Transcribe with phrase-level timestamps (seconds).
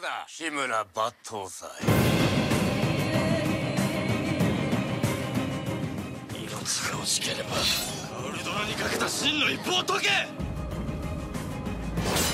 [0.00, 0.24] 夫だ。
[0.26, 1.68] 志村抜刀斎。
[6.34, 7.50] 命が惜しければ。
[7.50, 10.08] カウル殿にかけた真の一歩を解け。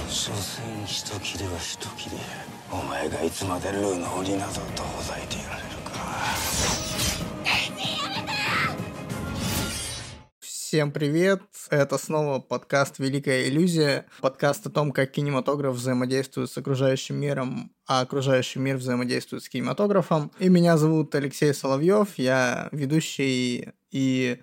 [0.08, 2.22] 所詮人斬りは人斬り。
[2.70, 5.55] お前がいつまでルーの鬼などとほざいている
[10.68, 11.42] Всем привет!
[11.70, 18.00] Это снова подкаст «Великая иллюзия», подкаст о том, как кинематограф взаимодействует с окружающим миром, а
[18.00, 20.32] окружающий мир взаимодействует с кинематографом.
[20.40, 24.40] И меня зовут Алексей Соловьев, я ведущий и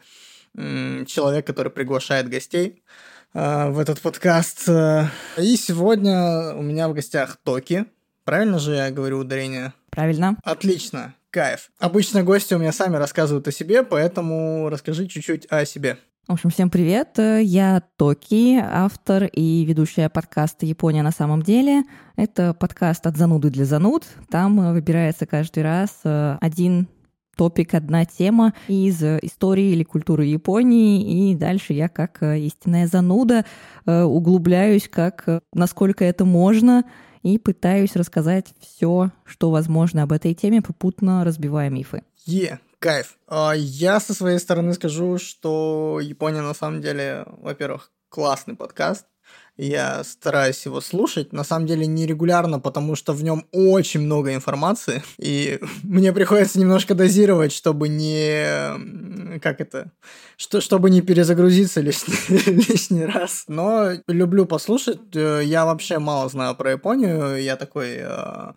[0.55, 2.81] м, человек, который приглашает гостей
[3.33, 4.69] э, в этот подкаст.
[4.69, 7.85] И сегодня у меня в гостях Токи.
[8.23, 9.73] Правильно же я говорю ударение?
[9.89, 10.37] Правильно.
[10.45, 11.69] Отлично, кайф.
[11.79, 15.97] Обычно гости у меня сами рассказывают о себе, поэтому расскажи чуть-чуть о себе.
[16.25, 17.17] В общем, всем привет.
[17.17, 21.83] Я Токи, автор и ведущая подкаста «Япония на самом деле».
[22.15, 24.05] Это подкаст от зануды для зануд.
[24.29, 26.87] Там выбирается каждый раз э, один
[27.35, 33.43] топик, одна тема из истории или культуры Японии, и дальше я, как э, истинная зануда,
[33.85, 36.85] э, углубляюсь, как насколько это можно,
[37.21, 42.03] и пытаюсь рассказать все, что возможно об этой теме, попутно разбивая мифы.
[42.25, 43.17] Е, кайф.
[43.27, 49.05] А, Я со своей стороны скажу, что Япония на самом деле, во-первых, классный подкаст.
[49.55, 55.01] Я стараюсь его слушать, на самом деле нерегулярно, потому что в нем очень много информации,
[55.17, 59.39] и мне приходится немножко дозировать, чтобы не...
[59.39, 59.91] как это?
[60.35, 62.17] Что, чтобы не перезагрузиться лишний,
[62.67, 63.45] лишний раз.
[63.47, 65.15] Но люблю послушать.
[65.15, 67.41] Э, Я вообще мало знаю про Японию.
[67.41, 68.53] Я такой э,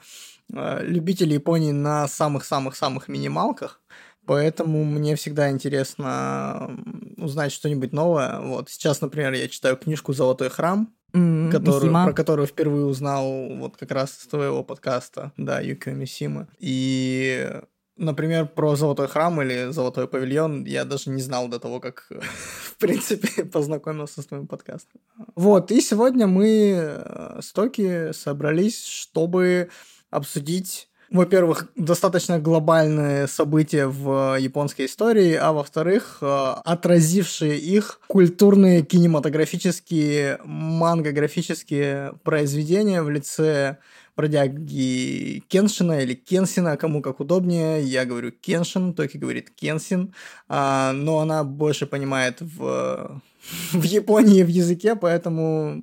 [0.83, 3.81] любитель Японии на самых-самых-самых минималках.
[4.27, 6.79] Поэтому мне всегда интересно
[7.17, 8.41] узнать что-нибудь новое.
[8.41, 12.05] Вот сейчас, например, я читаю книжку «Золотой храм», М, которую, Мисима.
[12.05, 16.49] про которую впервые узнал вот как раз из твоего подкаста, да, Юкио Мисимы.
[16.59, 17.49] И,
[17.97, 22.77] например, про Золотой храм или Золотой павильон я даже не знал до того, как, в
[22.79, 25.01] принципе, познакомился с твоим подкастом.
[25.36, 29.70] Вот, и сегодня мы э, с Токи собрались, чтобы
[30.11, 40.39] обсудить во-первых, достаточно глобальные события в японской истории, а во-вторых, э, отразившие их культурные, кинематографические,
[40.44, 43.78] мангографические произведения в лице
[44.17, 47.83] бродяги Кеншина или Кенсина, кому как удобнее.
[47.83, 50.14] Я говорю Кеншин, Токи говорит Кенсин,
[50.48, 53.20] а, но она больше понимает в,
[53.73, 55.83] в Японии в языке, поэтому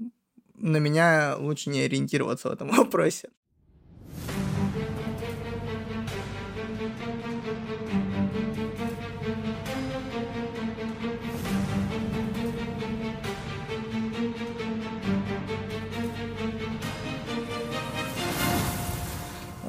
[0.55, 3.29] на меня лучше не ориентироваться в этом вопросе.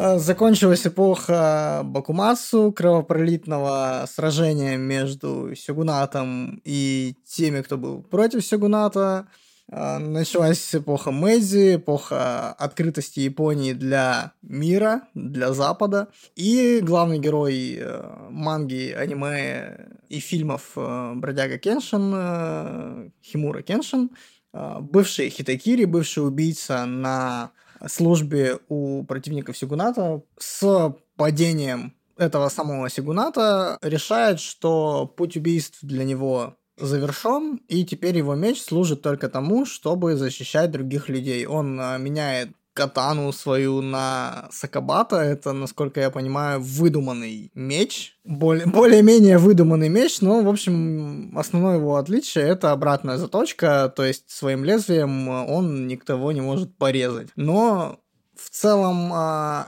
[0.05, 9.29] Закончилась эпоха Бакумасу, кровопролитного сражения между Сёгунатом и теми, кто был против Сёгуната.
[9.73, 16.09] Э, Началась эпоха Мэйдзи, эпоха открытости Японии для мира, для Запада.
[16.37, 24.11] И главный герой э, манги, аниме и фильмов э, Бродяга Кеншин, э, Химура Кеншин,
[24.53, 27.53] э, бывший Хитакири, бывший убийца на
[27.89, 36.57] службе у противников Сигуната с падением этого самого Сигуната решает, что путь убийств для него
[36.77, 41.47] завершен, и теперь его меч служит только тому, чтобы защищать других людей.
[41.47, 45.17] Он а, меняет катану свою на Сакабата.
[45.17, 48.19] Это, насколько я понимаю, выдуманный меч.
[48.25, 54.31] Более- более-менее выдуманный меч, но, в общем, основное его отличие— это обратная заточка, то есть
[54.31, 57.29] своим лезвием он никого не может порезать.
[57.37, 58.01] Но
[58.37, 59.11] в целом...
[59.13, 59.67] а,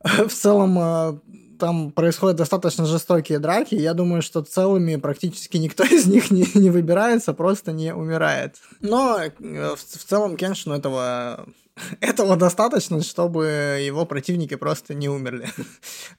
[0.28, 1.18] В целом а,
[1.58, 3.74] там происходят достаточно жестокие драки.
[3.74, 8.56] Я думаю, что целыми практически никто из них не, не выбирается, просто не умирает.
[8.80, 11.46] Но э, в, в целом Кеншину этого,
[12.00, 15.48] этого достаточно, чтобы его противники просто не умерли.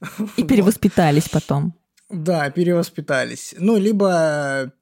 [0.36, 0.48] И Вот.
[0.48, 1.74] перевоспитались потом.
[2.08, 3.54] Да, перевоспитались.
[3.58, 4.72] Ну, либо,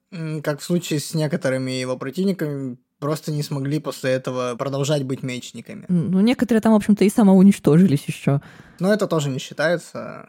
[0.42, 5.84] как в случае с некоторыми его противниками, просто не смогли после этого продолжать быть мечниками.
[5.88, 8.40] Ну, некоторые там, в общем-то, и самоуничтожились еще.
[8.80, 10.28] Но это тоже не считается.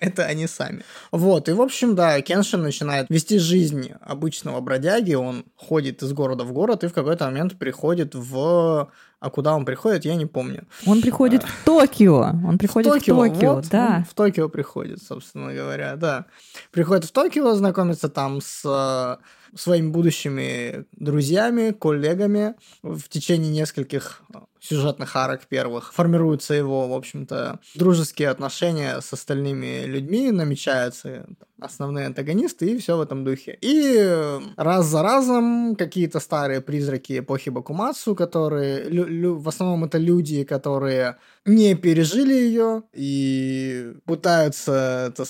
[0.10, 0.82] Это они сами.
[1.12, 6.44] Вот, и в общем, да, Кеншин начинает вести жизнь обычного бродяги, он ходит из города
[6.44, 10.66] в город и в какой-то момент приходит в А куда он приходит, я не помню.
[10.86, 12.32] Он приходит в Токио.
[12.46, 14.06] Он приходит в Токио, в Токио вот, да.
[14.08, 16.24] в Токио приходит, собственно говоря, да.
[16.70, 24.22] Приходит в Токио, знакомится там с э, своими будущими друзьями, коллегами в течение нескольких
[24.60, 25.92] сюжетных арок первых.
[25.92, 31.26] Формируются его, в общем-то, дружеские отношения с остальными людьми, намечаются
[31.60, 33.58] основные антагонисты, и все в этом духе.
[33.60, 38.84] И раз за разом какие-то старые призраки эпохи Бакумацу, которые...
[38.88, 45.24] Лю- лю- в основном это люди, которые не пережили ее и пытаются, это,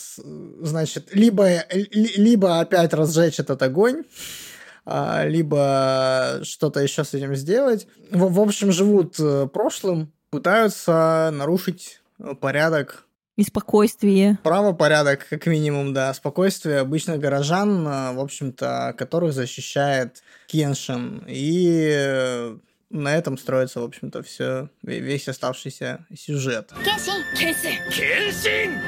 [0.61, 4.05] значит, либо, либо опять разжечь этот огонь,
[5.27, 7.87] либо что-то еще с этим сделать.
[8.11, 13.07] В, в общем, живут э, прошлым, пытаются нарушить э, порядок
[13.37, 14.39] и спокойствие.
[14.43, 16.13] Правопорядок, как минимум, да.
[16.13, 21.25] Спокойствие обычных горожан, э, в общем-то, которых защищает Кеншин.
[21.27, 22.53] И
[22.91, 26.73] на этом строится, в общем-то, все, весь оставшийся сюжет.
[26.85, 27.23] Кеншин!
[27.39, 27.79] Кеншин!
[27.91, 28.79] Кеншин!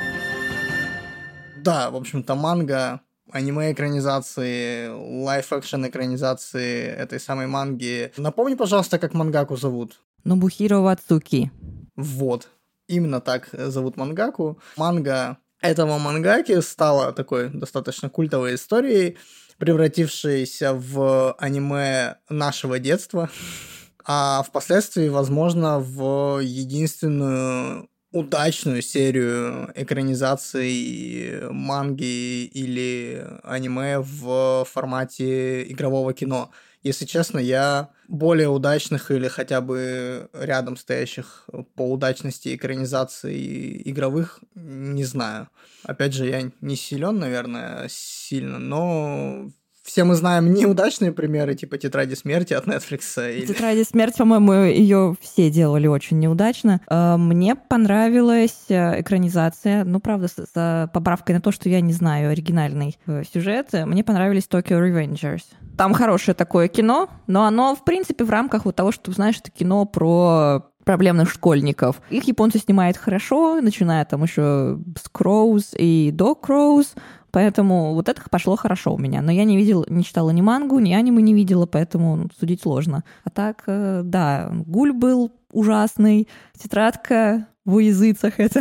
[1.62, 3.00] Да, в общем-то, манга
[3.32, 4.88] аниме-экранизации,
[5.25, 8.12] лайф-экшен экранизации этой самой манги.
[8.17, 10.00] Напомни, пожалуйста, как мангаку зовут.
[10.25, 11.50] Нобухиро Вацуки.
[11.96, 12.49] Вот.
[12.88, 14.58] Именно так зовут мангаку.
[14.76, 19.17] Манга этого мангаки стала такой достаточно культовой историей,
[19.58, 23.31] превратившейся в аниме нашего детства,
[24.05, 36.50] а впоследствии, возможно, в единственную удачную серию экранизаций манги или аниме в формате игрового кино.
[36.82, 45.04] Если честно, я более удачных или хотя бы рядом стоящих по удачности экранизаций игровых не
[45.04, 45.48] знаю.
[45.84, 49.50] Опять же, я не силен, наверное, сильно, но
[49.92, 53.30] все мы знаем неудачные примеры, типа «Тетради смерти» от Netflix.
[53.30, 53.44] Или...
[53.44, 56.80] «Тетради смерти», по-моему, ее все делали очень неудачно.
[56.88, 62.30] Э, мне понравилась э, экранизация, ну, правда, с поправкой на то, что я не знаю
[62.30, 63.68] оригинальный э, сюжет.
[63.74, 65.42] Мне понравились «Tokyo Revengers».
[65.76, 69.50] Там хорошее такое кино, но оно, в принципе, в рамках вот того, что, знаешь, это
[69.50, 72.00] кино про проблемных школьников.
[72.10, 76.94] Их японцы снимают хорошо, начиная там еще с Кроуз и до Кроуз,
[77.32, 79.23] Поэтому вот это пошло хорошо у меня.
[79.23, 83.05] Но я не видела, не читала ни мангу, ни аниме не видела, поэтому судить сложно.
[83.25, 88.61] А так, э, да, гуль был ужасный, тетрадка в языцах это.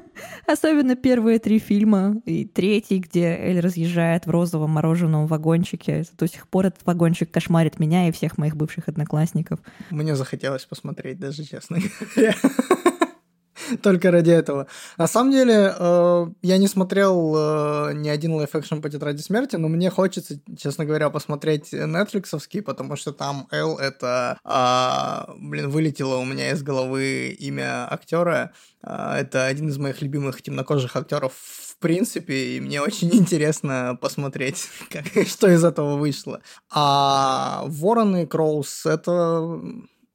[0.46, 6.04] Особенно первые три фильма и третий, где Эль разъезжает в розовом мороженом вагончике.
[6.16, 9.58] До сих пор этот вагончик кошмарит меня и всех моих бывших одноклассников.
[9.90, 11.78] Мне захотелось посмотреть, даже честно
[13.82, 14.66] Только ради этого.
[14.98, 19.68] На самом деле, э, я не смотрел э, ни один live-action по тетради смерти, но
[19.68, 26.24] мне хочется, честно говоря, посмотреть нетфликсовский, потому что там Эл это, э, блин, вылетело у
[26.24, 28.52] меня из головы имя актера.
[28.82, 34.68] Э, это один из моих любимых темнокожих актеров в принципе, и мне очень интересно посмотреть,
[34.90, 36.40] как, что из этого вышло.
[36.70, 39.60] А Вороны Crows это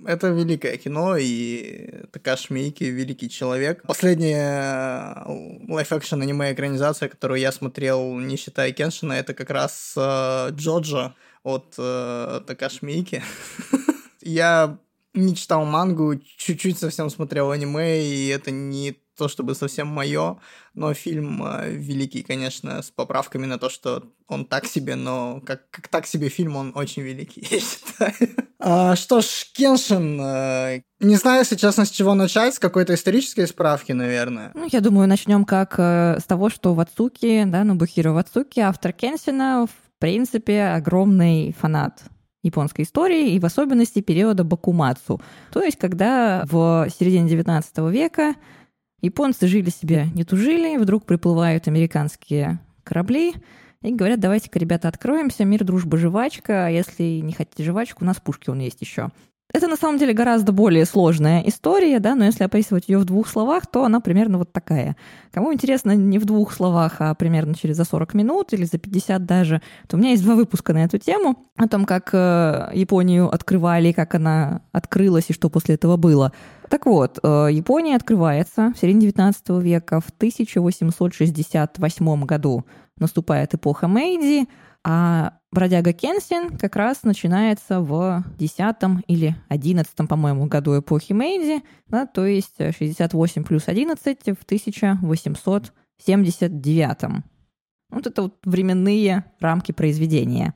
[0.06, 3.84] это великое кино, и Такаши Миике великий человек.
[3.84, 5.24] Последняя
[5.68, 12.42] live-action аниме-экранизация, которую я смотрел, не считая Кеншина, это как раз э, Джоджо от э,
[12.46, 13.24] Такаши Миике.
[14.22, 14.78] я
[15.14, 20.40] не читал мангу, чуть-чуть совсем смотрел аниме, и это не то чтобы совсем мое,
[20.76, 25.70] но фильм э, великий, конечно, с поправками на то, что он так себе, но как,
[25.72, 28.47] как так себе фильм, он очень великий, я считаю.
[28.60, 33.46] А, что ж, Кеншин, э, не знаю, если честно, с чего начать, с какой-то исторической
[33.48, 34.52] справки, наверное.
[34.56, 39.68] Ну, я думаю, начнем как э, с того, что Вацуки, да, Нобухиро Вацуки, автор Кенсина,
[39.68, 42.02] в принципе, огромный фанат
[42.44, 45.22] японской истории и в особенности периода Бакумацу.
[45.52, 48.36] То есть, когда в середине 19 века
[49.02, 53.36] Японцы жили себе, не тужили, вдруг приплывают американские корабли
[53.82, 58.20] и говорят, давайте-ка, ребята, откроемся, мир, дружба, жвачка, а если не хотите жвачку, у нас
[58.20, 59.10] пушки он есть еще.
[59.54, 63.30] Это на самом деле гораздо более сложная история, да, но если описывать ее в двух
[63.30, 64.98] словах, то она примерно вот такая.
[65.32, 69.26] Кому интересно не в двух словах, а примерно через за 40 минут или за 50
[69.26, 73.34] даже, то у меня есть два выпуска на эту тему, о том, как э, Японию
[73.34, 76.34] открывали, как она открылась и что после этого было.
[76.70, 82.66] Так вот, э, Япония открывается в середине 19 века в 1868 году.
[83.00, 84.50] Наступает эпоха Мэйди,
[84.84, 88.60] а бродяга Кенсин как раз начинается в 10
[89.08, 97.24] или 11, по-моему, году эпохи Мэйди, да, то есть 68 плюс 11 в 1879.
[97.90, 100.54] Вот это вот временные рамки произведения.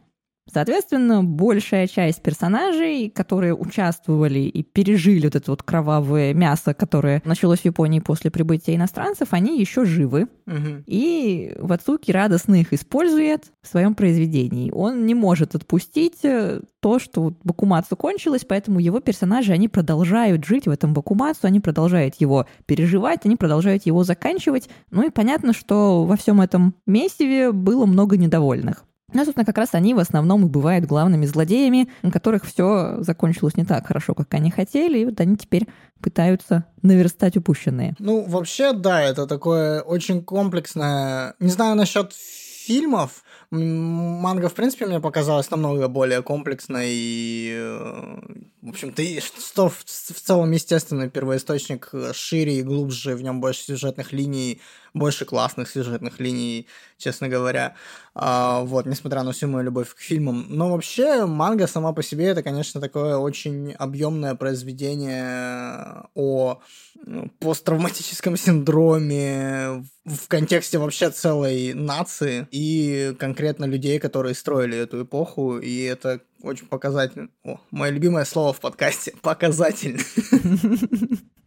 [0.54, 7.60] Соответственно, большая часть персонажей, которые участвовали и пережили вот это вот кровавое мясо, которое началось
[7.60, 10.28] в Японии после прибытия иностранцев, они еще живы.
[10.46, 10.84] Мгм.
[10.88, 14.72] И Вацуки радостно их использует в своем произведении.
[14.72, 20.68] Он не может отпустить э, то, что Бакумацу кончилось, поэтому его персонажи, они продолжают жить
[20.68, 24.70] в этом Бакумацу, они продолжают его переживать, они продолжают его заканчивать.
[24.90, 28.84] Ну и понятно, что во всем этом месиве было много недовольных.
[29.14, 33.56] Но, собственно, как раз они в основном и бывают главными злодеями, у которых все закончилось
[33.56, 35.68] не так хорошо, как они хотели, и вот они теперь
[36.02, 37.96] пытаются наверстать упущенные.
[38.00, 41.36] Ну, вообще, да, это такое очень комплексное...
[41.40, 48.20] Не знаю насчет фильмов, манга, в принципе, мне показалась намного более комплексной и, э,
[48.62, 49.04] в общем-то,
[49.42, 54.62] что в, в целом, естественно, первоисточник э, шире и глубже, в нем больше сюжетных линий,
[54.94, 56.68] больше классных сюжетных линий,
[56.98, 57.76] честно говоря.
[58.14, 60.46] А, вот, несмотря на всю мою любовь к фильмам.
[60.50, 66.60] Но вообще, манга сама по себе это, конечно, такое очень объемное произведение о
[67.06, 75.58] ну, посттравматическом синдроме в контексте вообще целой нации и конкретно людей, которые строили эту эпоху,
[75.58, 77.30] и это очень показательно.
[77.44, 80.02] О, мое любимое слово в подкасте— показательно.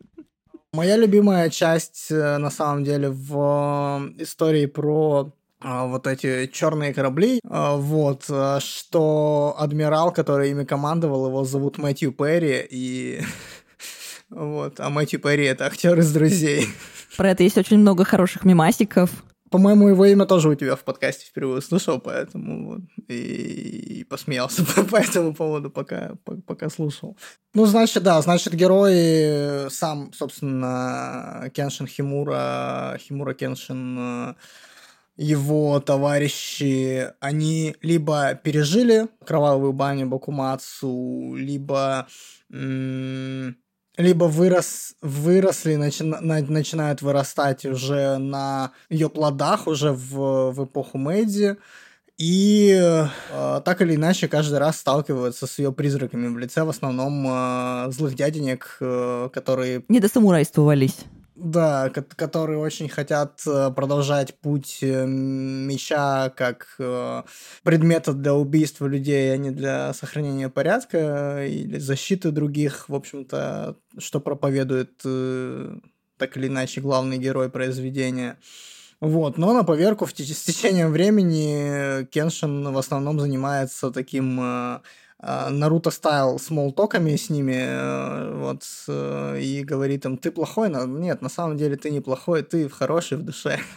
[0.74, 6.92] Моя любимая часть, э, на самом деле, в э, истории про а, вот эти черные
[6.92, 8.24] корабли, вот,
[8.58, 13.22] что адмирал, который ими командовал, его зовут Мэтью Перри, и
[14.30, 16.66] вот, а Мэтью Перри— это актер из «Друзей».
[17.16, 19.10] Про это есть очень много хороших мемасиков.
[19.54, 24.64] По-моему, его имя тоже у тебя в подкасте впервые услышал, поэтому вот, и, и посмеялся
[24.90, 27.16] по, этому поводу, пока, по- пока слушал.
[27.54, 34.34] Ну, значит, да, значит, герой сам, собственно, Кеншин Химура, Химура Кеншин,
[35.16, 42.08] его товарищи, они либо пережили кровавую баню Бакумацу, либо
[42.50, 43.56] м,
[43.96, 50.98] либо вырос, выросли, начи- на- начинают вырастать уже на ее плодах, уже в, в эпоху
[50.98, 51.56] Мэйдзи,
[52.16, 57.26] и э, так или иначе каждый раз сталкиваются с ее призраками в лице в основном
[57.26, 60.96] э, злых дяденек, э, которые Не досамурайствовались.
[61.34, 67.22] Да, ко- которые очень хотят э, продолжать путь э, меча как э,
[67.62, 74.20] предмета для убийства людей, а не для сохранения порядка или защиты других, в общем-то, что
[74.20, 74.96] проповедует
[76.16, 78.38] так или иначе главный герой произведения.
[79.00, 84.40] Вот, но на поверку в с течением времени Кеншин в основном занимается таким
[85.50, 91.30] Наруто стайл смолтоками с ними, э, вот, э, и говорит им, ты плохой, нет, на
[91.30, 93.58] самом деле ты не плохой, ты хороший в душе.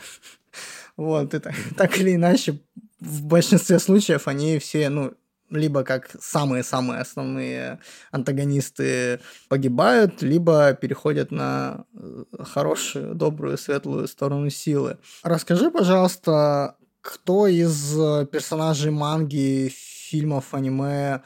[0.97, 2.59] Вот, и так, так или иначе,
[2.99, 5.13] в большинстве случаев они все, ну,
[5.51, 7.79] либо как самые-самые основные
[8.11, 14.97] антагонисты погибают, либо переходят на э, хорошую, добрую, светлую сторону силы.
[15.23, 21.21] Расскажи, пожалуйста, кто из э, персонажей манги, фильмов, аниме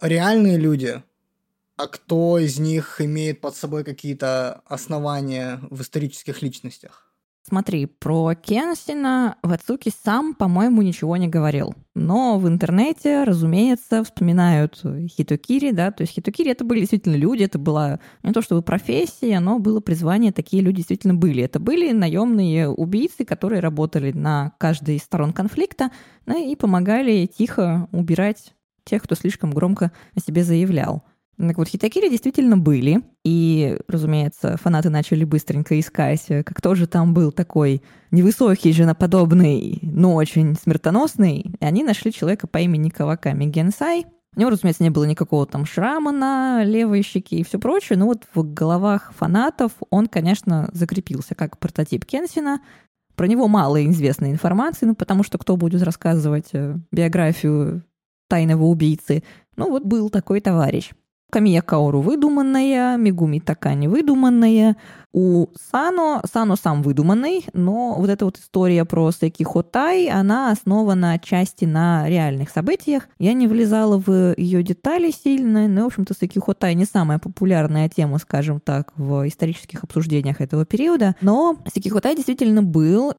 [0.00, 1.02] реальные люди,
[1.76, 7.10] а кто из них имеет под собой какие-то основания в исторических личностях?
[7.42, 11.74] Смотри, про Кенсина Вацуки сам, по-моему, ничего не говорил.
[11.94, 17.58] Но в интернете, разумеется, вспоминают Хитокири, да, то есть Хитокири это были действительно люди, это
[17.58, 21.42] была не то чтобы профессия, но было призвание, такие люди действительно были.
[21.42, 25.90] Это были наемные убийцы, которые работали на каждой из сторон конфликта
[26.26, 28.52] ну, и помогали тихо убирать
[28.84, 31.04] тех, кто слишком громко о себе заявлял.
[31.48, 37.14] Так вот, хитакири действительно были, и, разумеется, фанаты начали быстренько искать, э, как тоже там
[37.14, 44.04] был такой невысокий, женоподобный, но очень смертоносный, и они нашли человека по имени Каваками Генсай.
[44.36, 48.06] У него, разумеется, не было никакого там шрама на левой щеке и все прочее, но
[48.06, 52.60] вот в головах фанатов он, конечно, закрепился как прототип Кенсина,
[53.16, 57.82] про него мало известной информации, ну, потому что кто будет рассказывать э, биографию
[58.30, 59.22] тайного убийцы?
[59.56, 60.92] Ну, вот был такой товарищ.
[61.30, 64.76] Камия Каору выдуманная, Мигуми Такани выдуманная.
[65.12, 71.12] У Сано, Сано сам выдуманный, но вот эта вот история про Секи Хотай, она основана
[71.12, 73.08] отчасти на реальных событиях.
[73.18, 77.88] Я не влезала в ее детали сильно, но, в общем-то, Секи Хотай не самая популярная
[77.88, 81.16] тема, скажем так, в исторических обсуждениях этого периода.
[81.20, 83.14] Но Секи Хотай действительно был,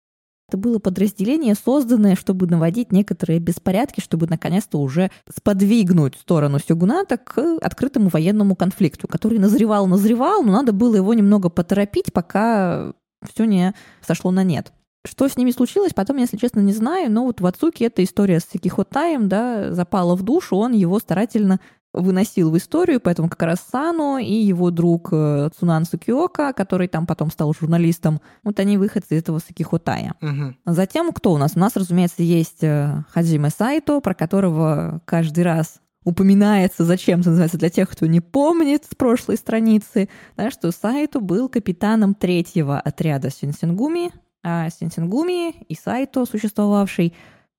[0.52, 7.58] это было подразделение, созданное, чтобы наводить некоторые беспорядки, чтобы наконец-то уже сподвигнуть сторону Сёгуната к
[7.62, 12.92] открытому военному конфликту, который назревал, назревал, но надо было его немного поторопить, пока
[13.34, 13.74] все не
[14.06, 14.74] сошло на нет.
[15.08, 18.42] Что с ними случилось, потом, если честно, не знаю, но вот в Ацуке эта история
[18.42, 21.62] с Кихотаем, да, запала в душу, он его старательно
[21.94, 27.06] выносил в историю, поэтому как раз Сано и его друг э, Цунан Сукиока, который там
[27.06, 30.16] потом стал журналистом, вот они выходцы из этого Сакихотая.
[30.22, 30.58] Мгм.
[30.66, 31.54] Затем кто у нас?
[31.56, 37.70] У нас, разумеется, есть э, Хаджиме Сайто, про которого каждый раз упоминается зачем-то, называется, для
[37.70, 44.12] тех, кто не помнит с прошлой страницы, да, что Сайто был капитаном третьего отряда Синсингуми,
[44.44, 47.14] а Синсингуми и Сайто, существовавший,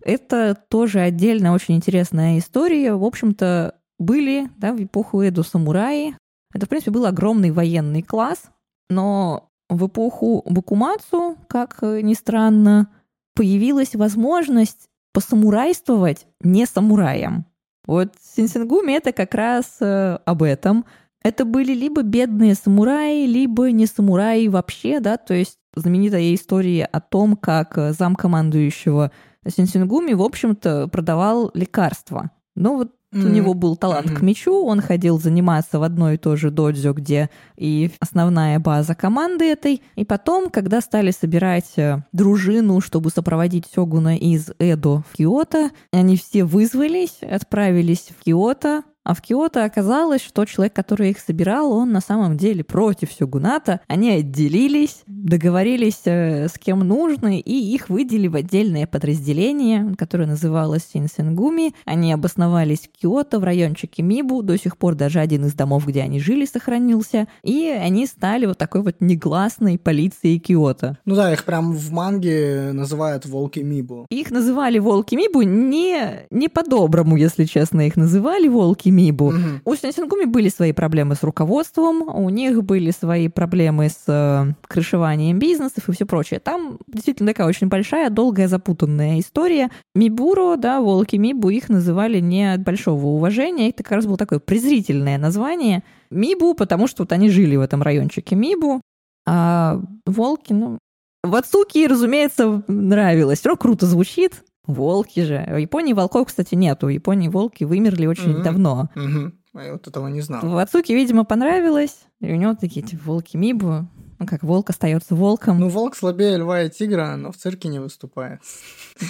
[0.05, 2.95] это тоже отдельная очень интересная история.
[2.95, 6.17] В общем-то, были да, в эпоху Эду самураи.
[6.55, 8.51] Это, в принципе, был огромный военный класс,
[8.91, 12.89] но в эпоху Бакумацу, как э, ни странно,
[13.35, 17.47] появилась возможность посамурайствовать не самураям.
[17.87, 20.85] Вот Синсингуми это как раз э, об этом.
[21.23, 27.01] Это были либо бедные самураи, либо не самураи вообще, да, то есть знаменитая история о
[27.01, 29.11] том, как э, замкомандующего
[29.47, 32.31] Синсингуми, в общем-то, продавал лекарства.
[32.55, 33.33] Ну вот у Мгм.
[33.33, 34.27] него был талант к Мгм.
[34.27, 39.45] мечу, он ходил заниматься в одно и то же додзё, где и основная база команды
[39.45, 39.83] этой.
[39.97, 46.17] И потом, когда стали собирать э, дружину, чтобы сопроводить Сёгуна из Эдо в Киото, они
[46.17, 51.91] все вызвались, отправились в Киото, а в Киото оказалось, что человек, который их собирал, он
[51.91, 53.81] на самом деле против Сёгуната.
[53.89, 60.89] Они отделились, договорились э, с кем нужно, и их выделили в отдельное подразделение, которое называлось
[60.93, 61.75] Синсенгуми.
[61.85, 64.43] Они обосновались в Киото, в райончике Мибу.
[64.43, 67.27] До сих пор даже один из домов, где они жили, сохранился.
[67.43, 70.99] И они стали вот такой вот негласной полицией Киото.
[71.05, 74.07] Ну да, их прям в манге называют волки Мибу.
[74.11, 79.33] Их называли волки Мибу не, не по-доброму, если честно, их называли волки Мибу.
[79.33, 79.61] Мгм.
[79.65, 85.39] У Синсингуми были свои проблемы с руководством, у них были свои проблемы с э, крышеванием
[85.39, 86.41] бизнесов и все прочее.
[86.41, 89.71] Там действительно такая очень большая, долгая, запутанная история.
[89.95, 94.39] Мибуро, да, волки Мибу, их называли не от большого уважения, это как раз было такое
[94.39, 95.83] презрительное название.
[96.11, 98.83] Мибу, потому что вот они жили в этом райончике Мибу,
[99.27, 100.79] а волки, ну,
[101.23, 103.39] в Ацуки, разумеется, нравилось.
[103.41, 104.43] Все круто звучит.
[104.67, 105.45] Волки же.
[105.49, 106.87] В Японии волков, кстати, нету.
[106.87, 108.43] В Японии волки вымерли очень Мгм.
[108.43, 108.91] давно.
[108.95, 109.35] Мгм.
[109.55, 110.41] А я вот этого не знал.
[110.43, 112.05] В Ацуке, видимо, понравилось.
[112.21, 113.87] И у него такие типа, волки Мибу.
[114.19, 115.59] Ну, как волк остается волком.
[115.59, 118.41] Ну, волк слабее льва и тигра, но в цирке не выступает.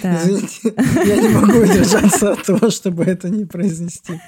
[0.01, 0.15] да.
[0.23, 0.73] Извините,
[1.05, 4.19] я не могу удержаться от того, чтобы это не произнести.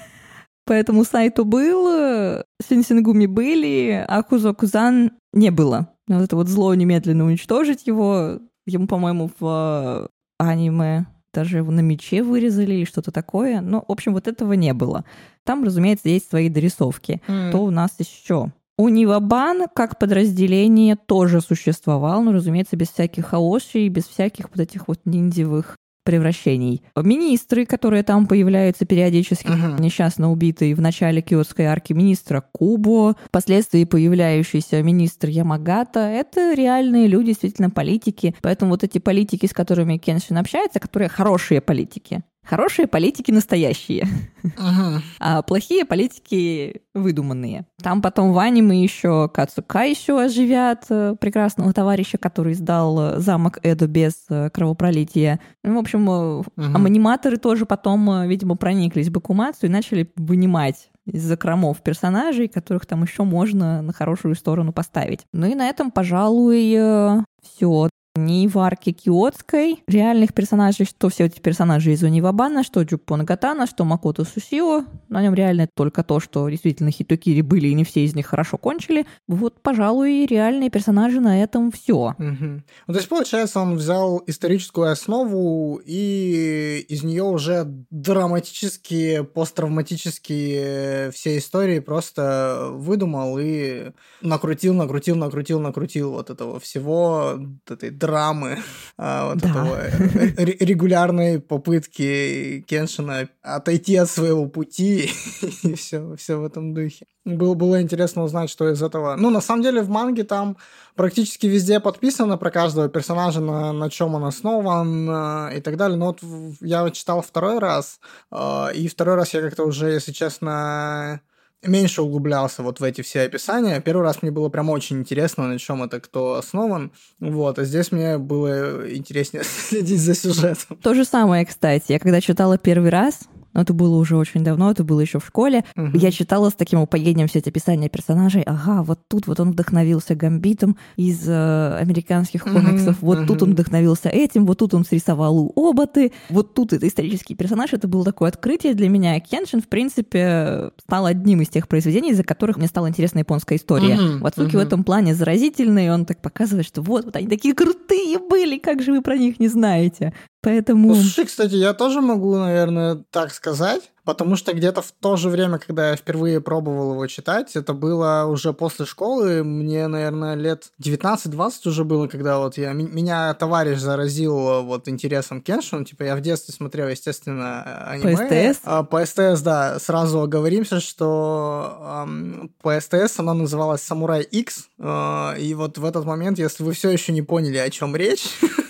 [0.68, 5.90] Поэтому сайту был, Синсингуми были, а Кузо-Кузан не было.
[6.08, 8.40] Вот это вот зло немедленно уничтожить его.
[8.68, 10.08] Ему, по-моему, в
[10.40, 13.62] аниме даже его на мече вырезали или что-то такое.
[13.62, 15.06] Но, в общем, вот этого не было.
[15.44, 17.22] Там, разумеется, есть свои дорисовки.
[17.26, 18.52] Что у нас еще?
[18.78, 24.60] У Нивабан как подразделение тоже существовал, но, разумеется, без всяких хаоши и без всяких вот
[24.60, 26.84] этих вот ниндзевых превращений.
[26.96, 29.78] Министры, которые там появляются периодически, Мгм.
[29.82, 37.26] несчастно убитый в начале киотской арки министра Кубо, впоследствии появляющийся министр Ямагата, это реальные люди,
[37.26, 38.36] действительно политики.
[38.42, 44.08] Поэтому вот эти политики, с которыми Кеншин общается, которые хорошие политики, Хорошие политики настоящие,
[44.44, 45.02] Мгм.
[45.20, 47.66] а плохие политики выдуманные.
[47.82, 53.60] Там потом в аниме еще Кацука еще оживят э, прекрасного товарища, который сдал э, замок
[53.64, 55.40] Эду без э, кровопролития.
[55.64, 56.86] Ну, в общем, Мгм.
[56.86, 63.24] аниматоры тоже потом, видимо, прониклись Бакумацу и начали вынимать из закромов персонажей, которых там еще
[63.24, 65.22] можно на хорошую сторону поставить.
[65.34, 67.90] Ну и на этом, пожалуй, все.
[68.16, 73.68] Ни в арке Киотской реальных персонажей, что все эти персонажи из Унивабана, что Джукпо Нагатана,
[73.68, 74.86] что Макото Сусио.
[75.10, 78.58] На нем реально только то, что действительно Хитокири были, и не все из них хорошо
[78.58, 79.06] кончили.
[79.28, 82.16] Вот, пожалуй, реальные персонажи на этом все.
[82.18, 82.64] Мгм.
[82.88, 91.38] Ну, то есть, получается, он взял историческую основу и из нее уже драматические, посттравматические все
[91.38, 98.58] истории просто выдумал и накрутил, накрутил, накрутил, накрутил вот этого всего, этой драмы,
[98.98, 99.50] а, вот Да.
[99.50, 105.10] этого э, ре- регулярной попытки Кеншина отойти от своего пути
[105.64, 107.06] и все, все в этом духе.
[107.26, 109.16] Было, было интересно узнать, что из этого.
[109.16, 110.58] Ну, на самом деле, в манге там
[110.96, 115.98] практически везде подписано про каждого персонажа, на, на чем он основан э, и так далее.
[115.98, 116.20] Но вот
[116.62, 118.00] я читал второй раз,
[118.32, 121.22] э, и второй раз я как-то уже, если честно,
[121.64, 123.80] меньше углублялся вот в эти все описания.
[123.82, 126.92] Первый раз мне было прям очень интересно, на чем это кто основан.
[127.20, 130.78] Вот, а здесь мне было интереснее следить за сюжетом.
[130.78, 131.92] То же самое, кстати.
[131.92, 133.22] Я когда читала первый раз,
[133.56, 135.64] но это было уже очень давно, это было еще в школе.
[135.76, 135.98] Мгм.
[135.98, 138.44] Я читала с таким упоением все эти описания персонажей.
[138.44, 143.44] Ага, вот тут вот он вдохновился Гамбитом из э, американских комиксов, вот тут мгм.
[143.44, 147.74] он вдохновился этим, вот тут он срисовал у Оботы, вот тут это исторический персонаж.
[147.74, 149.20] Это было такое открытие для меня.
[149.20, 153.96] Кеншин, в принципе, стал одним из тех произведений, из-за которых мне стала интересна японская история.
[153.96, 154.60] Мгм, Вацуки в мгм.
[154.60, 158.92] этом плане заразительный, он так показывает, что вот, вот они такие крутые были, как же
[158.92, 160.14] вы про них не знаете.
[160.46, 160.90] Поэтому...
[160.90, 165.30] Ну, слушай, кстати, я тоже могу, наверное, так сказать, потому что где-то в то же
[165.30, 170.72] время, когда я впервые пробовал его читать, это было уже после школы, мне, наверное, лет
[170.80, 176.04] 19-20 уже было, когда вот я, меня товарищ заразил э, вот интересом к Кеншину, типа
[176.04, 178.54] я в детстве смотрел, естественно, э, аниме.
[178.54, 178.62] СТС?
[178.66, 185.40] А, по СТС, да, сразу оговоримся, что ам, по СТС она называлась Самурай X, э,
[185.40, 188.28] и вот в этот момент, если вы все еще не поняли, о чем речь,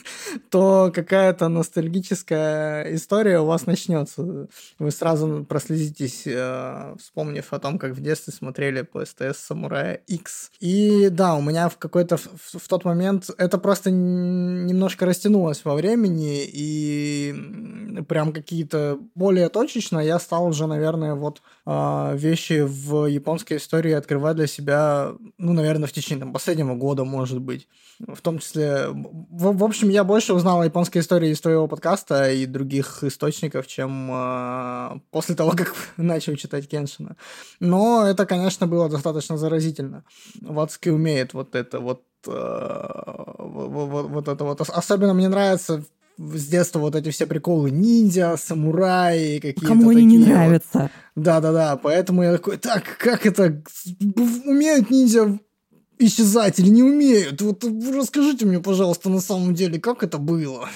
[0.55, 4.47] то какая-то ностальгическая история у вас начнется.
[4.79, 10.51] Вы сразу прослезитесь, э, вспомнив о том, как в детстве смотрели по СТС Самурая X.
[10.61, 15.75] И да, у меня в какой-то в, в тот момент это просто немножко растянулось во
[15.75, 17.35] времени, и
[18.07, 24.37] прям какие-то более точечно я стал уже, наверное, вот а, вещи в японской истории открывать
[24.37, 27.67] для себя, ну, наверное, в течение там, последнего года, может быть.
[27.99, 32.31] В том числе, в, в общем, я больше узнал о японской истории из твоего подкаста
[32.31, 37.15] и других источников, чем а, после того, как начал читать Кеншина.
[37.59, 40.03] Но это, конечно, было достаточно заразительно.
[40.41, 44.61] Вацки умеет вот это вот а, вот, вот- вот это вот.
[44.61, 45.83] Ос- Особенно мне нравится
[46.17, 50.89] с детства вот эти все приколы ниндзя, самураи, какие-то Кому они не нравятся?
[51.15, 53.61] Да-да-да, поэтому я такой, так, как это,
[54.45, 55.37] умеют ниндзя
[55.99, 57.41] исчезать или не умеют?
[57.41, 60.69] Вот расскажите мне, пожалуйста, на самом деле, как это было?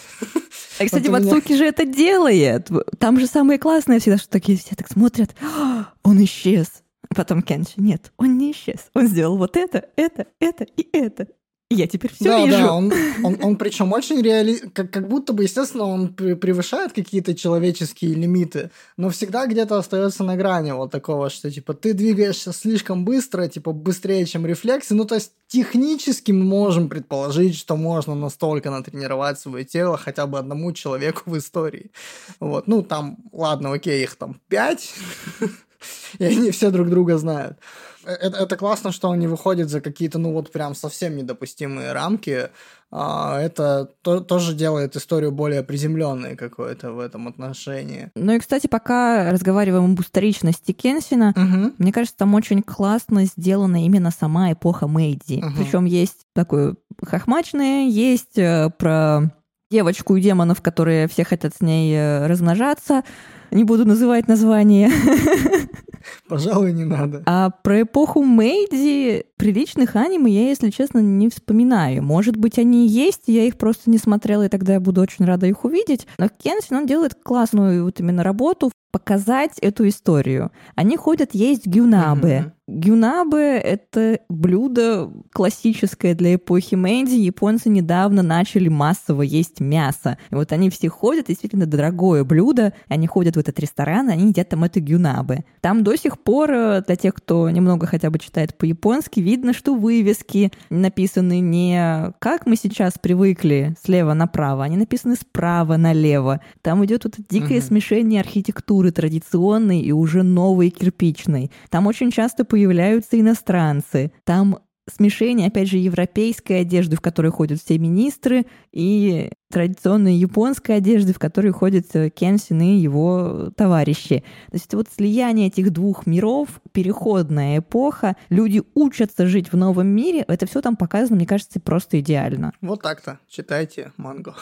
[0.80, 2.70] А, кстати, меня- Вацуки же это делает.
[3.00, 5.36] Там же самое классное всегда, что такие все так смотрят.
[5.42, 6.68] «А, Он исчез.
[7.10, 7.74] А Потом Кенши.
[7.78, 8.90] Нет, он не исчез.
[8.94, 11.28] Он сделал вот это, это, это и это.
[11.72, 12.58] Я теперь все да, вижу.
[12.58, 12.92] да, он,
[13.24, 14.56] он, он причем очень реали...
[14.74, 20.24] как, как будто бы, естественно, он пре- превышает какие-то человеческие лимиты, но всегда где-то остается
[20.24, 24.96] на грани вот такого, что типа ты двигаешься слишком быстро, типа быстрее, чем рефлексы.
[24.96, 30.40] Ну, то есть технически мы можем предположить, что можно настолько натренировать свое тело хотя бы
[30.40, 31.92] одному человеку в истории.
[32.40, 34.92] Вот, ну, там, ладно, окей, их там пять,
[36.18, 37.60] и они все друг друга знают.
[38.06, 41.92] Э, Это, это классно, что он не выходит за какие-то, ну вот прям совсем недопустимые
[41.94, 42.50] рамки.
[42.92, 48.10] А, Это то- тоже делает историю более приземленной какой-то в этом отношении.
[48.16, 51.74] Ну и, кстати, пока разговариваем об историчности Кенсина, Мгм.
[51.78, 55.42] мне кажется, там очень классно сделана именно сама эпоха Мэйдзи.
[55.44, 55.54] Мгм.
[55.56, 59.32] Причем есть такое хохмачное, есть э, про
[59.70, 63.04] девочку и демонов, которые все хотят с ней э, размножаться.
[63.52, 64.90] Не буду называть название.
[66.30, 67.24] Пожалуй, не надо.
[67.26, 72.04] А про эпоху Мэйдзи приличных аниме я, если честно, не вспоминаю.
[72.04, 75.48] Может быть, они есть, я их просто не смотрела, и тогда я буду очень рада
[75.48, 76.06] их увидеть.
[76.20, 80.52] Но Кенсин, он делает классную вот именно работу показать эту историю.
[80.76, 82.40] Они ходят есть гюнабе.
[82.42, 82.54] Мгм.
[82.70, 87.16] Гюнабе— это блюдо классическое для эпохи Мэйдзи.
[87.16, 90.18] Японцы недавно начали массово есть мясо.
[90.30, 92.74] И вот они все ходят, действительно дорогое блюдо.
[92.88, 95.46] Они ходят в этот ресторан, они едят там это гюнабе.
[95.62, 99.76] Там до сих пор, э, для тех, кто немного хотя бы читает по-японски, видно, что
[99.76, 106.42] вывески написаны не как мы сейчас привыкли слева направо, они написаны справа налево.
[106.62, 107.68] Там идет вот дикое Мгм.
[107.68, 111.52] смешение архитектуры традиционной и уже новой кирпичной.
[111.70, 114.12] Там очень часто появляются иностранцы.
[114.24, 114.60] Там
[114.92, 121.20] смешение, опять же, европейской одежды, в которой ходят все министры, и традиционной японской одежды, в
[121.20, 124.24] которой ходят э, Кенсин и его товарищи.
[124.52, 130.24] То есть вот слияние этих двух миров, переходная эпоха, люди учатся жить в новом мире,
[130.28, 132.54] это все там показано, мне кажется, просто идеально.
[132.62, 133.20] Вот так-то.
[133.28, 134.36] Читайте манго.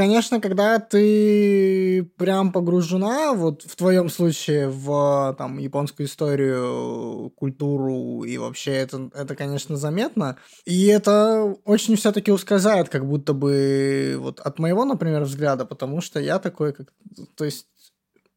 [0.00, 8.38] Конечно, когда ты прям погружена, вот в твоем случае, в там, японскую историю, культуру и
[8.38, 10.38] вообще это, это, конечно, заметно.
[10.64, 16.18] И это очень все-таки ускользает, как будто бы вот от моего, например, взгляда, потому что
[16.18, 16.94] я такой, как,
[17.34, 17.66] то есть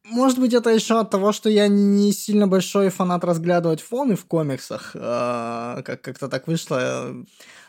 [0.04, 4.26] может быть, это еще от того, что я не сильно большой фанат разглядывать фоны в
[4.26, 4.90] комиксах.
[4.94, 7.24] э, Как- Как-то так вышло.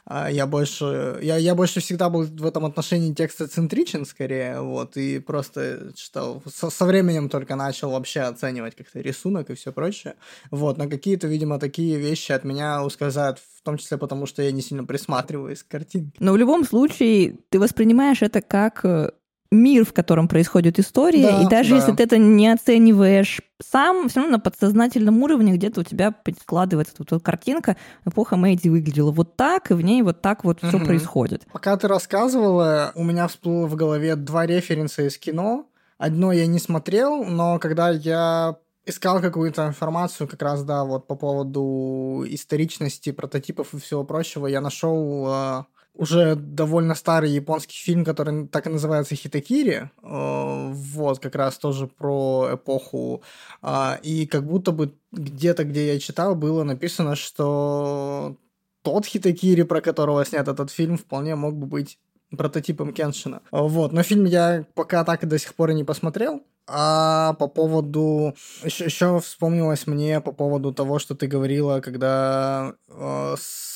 [0.07, 5.17] А Я больше, я, я больше всегда был в этом отношении текстоцентричен скорее, вот, и
[5.19, 10.15] просто читал, со, со временем только начал вообще оценивать как-то рисунок и все прочее,
[10.51, 14.51] вот, но какие-то, видимо, такие вещи от меня ускользают, в том числе потому, что я
[14.51, 16.11] не сильно присматриваюсь к картинке.
[16.19, 19.09] Но в любом случае ты воспринимаешь это как э,
[19.55, 21.75] мир, в котором происходит история, Да, и даже да.
[21.77, 26.93] если ты это не оцениваешь сам, все равно на подсознательном уровне где-то у тебя складывается
[26.99, 30.77] вот эта картинка, эпоха Мэйди выглядела вот так, и в ней вот так вот все
[30.77, 30.85] Мгм.
[30.85, 31.45] происходит.
[31.51, 35.65] Пока ты рассказывала, у меня всплыло в голове два референса из кино.
[35.97, 41.15] Одно я не смотрел, но когда я искал какую-то информацию как раз, да, вот по
[41.15, 45.63] поводу историчности, прототипов и всего прочего, я нашел э,
[45.95, 49.89] уже довольно старый японский фильм, который так и называется Хитакири.
[50.03, 53.21] Э, вот, как раз тоже про эпоху.
[53.62, 58.36] А, и как будто бы где-то, где я читал, было написано, что
[58.81, 61.97] тот Хитакири, про которого снят этот фильм, вполне мог бы быть
[62.36, 63.41] прототипом Кеншина.
[63.51, 66.43] Вот, но фильм я пока так и до сих пор и не посмотрел.
[66.67, 68.36] А по поводу...
[68.63, 73.74] Еще, еще вспомнилось мне по поводу того, что ты говорила, когда э, с-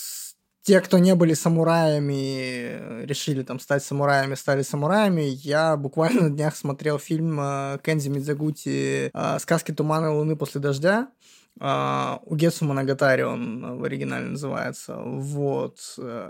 [0.69, 5.21] те, кто не были самураями, решили там стать самураями, стали самураями.
[5.21, 10.61] Я буквально на днях смотрел фильм э, Кензи Мидзагути э, «Сказки тумана и луны после
[10.61, 11.07] дождя».
[11.59, 14.95] Угетсу Моногатари он в оригинале называется.
[14.95, 15.79] Вот.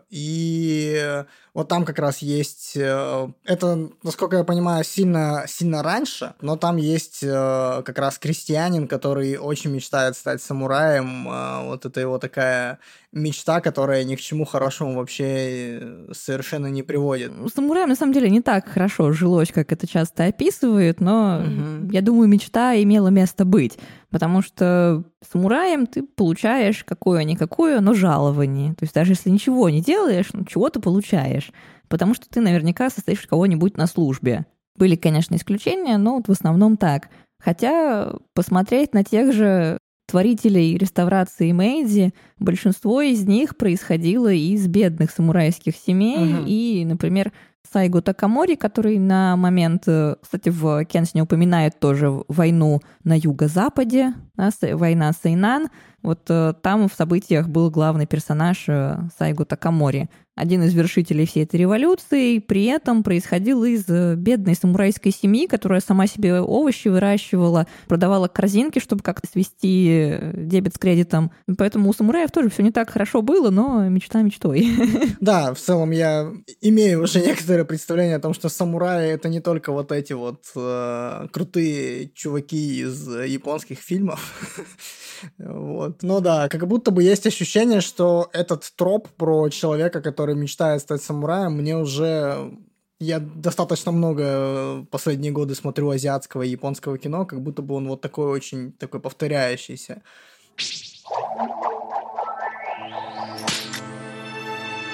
[0.10, 1.24] И
[1.54, 2.76] вот там как раз есть...
[2.76, 8.88] э, Это, насколько я понимаю, сильно, сильно раньше, но там есть э, как раз крестьянин,
[8.88, 11.26] который очень мечтает стать самураем.
[11.68, 12.80] Вот это его такая
[13.12, 17.32] мечта, которая ни к чему хорошему вообще э, совершенно не приводит.
[17.54, 21.90] Самураям на самом деле не так хорошо жилось, как это часто описывают, но Мгм.
[21.90, 23.80] я думаю, мечта имела место быть,
[24.12, 28.74] потому что самураем ты получаешь какое-никакое, но жалование.
[28.76, 31.52] То есть даже если ничего не делаешь, ну, чего ты получаешь,
[31.88, 34.46] потому что ты наверняка состоишь кого-нибудь на службе.
[34.76, 37.10] Были, конечно, исключения, но вот в основном так.
[37.44, 39.78] Хотя посмотреть на тех же
[40.10, 46.18] творителей реставрации Мэйдзи, большинство из них происходило из бедных самурайских семей.
[46.18, 46.46] Мгм.
[46.48, 47.32] И, например,
[47.72, 54.14] Сайгу Такамори, который на момент, э, кстати, в Кенсине упоминает тоже войну на юго-западе,
[54.62, 55.70] война Сейнан.
[56.02, 61.44] Вот э, там в событиях был главный персонаж э, Сайгу Такамори, один из вершителей всей
[61.44, 67.68] этой революции, при этом происходил из э, бедной самурайской семьи, которая сама себе овощи выращивала,
[67.90, 71.32] продавала корзинки, чтобы как-то свести дебет с кредитом.
[71.58, 74.70] Поэтому у самураев тоже все не так хорошо было, но мечта мечтой.
[75.20, 79.72] Да, в целом я имею уже некоторое представление о том, что самураи это не только
[79.74, 84.29] вот эти вот э, крутые чуваки из японских фильмов.
[85.38, 86.02] Вот.
[86.02, 91.04] Ну да, как будто бы есть ощущение, что этот троп про человека, который мечтает стать
[91.04, 92.54] самураем, мне уже
[93.00, 97.88] я достаточно много э, последние годы смотрю азиатского и японского кино, как будто бы он
[97.88, 100.02] вот такой очень такой повторяющийся.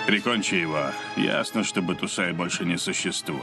[0.05, 0.91] Прикончи его.
[1.17, 3.41] Ясно, что Батусай больше не существует.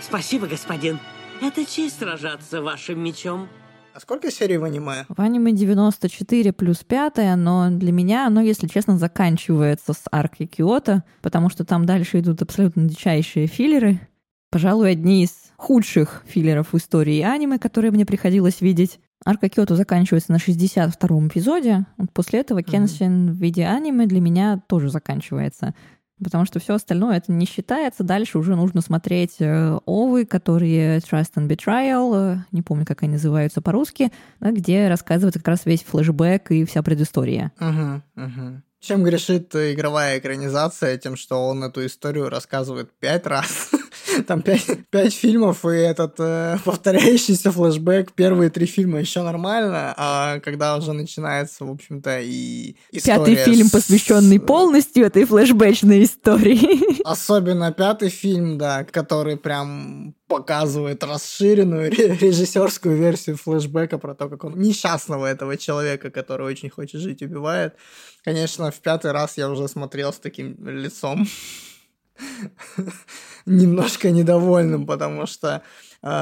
[0.00, 0.98] Спасибо, господин.
[1.40, 3.48] Это честь сражаться вашим мечом.
[3.96, 5.06] А сколько серий в аниме?
[5.08, 11.02] В аниме 94 плюс 5, но для меня оно, если честно, заканчивается с арки Киото,
[11.22, 14.06] потому что там дальше идут абсолютно дичайшие филлеры.
[14.50, 19.00] Пожалуй, одни из худших филлеров в истории аниме, которые мне приходилось видеть.
[19.24, 21.86] Арка Киото заканчивается на 62-м эпизоде.
[22.12, 25.74] После этого Кенсин в виде аниме для меня тоже заканчивается.
[26.22, 28.02] Потому что все остальное это не считается.
[28.02, 33.12] Дальше уже нужно смотреть э, овы, которые Trust and Betrayal, э, не помню, как они
[33.12, 37.52] называются по-русски, да, где рассказывается как раз весь флешбэк и вся предыстория.
[37.58, 38.62] Мгм, мгм.
[38.80, 40.96] Чем грешит э, игровая экранизация?
[40.96, 43.70] Тем, что он эту историю рассказывает пять раз.
[44.26, 48.12] Там пять, пять фильмов, и этот э, повторяющийся флешбэк.
[48.12, 53.66] Первые три фильма еще нормально, а когда уже начинается, в общем-то, и история Пятый фильм,
[53.66, 57.02] с- посвященный полностью этой флешбэчной истории.
[57.04, 64.44] Особенно пятый фильм, да, который прям показывает расширенную ре- режиссерскую версию флешбека про то, как
[64.44, 67.74] он несчастного этого человека, который очень хочет жить, убивает.
[68.24, 71.26] Конечно, в пятый раз я уже смотрел с таким лицом
[73.46, 75.62] немножко недовольным, потому что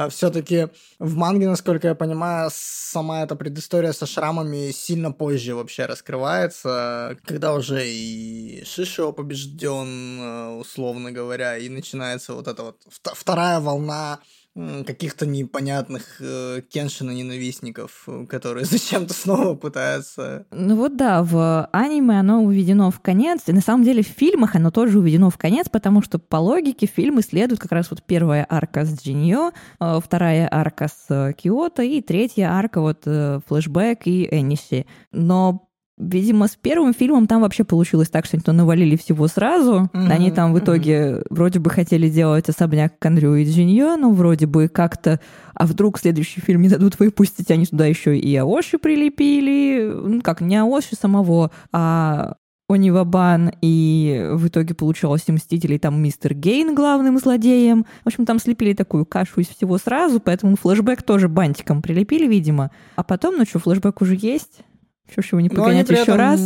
[0.09, 7.17] все-таки в манге, насколько я понимаю, сама эта предыстория со шрамами сильно позже вообще раскрывается,
[7.25, 13.59] когда уже и Шишио побежден, э, условно говоря, и начинается вот эта вот вт- вторая
[13.59, 14.19] волна
[14.55, 20.45] каких-то непонятных э, Кеншина ненавистников, э, которые зачем-то снова пытаются...
[20.51, 24.55] Ну вот да, в аниме оно уведено в конец, и на самом деле в фильмах
[24.55, 28.45] оно тоже уведено в конец, потому что по логике фильмы следуют как раз вот первая
[28.49, 34.07] арка с Джиньо, э, вторая арка с э, Киото и третья арка вот э, флешбэк
[34.07, 34.85] и Энниси.
[35.11, 35.64] Но
[35.97, 39.89] Видимо, с первым фильмом там вообще получилось так, что они то навалили всего сразу.
[39.93, 44.45] Мгм, Они там в итоге вроде бы хотели делать особняк Кондрю и Джиньо, ну, вроде
[44.45, 45.21] бы как-то...
[45.53, 49.89] А вдруг следующий фильм не дадут выпустить, они туда еще и Аоши прилепили.
[49.89, 52.35] Ну, как, не Аоши самого, а
[52.67, 57.85] Онивабан, и в итоге получалось и Мстителей, там мистер Гейн главным злодеем.
[58.03, 62.71] В общем, там слепили такую кашу из всего сразу, поэтому флешбэк тоже бантиком прилепили, видимо.
[62.95, 64.61] А потом, ну что, флешбэк уже есть,
[65.11, 66.41] что ж его не погонять еще раз.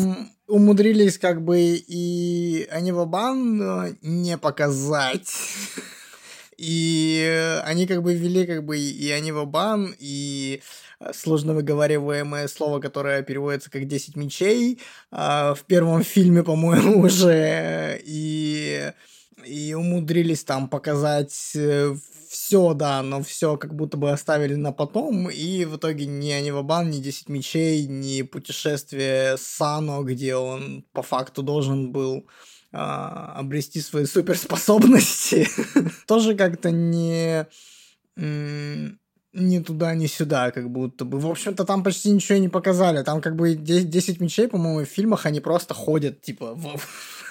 [0.48, 5.32] умудрились как бы и Анивабан э, не показать.
[6.58, 10.62] И э, они как бы ввели как бы и Анивабан, и
[11.00, 18.02] э, сложно выговариваемое слово, которое переводится как «10 мечей» а, в первом фильме, по-моему, уже.
[18.04, 18.92] И,
[19.46, 21.56] и умудрились там показать
[22.50, 26.90] все, да, но все как будто бы оставили на потом, и в итоге ни Анивабан,
[26.90, 32.26] ни Десять мечей, ни путешествие Сано, где он по факту должен был
[32.72, 35.48] а, обрести свои суперспособности,
[36.08, 37.46] тоже как-то не
[39.32, 41.20] ни туда, ни сюда, как будто бы.
[41.20, 43.04] В общем-то, там почти ничего не показали.
[43.04, 46.82] Там как бы 10 мечей, по-моему, в фильмах они просто ходят, типа, в-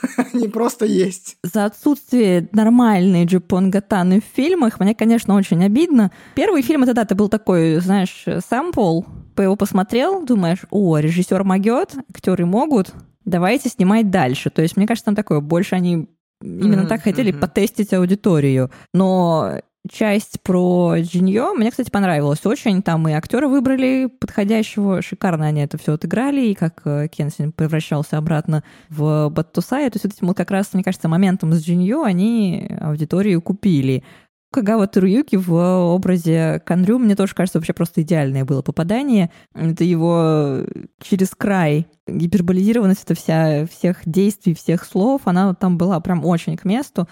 [0.34, 1.36] они просто есть.
[1.42, 6.10] За отсутствие нормальной джипонгатаны в фильмах мне, конечно, очень обидно.
[6.34, 9.02] Первый фильм это да, это был такой, знаешь, сампл.
[9.34, 12.92] По его посмотрел, думаешь, о, режиссер могет, актеры могут,
[13.24, 14.50] давайте снимать дальше.
[14.50, 16.08] То есть, мне кажется, там такое, больше они
[16.40, 17.40] именно Мгм, так хотели мгм.
[17.40, 18.70] потестить аудиторию.
[18.94, 22.82] Но часть про Джиньо мне, кстати, понравилась очень.
[22.82, 28.18] Там и актеры выбрали подходящего, шикарно они это все отыграли, и как э, Кенсин превращался
[28.18, 29.90] обратно в Баттусая.
[29.90, 34.04] То есть вот этим вот как раз, мне кажется, моментом с Джиньо они аудиторию купили.
[34.50, 39.30] Кагава Таруюки в образе Канрю, мне тоже кажется, вообще просто идеальное было попадание.
[39.54, 40.60] Это его
[41.02, 46.64] через край гиперболизированность, это вся, всех действий, всех слов, она там была прям очень к
[46.64, 47.06] месту.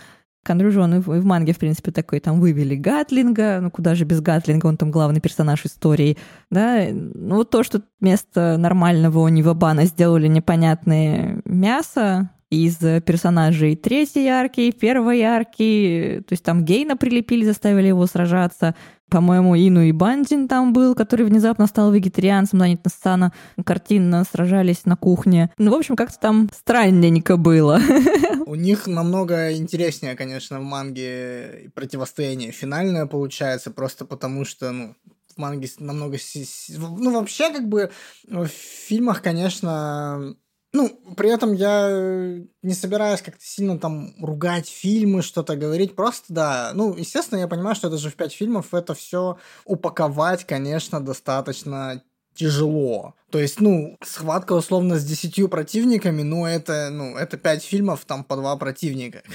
[0.46, 3.70] Кандрю же он и в, и в манге, в принципе, такой, там вывели Гатлинга, ну
[3.70, 6.16] куда же без Гатлинга, он там главный персонаж истории,
[6.50, 15.22] да, ну то, что вместо нормального Онивабана сделали непонятное мясо, из персонажей третьей арки, первой
[15.22, 18.76] арки, то есть там Гейна прилепили, заставили его сражаться,
[19.08, 23.32] по-моему, Ину и Бандин там был, который внезапно стал вегетарианцем, они на сцена
[23.64, 25.52] картинно сражались на кухне.
[25.58, 27.80] Ну, в общем, как-то там странненько было.
[28.46, 34.94] У них намного интереснее, конечно, в манге противостояние финальное получается, просто потому что, ну,
[35.34, 36.16] в манге намного...
[36.68, 37.90] Ну, вообще, как бы,
[38.28, 40.34] в фильмах, конечно...
[40.76, 41.88] Ну, при этом я
[42.62, 45.96] не собираюсь как-то сильно там ругать фильмы, что-то говорить.
[45.96, 50.44] Просто, да, ну, естественно, я понимаю, что это же в пять фильмов, это все упаковать,
[50.44, 52.02] конечно, достаточно
[52.34, 53.14] тяжело.
[53.30, 58.22] То есть, ну, схватка условно с десятью противниками, ну, это, ну, это пять фильмов, там
[58.22, 59.22] по два противника.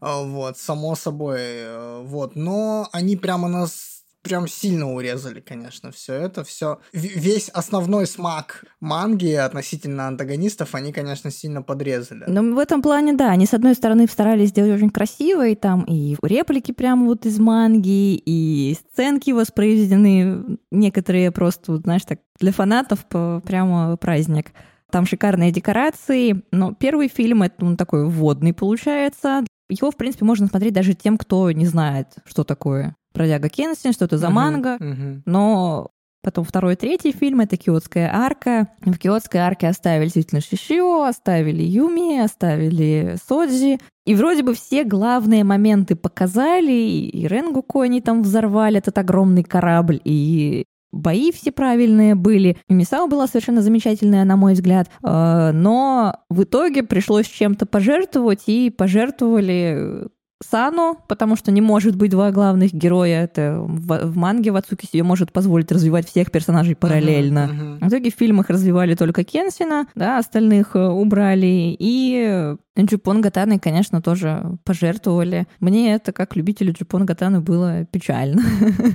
[0.00, 2.34] Вот, само собой, э, вот.
[2.34, 3.95] Но они прямо нас
[4.26, 6.80] прям сильно урезали, конечно, все это, все.
[6.92, 12.24] Весь основной смак манги относительно антагонистов они, конечно, сильно подрезали.
[12.26, 15.84] Но в этом плане, да, они, с одной стороны, старались сделать очень красиво, и там
[15.84, 23.06] и реплики прямо вот из манги, и сценки воспроизведены, некоторые просто, знаешь, так, для фанатов
[23.06, 24.52] прямо праздник.
[24.90, 29.44] Там шикарные декорации, но первый фильм, это он такой вводный получается.
[29.68, 34.04] Его, в принципе, можно смотреть даже тем, кто не знает, что такое Бродяга Кенсин, что
[34.04, 34.76] это за манга.
[34.78, 35.22] мгм.
[35.24, 35.90] Но
[36.22, 38.68] потом второй и третий фильм— это Киотская арка.
[38.80, 43.78] В Киотской арке оставили действительно Шишио, оставили Юми, оставили Соджи.
[44.04, 50.00] И вроде бы все главные моменты показали, и Ренгуку они там взорвали, этот огромный корабль,
[50.04, 52.56] и бои все правильные были.
[52.68, 54.88] Мисао была совершенно замечательная, на мой взгляд.
[55.02, 60.08] Э, Но в итоге пришлось чем-то пожертвовать, и пожертвовали
[60.42, 63.24] Сану, потому что не может быть два главных героя.
[63.24, 67.46] Это в, в манге Вацуки себе может позволить развивать всех персонажей параллельно.
[67.46, 67.78] Мгм, мгм.
[67.86, 74.02] В итоге в фильмах развивали только Кенсина, да, остальных э, убрали, и Джупон Гатаны, конечно,
[74.02, 75.46] тоже пожертвовали.
[75.60, 78.42] Мне это, как любителю Джупон Гатаны, было печально.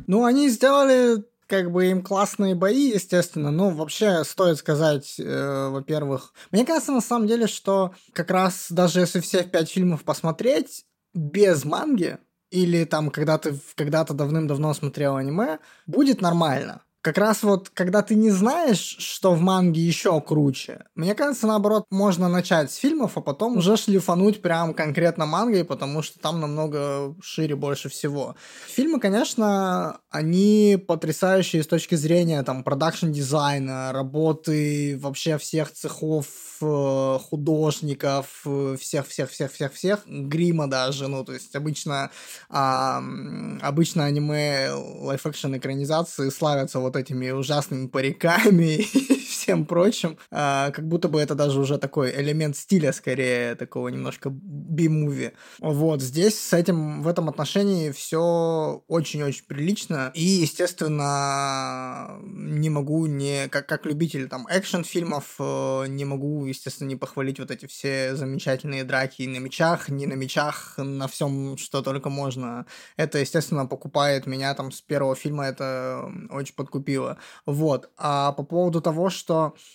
[0.08, 6.34] Ну, они сделали как бы им классные бои, естественно, но вообще стоит сказать, э, во-первых,
[6.51, 11.65] мне кажется на самом деле, что как раз даже если все пять фильмов посмотреть без
[11.65, 12.17] манги
[12.52, 16.84] или там когда ты когда-то давным-давно смотрел аниме, будет нормально.
[17.01, 21.85] Как раз вот, когда ты не знаешь, что в манге еще круче, мне кажется, наоборот,
[21.89, 27.15] можно начать с фильмов, а потом уже шлифануть прям конкретно мангой, потому что там намного
[27.21, 28.35] шире больше всего.
[28.67, 36.28] Фильмы, конечно, они потрясающие с точки зрения там продакшн-дизайна, работы вообще всех цехов,
[36.61, 38.45] э, художников,
[38.80, 42.11] всех-всех-всех-всех-всех, грима даже, ну, то есть обычно,
[42.49, 43.01] а,
[43.61, 48.81] обычно аниме live-action экранизации славятся вот вот этими ужасными париками.
[48.81, 48.85] и
[49.41, 54.29] всем прочим, а, как будто бы это даже уже такой элемент стиля, скорее, такого немножко
[54.30, 55.32] B-movie.
[55.59, 63.47] Вот, здесь с этим, в этом отношении все очень-очень прилично, и, естественно, не могу не,
[63.47, 68.83] как, как любитель там экшн-фильмов, э, не могу, естественно, не похвалить вот эти все замечательные
[68.83, 72.65] драки на мечах, не на мечах, на всем, что только можно.
[72.97, 77.17] Это, естественно, покупает меня там с первого фильма, это очень подкупает купила.
[77.45, 77.89] Вот.
[77.97, 79.30] А по поводу того, что...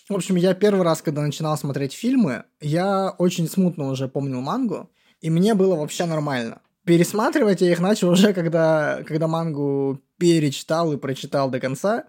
[0.08, 4.90] В общем, я первый раз, когда начинал смотреть фильмы, я очень смутно уже помнил мангу,
[5.20, 6.60] и мне было вообще нормально.
[6.84, 12.04] Пересматривать я их начал уже, когда, когда мангу перечитал и прочитал до конца.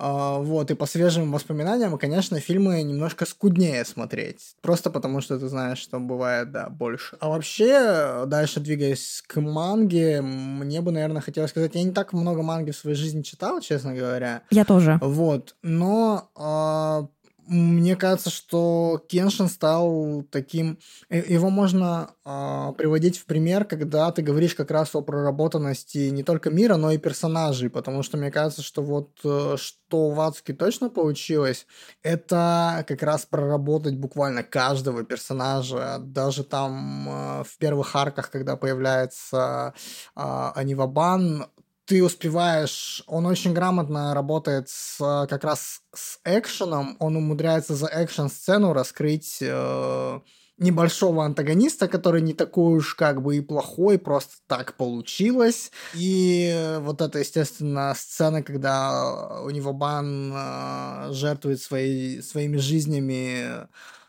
[0.00, 4.54] А, вот, и по свежим воспоминаниям, конечно, фильмы немножко скуднее смотреть.
[4.62, 7.16] Просто потому, что ты знаешь, что бывает, да, больше.
[7.18, 12.42] А вообще, дальше двигаясь к манге, мне бы, наверное, хотелось сказать, я не так много
[12.42, 14.42] манги в своей жизни читал, честно говоря.
[14.50, 15.00] Я тоже.
[15.02, 17.08] Вот, но а,
[17.48, 20.78] мне кажется, что Кеншин стал таким...
[21.08, 26.22] Э, его можно э, приводить в пример, когда ты говоришь как раз о проработанности не
[26.22, 30.52] только мира, но и персонажей, потому что мне кажется, что вот э, что в Ацуке
[30.52, 31.66] точно получилось,
[32.02, 39.72] это как раз проработать буквально каждого персонажа, даже там э, в первых арках, когда появляется
[40.14, 41.46] э, Анивабан,
[41.88, 48.74] ты успеваешь, он очень грамотно работает с, как раз с экшеном, он умудряется за экшен-сцену
[48.74, 50.20] раскрыть э,
[50.58, 55.72] небольшого антагониста, который не такой уж как бы и плохой, просто так получилось.
[55.94, 63.66] И вот это, естественно, сцена, когда у него бан э, жертвует свои, своими жизнями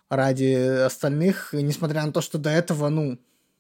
[0.09, 3.19] ради остальных, несмотря на то, что до этого, ну,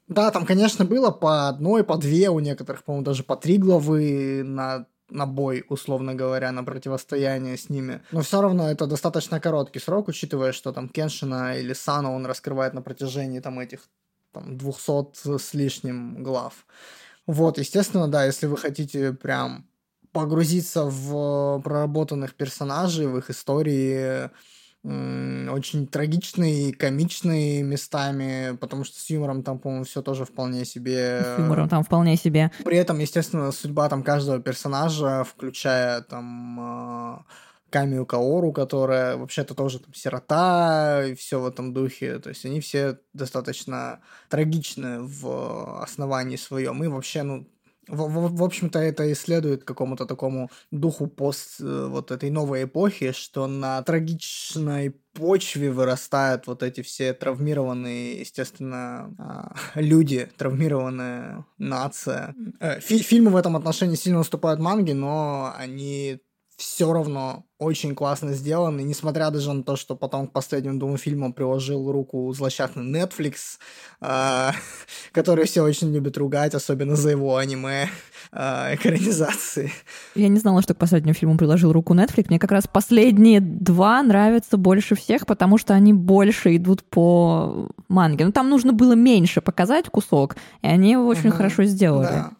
[0.09, 4.43] да, там, конечно, было по одной, по две, у некоторых, по-моему, даже по три главы
[4.43, 8.01] на на бой, условно говоря, на противостояние с ними.
[8.11, 12.75] Но все равно это достаточно короткий срок, учитывая, что там Кеншина или Сана он раскрывает
[12.75, 13.79] на протяжении там этих
[14.31, 16.65] там 200 с лишним глав.
[17.25, 19.65] Вот, естественно, да, если вы хотите прям
[20.11, 24.29] погрузиться в проработанных персонажей, в их истории,
[24.83, 31.21] очень трагичный, комичный местами, потому что с юмором там, по-моему, все тоже вполне себе.
[31.21, 32.51] С юмором там вполне себе.
[32.63, 37.17] При этом, естественно, судьба там каждого персонажа, включая там э,
[37.69, 42.19] Камию Каору, которая вообще-то тоже там сирота и все в этом духе.
[42.19, 43.99] То есть они все достаточно
[44.29, 46.81] трагичны в основании своем.
[46.83, 47.47] И вообще, ну,
[47.89, 53.11] в, в, в общем-то, это исследует какому-то такому духу пост э, вот этой новой эпохи,
[53.11, 62.35] что на трагичной почве вырастают вот эти все травмированные, естественно, а, люди, травмированная нация.
[62.59, 66.19] Э, фи фильмы в этом отношении сильно уступают манге, но они
[66.59, 71.31] все равно очень классно сделаны, несмотря даже на то, что потом к последним двум фильмам
[71.31, 73.59] приложил руку злосчастный Netflix,
[74.01, 74.51] э,
[75.13, 77.87] который все очень любят ругать, особенно за его аниме
[78.33, 78.39] э,
[78.75, 79.71] экранизации.
[80.15, 82.25] Я не знала, что к последнему фильму приложил руку Netflix.
[82.27, 88.25] Мне как раз последние два нравятся больше всех, потому что они больше идут по манге.
[88.25, 92.07] Ну, там нужно было меньше показать кусок, и они его очень угу, хорошо сделали.
[92.07, 92.31] Да.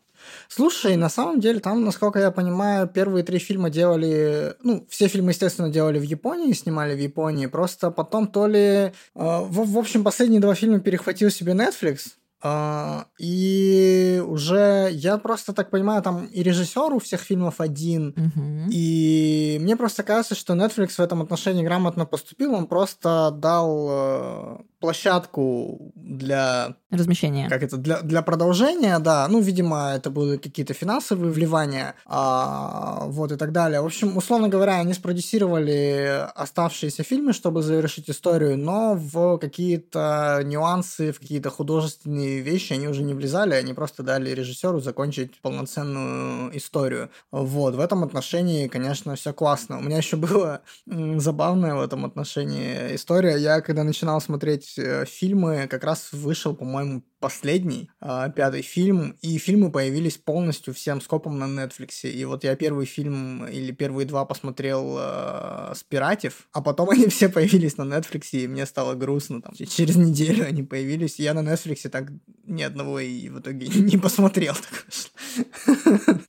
[0.51, 4.55] Слушай, на самом деле, там, насколько я понимаю, первые три фильма делали...
[4.63, 7.45] Ну, все фильмы, естественно, делали в Японии, снимали в Японии.
[7.45, 8.59] Просто потом то ли...
[8.59, 15.51] Э, в, в общем, последние два фильма перехватил себе Netflix, Uh, и уже я просто
[15.51, 18.69] так понимаю, там и режиссер у всех фильмов один, uh-huh.
[18.71, 24.65] и мне просто кажется, что Netflix в этом отношении грамотно поступил, он просто дал uh,
[24.79, 27.49] площадку для размещения.
[27.49, 27.77] Как это?
[27.77, 29.27] Для, для продолжения, да.
[29.27, 33.81] Ну, видимо, это будут какие-то финансовые вливания, а, вот и так далее.
[33.81, 41.11] В общем, условно говоря, они спродюсировали оставшиеся фильмы, чтобы завершить историю, но в какие-то нюансы,
[41.11, 47.09] в какие-то художественные вещи они уже не влезали, они просто дали режиссеру закончить полноценную историю.
[47.31, 49.77] Вот, в этом отношении, конечно, все классно.
[49.77, 53.37] У меня еще было забавная в этом отношении история.
[53.37, 59.17] Я, когда начинал смотреть э, фильмы, как раз вышел, по-моему, по-моему, последний, э, пятый фильм,
[59.21, 62.09] и фильмы появились полностью всем скопом на Netflix.
[62.09, 67.07] И вот я первый фильм или первые два посмотрел э, с пиратив, а потом они
[67.07, 69.41] все появились на Netflix, и мне стало грустно.
[69.41, 72.09] Там, через неделю они появились, и я на Netflix так
[72.45, 74.55] ни одного и в итоге не посмотрел.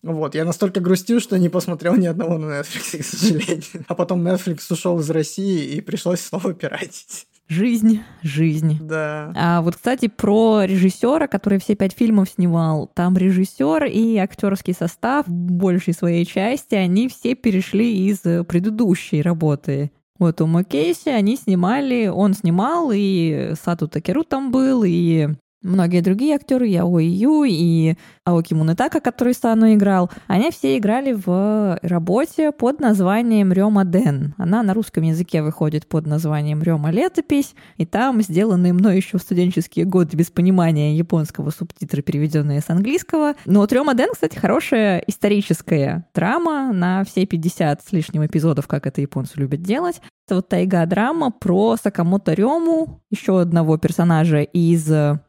[0.02, 3.84] Вот, я настолько грустил, что не посмотрел ни одного на Netflix, к сожалению.
[3.86, 7.26] А потом Netflix ушел из России, и пришлось снова пиратить.
[7.50, 8.78] Жизнь, жизнь.
[8.80, 9.32] Да.
[9.34, 12.88] А вот, кстати, про режиссера, который все пять фильмов снимал.
[12.94, 19.90] Там режиссер и актерский состав большей своей части, они все перешли из предыдущей работы.
[20.20, 25.30] Вот у Макейси они снимали, он снимал, и Сату Такеру там был, и
[25.62, 27.94] многие другие актеры, Яо Ю и
[28.24, 34.34] Аоки Мунетака, который Сану играл, они все играли в работе под названием Рёма Ден.
[34.38, 39.22] Она на русском языке выходит под названием Рёма Летопись, и там сделаны мной еще в
[39.22, 43.34] студенческие годы без понимания японского субтитры, переведенные с английского.
[43.44, 48.86] Но вот Рёма Ден, кстати, хорошая историческая драма на все 50 с лишним эпизодов, как
[48.86, 50.00] это японцы любят делать.
[50.30, 54.84] Это вот тайга-драма про Сакамото Рему, еще одного персонажа из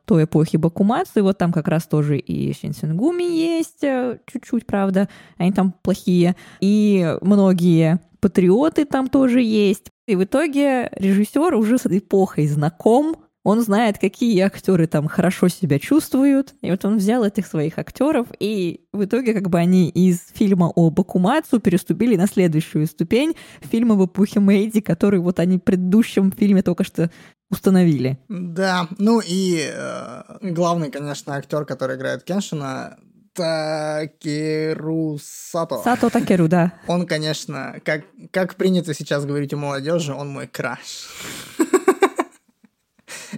[0.06, 5.10] той эпохи Бакумацу, и вот там как раз тоже и Шинсингуми есть, э, чуть-чуть, правда,
[5.40, 9.90] они там плохие, и многие патриоты там тоже есть.
[10.08, 15.80] И в итоге режиссер уже с эпохой знаком, он знает, какие актеры там хорошо себя
[15.80, 16.54] чувствуют.
[16.62, 20.72] И вот он взял этих своих актеров, и в итоге как бы они из фильма
[20.76, 26.32] о Бакумацу переступили на следующую ступень фильма в эпохе Мэйди, который вот они в предыдущем
[26.32, 27.10] фильме только что
[27.50, 28.18] установили.
[28.30, 32.98] Да, ну и э, главный, конечно, актер, который играет Кеншина,
[33.34, 35.78] Такеру Сато.
[35.84, 36.74] Сато Такеру, да.
[36.88, 41.08] Он, конечно, как, как принято сейчас говорить у молодежи, он мой краш.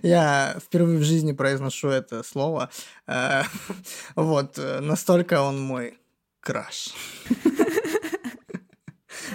[0.01, 2.69] Я впервые в жизни произношу это слово.
[3.07, 3.43] Э,
[4.15, 5.99] вот, настолько он мой
[6.41, 6.89] краш.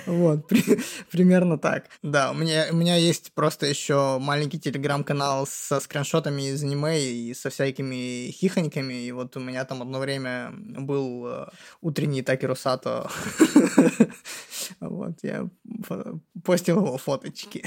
[0.09, 0.63] Вот, при,
[1.11, 1.85] примерно так.
[2.03, 7.35] Да, у меня, у меня есть просто еще маленький телеграм-канал со скриншотами из аниме и
[7.35, 8.95] со всякими хихоньками.
[8.95, 11.47] И вот у меня там одно время был э,
[11.81, 13.11] утренний Такеру Сато.
[14.81, 15.49] Вот, я
[16.45, 17.65] постил его фоточки.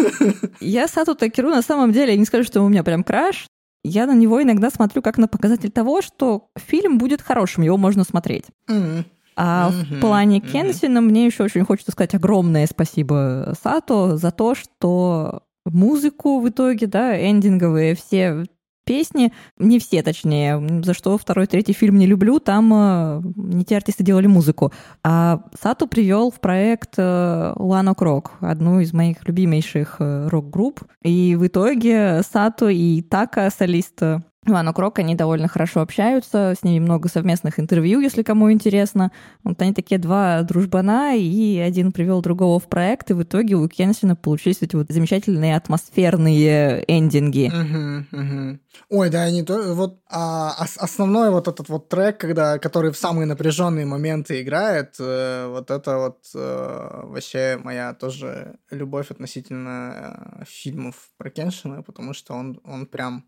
[0.60, 3.46] Я Сату Такеру на самом деле не скажу, что у меня прям краш.
[3.84, 8.04] Я на него иногда смотрю как на показатель того, что фильм будет хорошим, его можно
[8.04, 8.46] смотреть.
[8.68, 9.04] Mm-hmm.
[9.40, 9.96] А mm-hmm.
[9.96, 11.02] в плане Кенсина mm-hmm.
[11.02, 17.16] мне еще очень хочется сказать огромное спасибо Сато за то, что музыку в итоге, да,
[17.16, 18.44] эндинговые, все
[18.84, 23.76] песни, не все, точнее, за что второй, третий фильм не люблю, там э, не те
[23.76, 24.72] артисты делали музыку.
[25.04, 30.80] А Сату привел в проект э, One Ok Rock, одну из моих любимейших э, рок-групп.
[31.02, 34.00] И в итоге Сату и Така, солист
[34.48, 39.12] Ивану Крок, они довольно хорошо общаются, с ними много совместных интервью, если кому интересно.
[39.44, 43.68] Вот они такие два дружбана, и один привел другого в проект, и в итоге у
[43.68, 47.48] Кенсина получились эти вот замечательные атмосферные эндинги.
[47.48, 48.58] Угу, угу.
[48.90, 53.26] Ой, да, не то, вот а, основной вот этот вот трек, когда, который в самые
[53.26, 61.10] напряженные моменты играет, э, вот это вот э, вообще моя тоже любовь относительно э, фильмов
[61.16, 63.24] про Кеншина, потому что он, он прям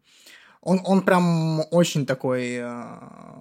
[0.62, 2.56] он, он прям очень такой...
[2.56, 2.84] Э,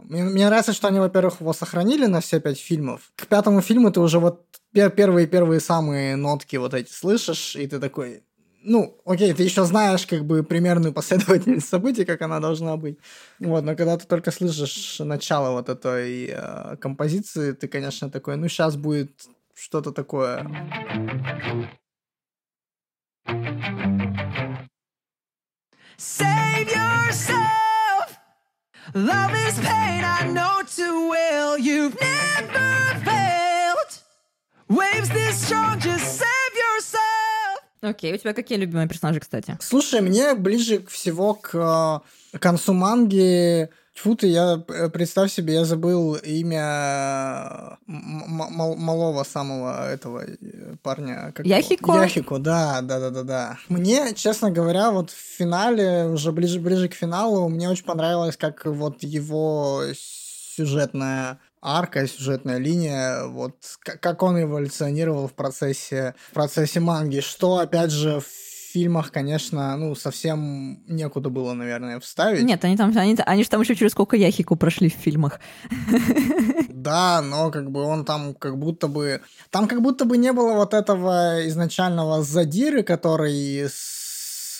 [0.03, 3.11] мне, мне нравится, что они, во-первых, его сохранили на все пять фильмов.
[3.15, 8.23] К пятому фильму ты уже вот первые-первые самые нотки вот эти слышишь, и ты такой...
[8.61, 12.97] Ну, окей, ты еще знаешь как бы примерную последовательность событий, как она должна быть.
[13.39, 18.47] Вот, но когда ты только слышишь начало вот этой э, композиции, ты, конечно, такой, ну,
[18.47, 19.11] сейчас будет
[19.55, 20.45] что-то такое.
[25.99, 28.17] Save yourself.
[28.93, 31.57] Love is pain, I know too well.
[31.57, 33.91] You've never failed.
[34.69, 37.59] Waves this strong, just save yourself.
[37.81, 39.57] Окей, okay, у тебя какие любимые персонажи, кстати?
[39.59, 43.69] Слушай, мне ближе всего к э, концу манги
[43.99, 51.33] Тьфу ты, я, э, представь себе, я забыл имя малого самого этого э, парня.
[51.35, 51.91] Как Яхико?
[51.91, 53.57] Яхико, да, да, да, да, да.
[53.67, 58.65] Мне, честно говоря, вот в финале, уже ближе, ближе к финалу, мне очень понравилось, как
[58.65, 67.19] вот его сюжетная арка, сюжетная линия, вот как он эволюционировал в процессе, в процессе манги,
[67.19, 72.43] что, опять же, в фильмах, конечно, ну, совсем некуда было, наверное, вставить.
[72.43, 75.39] Нет, они там, они, они же там еще через сколько Яхику прошли в фильмах.
[76.79, 79.19] Да, но как бы он там как будто бы...
[79.49, 83.98] Там как будто бы не было вот этого изначального задиры, который с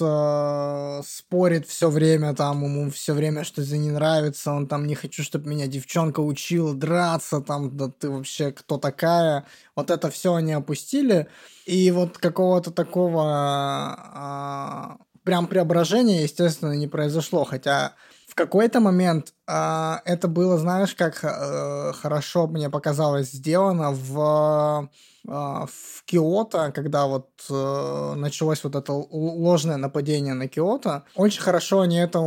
[0.02, 5.24] э, спорит все время, там ему все время что-то не нравится, он там не хочу,
[5.24, 9.46] чтобы меня девчонка учила драться, там, да ты вообще кто такая?
[9.76, 11.28] Вот это все они опустили,
[11.66, 13.98] и вот какого-то такого
[15.00, 17.94] э, прям преображения, естественно, не произошло, хотя
[18.28, 24.90] в какой-то момент э, это было, знаешь, как э, хорошо мне показалось сделано в
[25.26, 31.98] в Киото, когда вот э, началось вот это ложное нападение на Киото, очень хорошо они
[31.98, 32.20] это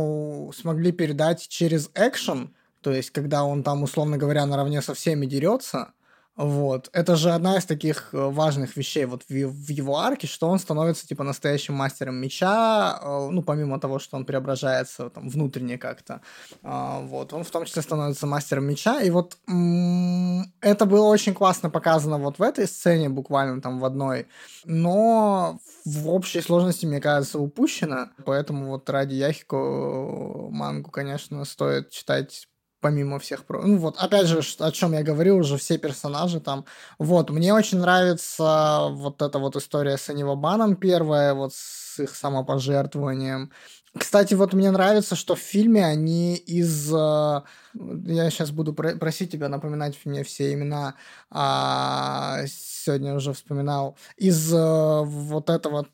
[0.55, 5.93] смогли передать через экшен, то есть когда он там, условно говоря, наравне со всеми дерется,
[6.35, 6.89] вот.
[6.93, 10.57] Это же одна из таких э, важных вещей вот в, в его арке, что он
[10.57, 16.21] становится типа настоящим мастером меча, э, ну, помимо того, что он преображается там внутренне как-то.
[16.63, 17.33] А, вот.
[17.33, 18.99] Он в том числе становится мастером меча.
[19.01, 24.27] И вот это было очень классно показано вот в этой сцене, буквально там в одной.
[24.65, 28.09] Но в общей сложности, мне кажется, упущено.
[28.25, 32.47] Поэтому вот ради Яхико э, мангу, конечно, стоит читать
[32.83, 33.45] помимо всех...
[33.45, 33.63] Про...
[33.63, 36.65] Ну вот, опять же, о чем я говорил, уже все персонажи там.
[36.99, 43.51] Вот, мне очень нравится вот эта вот история с Анивабаном первая, вот с их самопожертвованием.
[43.97, 46.91] Кстати, вот мне нравится, что в фильме они из...
[46.93, 50.95] Э, я сейчас буду просить тебя напоминать мне все имена.
[51.29, 53.95] А, сегодня уже вспоминал.
[54.17, 55.87] Из э, вот этого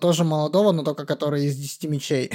[0.00, 2.30] тоже молодого, но только который из 10 мечей.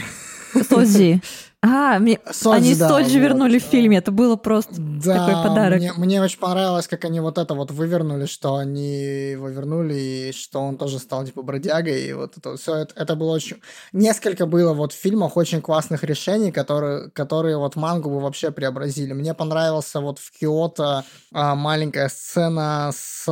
[0.64, 1.22] Содзи.
[1.68, 2.20] А, мне...
[2.30, 3.24] Содзи, они да, Соджи вот.
[3.24, 5.80] вернули в фильме, это было просто да, такой подарок.
[5.80, 10.32] Мне, мне очень понравилось, как они вот это вот вывернули, что они его вернули, и
[10.32, 13.62] что он тоже стал типа бродягой, и вот это все, это, это было очень...
[13.94, 19.14] Несколько было вот в фильмах очень классных решений, которые, которые вот мангу бы вообще преобразили.
[19.14, 23.26] Мне понравился вот в Киото а, маленькая сцена с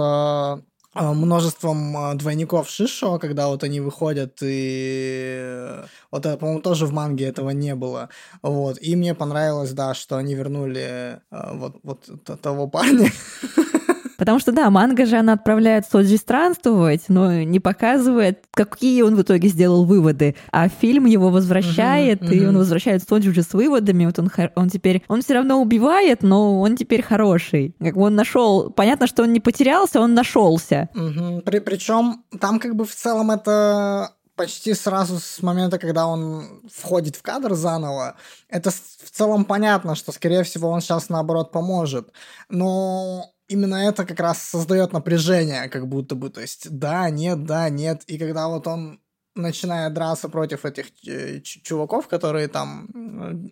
[0.96, 5.82] множеством а, двойников Шишо, когда вот они выходят, и
[6.12, 8.10] вот это, по-моему, тоже в манге этого не было.
[8.42, 8.78] Вот.
[8.82, 12.10] И мне понравилось, да, что они вернули вот, вот
[12.42, 13.12] того парня.
[14.18, 19.22] Потому что, да, манга же она отправляет Соджи странствовать, но не показывает, какие он в
[19.22, 20.36] итоге сделал выводы.
[20.52, 22.36] А фильм его возвращает, uh-huh, uh-huh.
[22.36, 24.06] и он возвращает Соджи уже с выводами.
[24.06, 27.76] Вот он, он теперь, он все равно убивает, но он теперь хороший.
[27.80, 30.90] Как бы он нашел, понятно, что он не потерялся, он нашелся.
[30.96, 31.42] Uh-huh.
[31.42, 37.16] При, причем там как бы в целом это почти сразу с момента, когда он входит
[37.16, 38.16] в кадр заново,
[38.50, 42.12] это в целом понятно, что, скорее всего, он сейчас, наоборот, поможет.
[42.50, 47.70] Но именно это как раз создает напряжение, как будто бы, то есть да, нет, да,
[47.70, 49.00] нет, и когда вот он
[49.36, 52.90] начинает драться против этих э, чуваков, которые там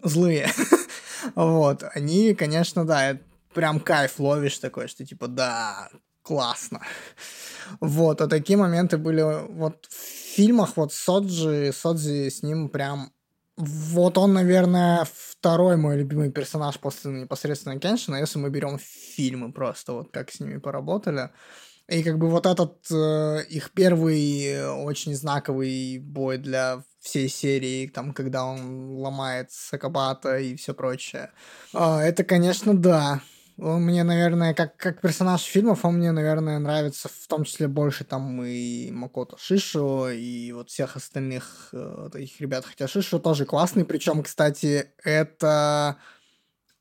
[0.03, 0.49] злые,
[1.35, 3.17] вот, они, конечно, да,
[3.53, 5.89] прям кайф ловишь такой, что типа, да,
[6.23, 6.81] классно.
[7.79, 13.11] Вот, а такие моменты были вот в фильмах, вот Соджи, Содзи с ним прям
[13.57, 19.93] вот он, наверное, второй мой любимый персонаж после непосредственно Кеншина, если мы берем фильмы просто,
[19.93, 21.29] вот как с ними поработали.
[21.87, 28.13] И как бы вот этот э, их первый очень знаковый бой для всей серии, там,
[28.13, 31.31] когда он ломает Сакабата и все прочее.
[31.73, 33.21] Э, это, конечно, да.
[33.61, 38.03] Он мне, наверное, как, как персонаж фильмов, он мне, наверное, нравится в том числе больше
[38.03, 42.65] там и Макото Шишо, и вот всех остальных э, таких ребят.
[42.65, 45.97] Хотя Шишо тоже классный, причем, кстати, это,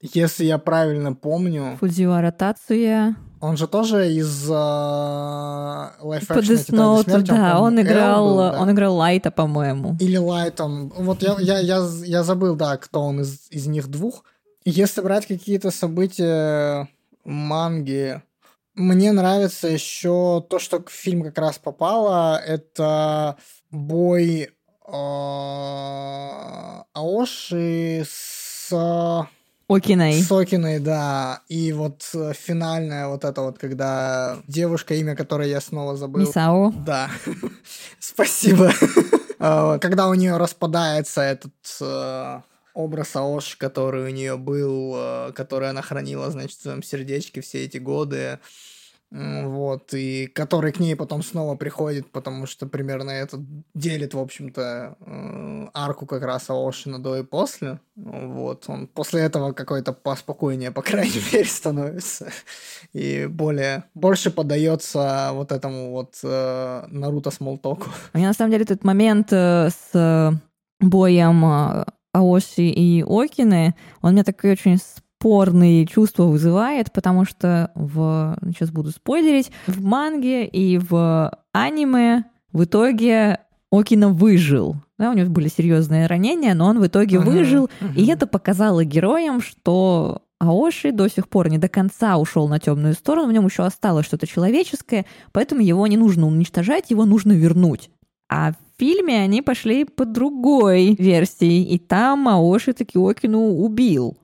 [0.01, 1.77] если я правильно помню...
[1.81, 3.15] Фудзивара Тацуя.
[3.43, 8.59] Он же тоже из э, Life Action да, он, он играл, был, да?
[8.59, 9.99] он играл Лайта, по-моему.
[10.01, 13.89] Или Лайт он, вот я, я, я, я забыл, да, кто он из, из них
[13.89, 14.25] двух,
[14.65, 16.89] если брать какие-то события
[17.25, 18.23] манги,
[18.75, 22.39] мне нравится еще то, что в фильм как раз попало.
[22.39, 23.37] Это
[23.71, 24.51] бой
[24.87, 28.73] а, Аоши с
[29.69, 30.21] Окиной.
[30.21, 31.43] С Окиной, да.
[31.49, 32.03] И вот
[32.35, 36.23] финальная вот это вот, когда девушка, имя которой я снова забыл.
[36.23, 36.73] Мисао.
[36.73, 37.11] Да.
[37.99, 38.73] Спасибо.
[39.43, 42.43] А, когда у нее распадается этот а,
[42.75, 47.65] образ Аош, который у нее был, э, который она хранила, значит, в своем сердечке все
[47.65, 48.39] эти годы,
[49.13, 53.45] вот, и который к ней потом снова приходит, потому что примерно это
[53.75, 59.53] делит, в общем-то, э, арку как раз Аошина до и после, вот, он после этого
[59.53, 62.31] какой-то поспокойнее, по крайней мере, становится,
[62.93, 67.91] и более, больше подается вот этому вот э, Наруто Смолтоку.
[68.15, 70.41] У меня, на самом деле, этот момент с
[70.79, 78.71] боем Аоши и Окины, он мне такие очень спорные чувства вызывает, потому что в, сейчас
[78.71, 83.41] буду спойлерить, в манге и в аниме в итоге
[83.71, 84.77] Окина выжил.
[84.99, 87.71] Да, у него были серьезные ранения, но он в итоге Мгм, выжил.
[87.81, 88.11] И мгм.
[88.11, 93.29] это показало героям, что Аоши до сих пор не до конца ушел на темную сторону,
[93.29, 97.91] в нем еще осталось что-то человеческое, поэтому его не нужно уничтожать, его нужно вернуть.
[98.31, 104.17] А фильме они пошли по другой версии, и там Аоши Такиокину убил.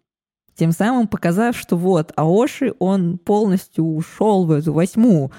[0.55, 5.31] Тем самым показав, что вот, Аоши, он полностью ушел в эту восьму.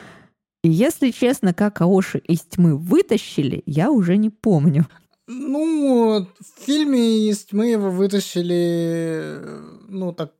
[0.64, 4.86] И если честно, как Аоши из тьмы вытащили, я уже не помню.
[5.26, 9.42] Ну, в фильме из тьмы его вытащили,
[9.90, 10.32] ну, так,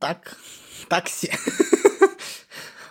[0.00, 0.36] так,
[0.88, 1.30] так все.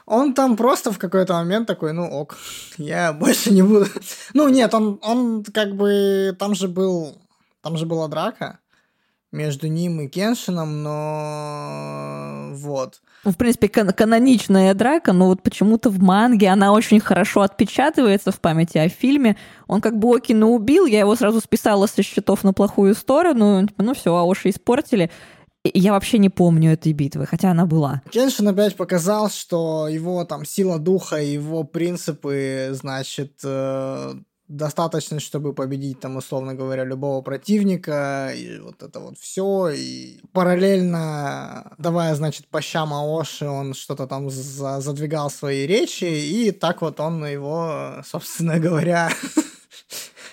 [0.08, 2.38] Он там просто в какой-то момент такой, ну ок,
[2.78, 3.88] я больше не буду.
[4.34, 7.18] Ну нет, он, он как бы, там же был,
[7.62, 8.60] там же была драка
[9.34, 13.02] между ним и Кеншином, но вот.
[13.26, 18.32] Ну, В принципе, кан- каноничная драка, но вот почему-то в манге она очень хорошо отпечатывается
[18.32, 19.36] в памяти, а в фильме
[19.68, 23.84] он как бы Окина убил, я его сразу списала со счетов на плохую сторону, типа,
[23.84, 25.12] ну все, Аоши испортили.
[25.74, 28.02] Я вообще не помню этой битвы, хотя она была.
[28.12, 34.14] Кеншин опять показал, что его там сила духа, его принципы, значит, э,
[34.48, 41.74] достаточно, чтобы победить там, условно говоря, любого противника, и вот это вот все, и параллельно
[41.78, 47.00] давая, значит, по щам Аоши, он что-то там за- задвигал свои речи, и так вот
[47.00, 49.10] он его, собственно говоря,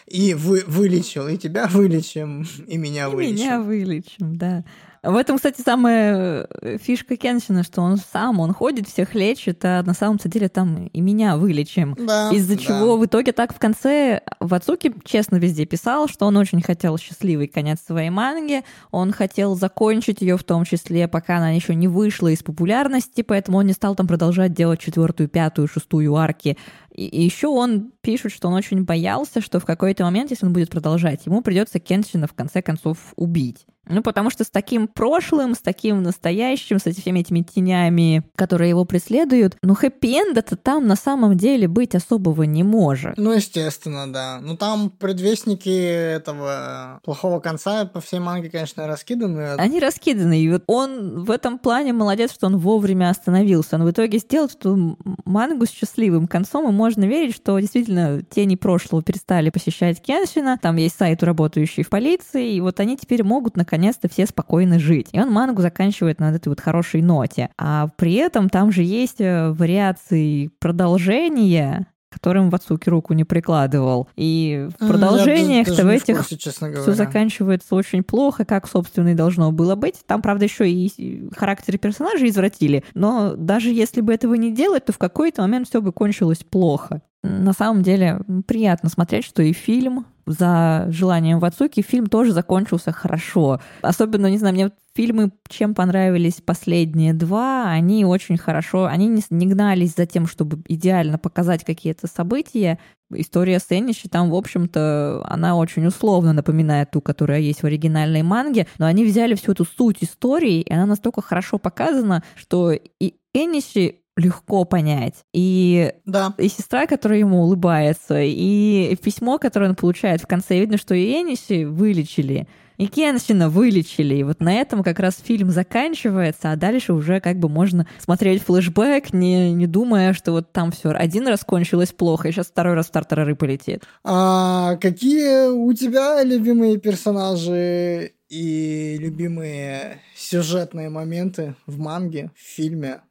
[0.07, 3.35] и вы, вылечил, и тебя вылечим, и меня И вылечим.
[3.35, 4.65] меня вылечим, да.
[5.05, 9.83] В этом, кстати, самая э, фишка Кеншина, что он сам, он ходит, всех лечит, а
[9.83, 11.95] на самом-то деле там и меня вылечим.
[11.99, 12.61] Да, Из-за да.
[12.61, 17.49] чего в итоге так в конце Вацуки честно везде писал, что он очень хотел счастливый
[17.49, 22.29] конец своей манги, он хотел закончить ее в том числе, пока она еще не вышла
[22.29, 26.57] из популярности, поэтому он не стал там продолжать делать четвертую, пятую, шестую арки.
[26.95, 30.53] И, и еще он пишет, что он очень боялся, что в какой-то момент, если он
[30.53, 33.67] будет продолжать, ему придется Кеншина в конце концов убить.
[33.87, 38.85] Ну, потому что с таким прошлым, с таким настоящим, с всеми этими тенями, которые его
[38.85, 43.17] преследуют, ну, хэппи-энда-то там на самом деле быть особого не может.
[43.17, 44.41] Ну, естественно, да.
[44.41, 49.55] Ну, там предвестники этого плохого конца по всей манге, конечно, раскиданы.
[49.55, 53.77] Они раскиданы, и вот он в этом плане молодец, что он вовремя остановился.
[53.77, 58.57] Он в итоге сделал эту мангу с счастливым концом, и можно верить, что действительно тени
[58.57, 63.57] прошлого перестали посещать Кеншина, там есть сайт, работающий в полиции, и вот они теперь могут
[63.57, 65.09] наконец-то все спокойно жить.
[65.13, 67.49] И он мангу заканчивает на этой вот хорошей ноте.
[67.57, 74.09] А при этом там же есть э, вариации продолжения, которым Вацуки руку не прикладывал.
[74.17, 79.53] И в продолжениях-то даже в этих курсе, все заканчивается очень плохо, как, собственно, и должно
[79.53, 80.03] было быть.
[80.07, 84.93] Там, правда, еще и характеры персонажей извратили, но даже если бы этого не делать, то
[84.93, 87.03] в какой-то момент все бы кончилось плохо.
[87.23, 93.61] На самом деле приятно смотреть, что и фильм за желанием Вацуки, фильм тоже закончился хорошо.
[93.83, 99.47] Особенно, не знаю, мне фильмы, чем понравились последние два, они очень хорошо, они не, не
[99.47, 102.79] гнались за тем, чтобы идеально показать какие-то события.
[103.13, 108.23] История с Энниши там, в общем-то, она очень условно напоминает ту, которая есть в оригинальной
[108.23, 113.15] манге, но они взяли всю эту суть истории, и она настолько хорошо показана, что и
[113.35, 115.25] Энниши легко понять.
[115.33, 116.35] И Да.
[116.39, 120.59] и сестра, которая ему улыбается, и письмо, которое он получает в конце.
[120.61, 122.47] Видно, что и Эниси вылечили,
[122.77, 124.17] и Кеншина вылечили.
[124.17, 128.43] И вот на этом как раз фильм заканчивается, а дальше уже как бы можно смотреть
[128.43, 132.75] флешбэк, не, не думая, что вот там все один раз кончилось плохо, и сейчас второй
[132.75, 133.85] раз в тартарары полетит.
[134.05, 143.03] А какие у тебя любимые персонажи и любимые сюжетные моменты в манге, в фильме,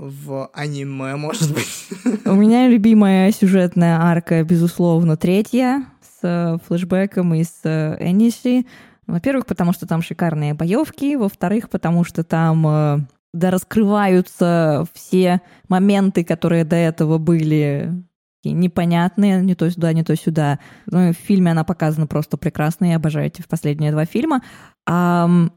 [0.00, 1.88] в аниме, может быть?
[2.24, 8.66] У меня любимая сюжетная арка, безусловно, третья с э, флешбеком и с э, Эниси.
[9.06, 11.16] Во-первых, потому что там шикарные боевки.
[11.16, 12.98] Во-вторых, потому что там э,
[13.34, 17.92] да, раскрываются все моменты, которые до этого были
[18.42, 20.60] непонятные, не то сюда, не то сюда.
[20.86, 24.42] Ну, в фильме она показана просто прекрасно, я обожаю эти последние два фильма.
[24.86, 25.52] Ам,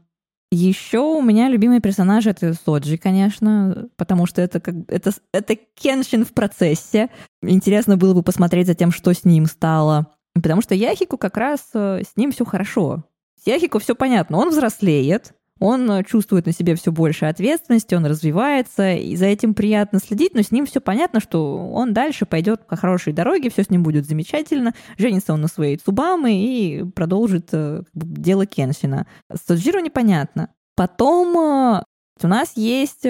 [0.54, 6.24] еще у меня любимый персонаж это Соджи, конечно, потому что это как это, это Кеншин
[6.24, 7.10] в процессе.
[7.42, 10.06] Интересно было бы посмотреть за тем, что с ним стало.
[10.34, 13.04] Потому что Яхику как раз э, с ним все хорошо.
[13.42, 18.06] С Яхико все понятно, он взрослеет, он э, чувствует на себе все больше ответственности, он
[18.06, 22.66] развивается, и за этим приятно следить, но с ним все понятно, что он дальше пойдет
[22.66, 27.48] по хорошей дороге, все с ним будет замечательно, женится он на своей Цубамы и продолжит
[27.52, 29.06] э, дело Кеншина.
[29.32, 30.50] С Тоджиро непонятно.
[30.76, 31.82] Потом э,
[32.22, 33.06] у нас есть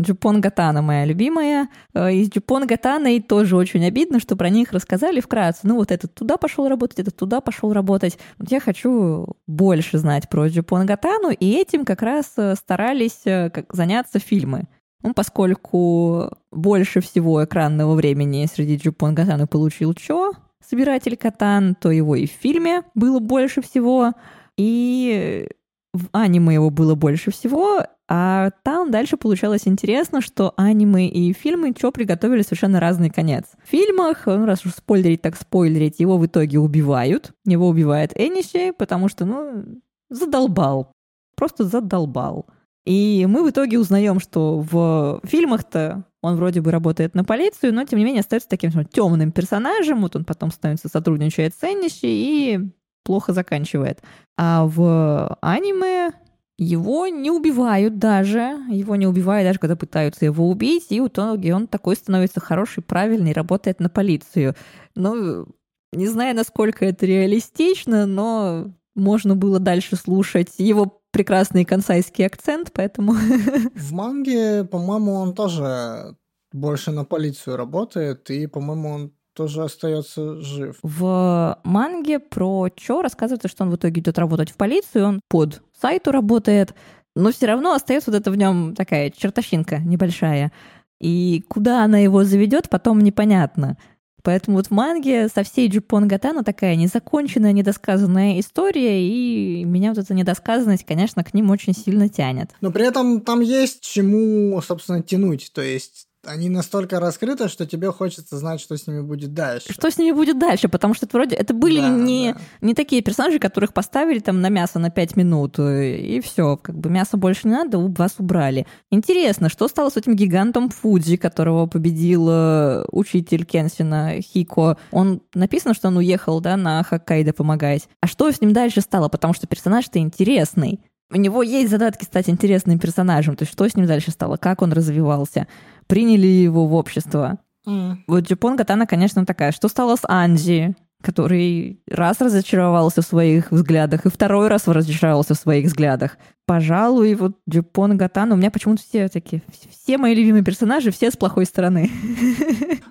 [0.00, 1.68] Джупон Гатана моя любимая.
[1.94, 5.60] Э, из Джупон Гатана и тоже очень обидно, что про них рассказали вкратце.
[5.64, 8.18] Ну вот этот туда пошел работать, этот туда пошел работать.
[8.38, 13.50] Вот я хочу больше знать про Джупон Гатану, и этим как раз э, старались э,
[13.70, 14.66] заняться фильмы.
[15.02, 20.32] Ну, поскольку больше всего экранного времени среди Джупон Гатана получил Чо,
[20.64, 24.12] собиратель Катан, то его и в фильме было больше всего,
[24.56, 25.48] и
[25.92, 31.74] в аниме его было больше всего, а там дальше получалось интересно, что аниме и фильмы
[31.74, 33.44] Чо приготовили совершенно разный конец.
[33.62, 37.32] В фильмах, ну, раз уж спойлерить, так спойлерить, его в итоге убивают.
[37.44, 39.64] Его убивает Эниши, потому что, ну,
[40.08, 40.92] задолбал.
[41.36, 42.46] Просто задолбал.
[42.84, 47.84] И мы в итоге узнаем, что в фильмах-то он вроде бы работает на полицию, но
[47.84, 50.02] тем не менее остается таким темным персонажем.
[50.02, 52.60] Вот он потом становится сотрудничает с Энниши и
[53.04, 54.00] плохо заканчивает.
[54.36, 56.12] А в аниме
[56.58, 61.54] его не убивают даже, его не убивают даже, когда пытаются его убить, и в итоге
[61.54, 64.54] он такой становится хороший, правильный, работает на полицию.
[64.94, 65.46] Ну,
[65.92, 73.12] не знаю, насколько это реалистично, но можно было дальше слушать его прекрасный консайский акцент, поэтому...
[73.74, 76.16] В манге, по-моему, он тоже
[76.52, 80.76] больше на полицию работает, и, по-моему, он тоже остается жив.
[80.82, 85.62] В манге про Чо рассказывается, что он в итоге идет работать в полицию, он под
[85.80, 86.74] сайту работает,
[87.14, 90.52] но все равно остается вот это в нем такая чертовщинка небольшая.
[91.00, 93.76] И куда она его заведет, потом непонятно.
[94.22, 99.98] Поэтому вот в манге со всей Джупон Гатана такая незаконченная, недосказанная история, и меня вот
[99.98, 102.52] эта недосказанность, конечно, к ним очень сильно тянет.
[102.60, 105.50] Но при этом там есть чему, собственно, тянуть.
[105.52, 109.72] То есть они настолько раскрыты, что тебе хочется знать, что с ними будет дальше.
[109.72, 112.40] Что с ними будет дальше, потому что это вроде это были да, не, да.
[112.60, 116.76] не такие персонажи, которых поставили там на мясо на 5 минут, э, и все, как
[116.78, 118.66] бы мясо больше не надо, вас убрали.
[118.90, 124.76] Интересно, что стало с этим гигантом Фудзи, которого победил э, учитель Кенсина Хико?
[124.92, 127.88] Он написано, что он уехал, да, на Хоккайдо помогать.
[128.00, 129.08] А что с ним дальше стало?
[129.08, 130.80] Потому что персонаж-то интересный.
[131.14, 133.36] У него есть задатки стать интересным персонажем.
[133.36, 134.38] То есть что с ним дальше стало?
[134.38, 135.46] Как он развивался?
[135.92, 137.38] Приняли его в общество?
[137.68, 137.96] Mm.
[138.06, 139.52] Вот Джипон Катана, конечно, такая.
[139.52, 140.74] Что стало с Анджи?
[141.02, 146.16] который раз разочаровался в своих взглядах и второй раз разочаровался в своих взглядах.
[146.46, 151.16] Пожалуй, вот Джипон Гатан, у меня почему-то все такие, все мои любимые персонажи, все с
[151.16, 151.90] плохой стороны.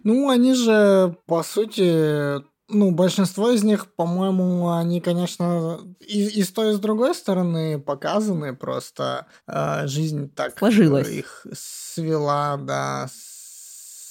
[0.03, 2.41] Ну, они же, по сути,
[2.71, 7.79] ну, большинство из них, по-моему, они, конечно, и, и с той, и с другой стороны
[7.79, 11.09] показаны, просто э, жизнь так Сложилась.
[11.09, 13.30] их свела, да, с,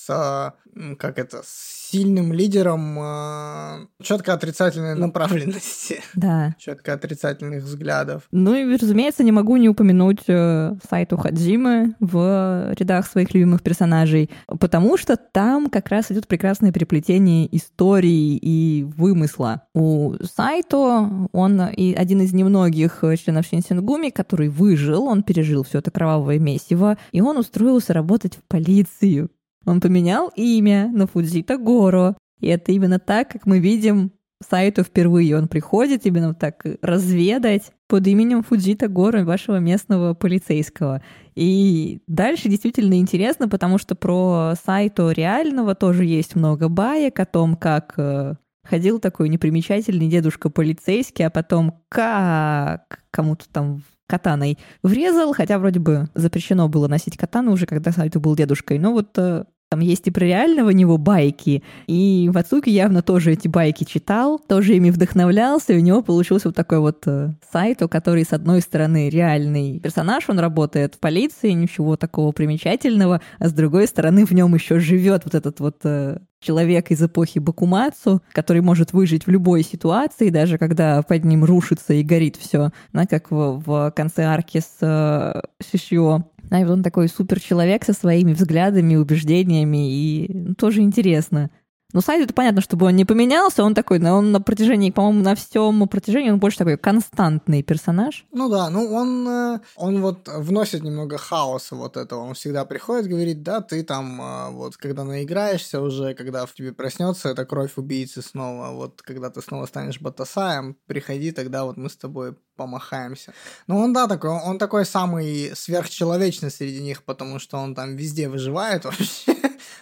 [0.07, 6.01] как это, с сильным лидером э, четко отрицательной направленности.
[6.15, 6.55] Да.
[6.59, 8.25] Четко отрицательных взглядов.
[8.31, 14.29] Ну и, разумеется, не могу не упомянуть э, сайту Хаджимы в рядах своих любимых персонажей,
[14.47, 19.63] потому что там как раз идет прекрасное переплетение истории и вымысла.
[19.73, 25.91] У Сайто он и один из немногих членов Шинсингуми, который выжил, он пережил все это
[25.91, 29.31] кровавое месиво, и он устроился работать в полицию.
[29.67, 32.17] Он поменял имя на Фудзита Горо.
[32.41, 35.37] И это именно так, как мы видим сайту впервые.
[35.37, 41.03] Он приходит именно так разведать под именем Фудзита Горо, вашего местного полицейского.
[41.35, 47.57] И дальше действительно интересно, потому что про сайту реального тоже есть много баек о том,
[47.57, 48.35] как э,
[48.65, 56.09] ходил такой непримечательный дедушка полицейский, а потом как кому-то там катаной врезал, хотя вроде бы
[56.15, 58.79] запрещено было носить катану уже, когда Сайто был дедушкой.
[58.79, 63.47] Но вот э, там есть и про реального него байки, и Вацуки явно тоже эти
[63.47, 67.89] байки читал, тоже ими вдохновлялся, и у него получился вот такой вот э, сайт, у
[67.89, 73.53] который, с одной стороны, реальный персонаж, он работает в полиции, ничего такого примечательного, а с
[73.53, 78.63] другой стороны, в нем еще живет вот этот вот э, человек из эпохи Бакумацу, который
[78.63, 83.31] может выжить в любой ситуации, даже когда под ним рушится и горит все, да, как
[83.31, 86.25] в, в конце арки с э, Шишио.
[86.51, 91.51] И вот он такой супер человек со своими взглядами, убеждениями, и ну, тоже интересно.
[91.93, 95.35] Но сайт это понятно, чтобы он не поменялся, он такой, он на протяжении, по-моему, на
[95.35, 98.25] всем протяжении он больше такой константный персонаж.
[98.33, 102.21] Ну да, ну он, э, он вот вносит немного хаоса вот этого.
[102.21, 106.73] Он всегда приходит, говорит, да, ты там э, вот когда наиграешься уже, когда в тебе
[106.73, 111.89] проснется эта кровь убийцы снова, вот когда ты снова станешь Батасаем, приходи, тогда вот мы
[111.91, 113.33] с тобой помахаемся.
[113.67, 118.29] Ну он, да, такой, он такой самый сверхчеловечный среди них, потому что он там везде
[118.29, 119.35] выживает вообще,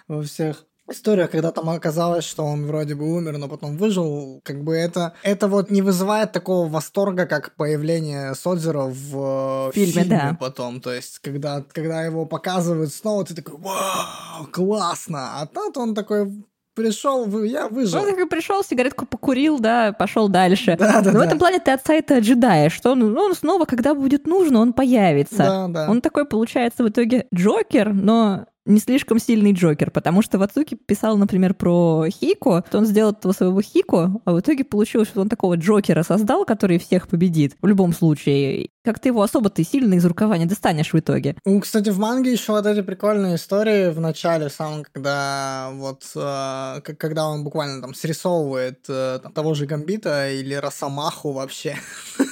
[0.06, 4.62] во всех история, когда там оказалось, что он вроде бы умер, но потом выжил, как
[4.62, 10.08] бы это, это вот не вызывает такого восторга, как появление Содзера в э, Фильме, фильме,
[10.08, 10.36] да.
[10.38, 10.80] потом.
[10.80, 15.40] То есть, когда, когда его показывают снова, ты такой, вау, классно.
[15.40, 16.44] А тут он такой
[16.78, 18.00] пришел, я выжил.
[18.00, 20.76] Он такой пришел, сигаретку покурил, да, пошел дальше.
[20.78, 21.26] Да, да, Но в да.
[21.26, 24.72] этом плане ты от сайта ожидаешь, что он, ну, он снова, когда будет нужно, он
[24.72, 25.38] появится.
[25.38, 25.90] Да, да.
[25.90, 31.16] Он такой, получается, в итоге Джокер, но не слишком сильный Джокер, потому что Вацуки писал,
[31.16, 35.28] например, про Хико, что он сделал этого своего Хико, а в итоге получилось, что он
[35.28, 38.68] такого Джокера создал, который всех победит в любом случае.
[38.84, 41.36] Как ты его особо ты сильно из рукава не достанешь в итоге.
[41.44, 46.80] Ну, кстати, в манге еще вот эти прикольные истории в начале, самом, когда вот, э,
[46.80, 51.76] когда он буквально там срисовывает э, того же Гамбита или Росомаху вообще.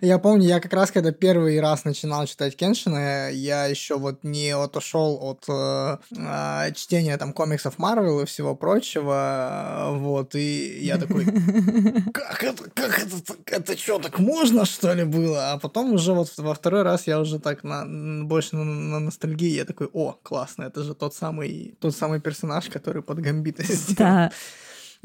[0.00, 4.50] Я помню, я как раз когда первый раз начинал читать Кеншина, я еще вот не
[4.50, 11.24] отошел от э, э, чтения там комиксов Марвел и всего прочего, вот, и я такой,
[12.12, 13.16] как это, как это,
[13.46, 15.52] это что, так можно, что ли, было?
[15.52, 17.84] А потом уже вот во второй раз я уже так на,
[18.24, 22.68] больше на, на ностальгии, я такой, о, классно, это же тот самый, тот самый персонаж,
[22.68, 23.96] который под Гамбита сделал.
[23.98, 24.32] Да.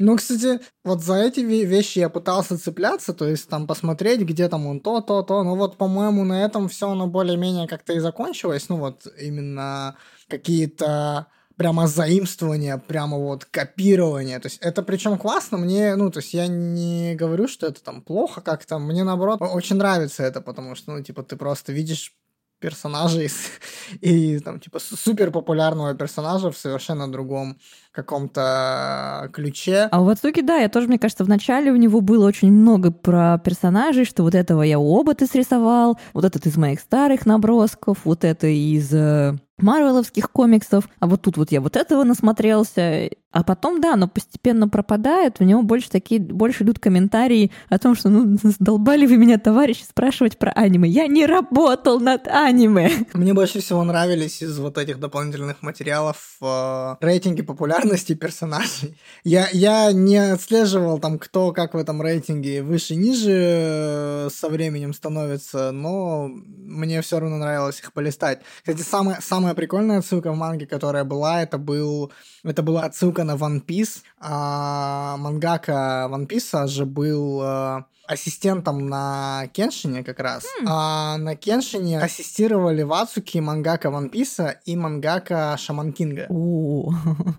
[0.04, 4.48] Ну, кстати, вот за эти ве- вещи я пытался цепляться, то есть там посмотреть, где
[4.48, 5.44] там он то, то, то.
[5.44, 8.68] Ну вот, по-моему, на этом все оно более-менее как-то и закончилось.
[8.68, 9.96] Ну вот именно
[10.28, 14.40] какие-то прямо заимствования, прямо вот копирование.
[14.40, 18.02] То есть это причем классно, мне, ну, то есть я не говорю, что это там
[18.02, 22.12] плохо как-то, мне наоборот очень нравится это, потому что, ну, типа, ты просто видишь
[22.58, 23.50] персонажей с-
[24.00, 27.58] и там типа супер популярного персонажа в совершенно другом
[27.92, 29.88] каком-то ключе.
[29.90, 32.90] А у Вацуки, да, я тоже, мне кажется, в начале у него было очень много
[32.90, 37.98] про персонажей, что вот этого я оба ты срисовал, вот этот из моих старых набросков,
[38.04, 43.10] вот это из э, марвеловских комиксов, а вот тут вот я вот этого насмотрелся.
[43.30, 47.94] А потом, да, оно постепенно пропадает, у него больше такие, больше идут комментарии о том,
[47.94, 50.88] что, ну, задолбали вы меня, товарищи, спрашивать про аниме.
[50.88, 52.90] Я не работал над аниме.
[53.14, 57.81] Мне больше всего нравились из вот этих дополнительных материалов э, рейтинги популярности
[58.14, 58.96] персонажей.
[59.24, 65.72] Я, я не отслеживал там, кто как в этом рейтинге выше-ниже э, со временем становится,
[65.72, 68.40] но мне все равно нравилось их полистать.
[68.58, 72.12] Кстати, самая, самая прикольная отсылка в манге, которая была, это, был,
[72.44, 74.02] это была отсылка на One Piece.
[74.18, 80.44] А, мангака One Piece же был э, ассистентом на Кеншине как раз.
[80.66, 86.26] А на Кеншине ассистировали Вацуки, мангака One Piece и мангака Шаман Кинга.
[86.28, 86.92] О,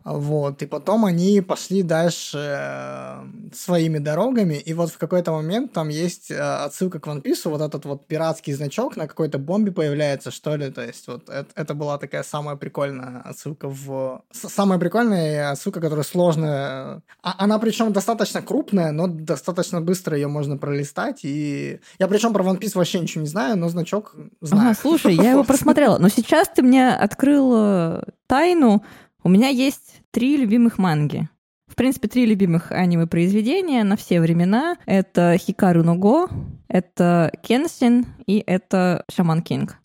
[0.04, 5.90] Вот, и потом они пошли дальше э, своими дорогами, и вот в какой-то момент там
[5.90, 10.32] есть э, отсылка к One Piece, вот этот вот пиратский значок на какой-то бомбе появляется,
[10.32, 14.22] что ли, то есть вот это, это была такая самая прикольная отсылка в...
[14.32, 17.02] Самая прикольная отсылка, которая сложная.
[17.22, 21.80] А- Она причем достаточно крупная, но достаточно быстро ее можно пролистать, и...
[22.00, 24.72] Я причем про One Piece вообще ничего не знаю, но значок знаю.
[24.72, 25.98] Ага, слушай, я его просмотрела.
[25.98, 28.84] Но сейчас ты мне открыл э, тайну.
[29.24, 31.30] У меня есть три любимых манги.
[31.68, 34.78] В принципе, три любимых аниме-произведения на все времена.
[34.86, 36.30] Это Хикару Ного,
[36.68, 39.78] это Кенсин и это Шаман Кинг.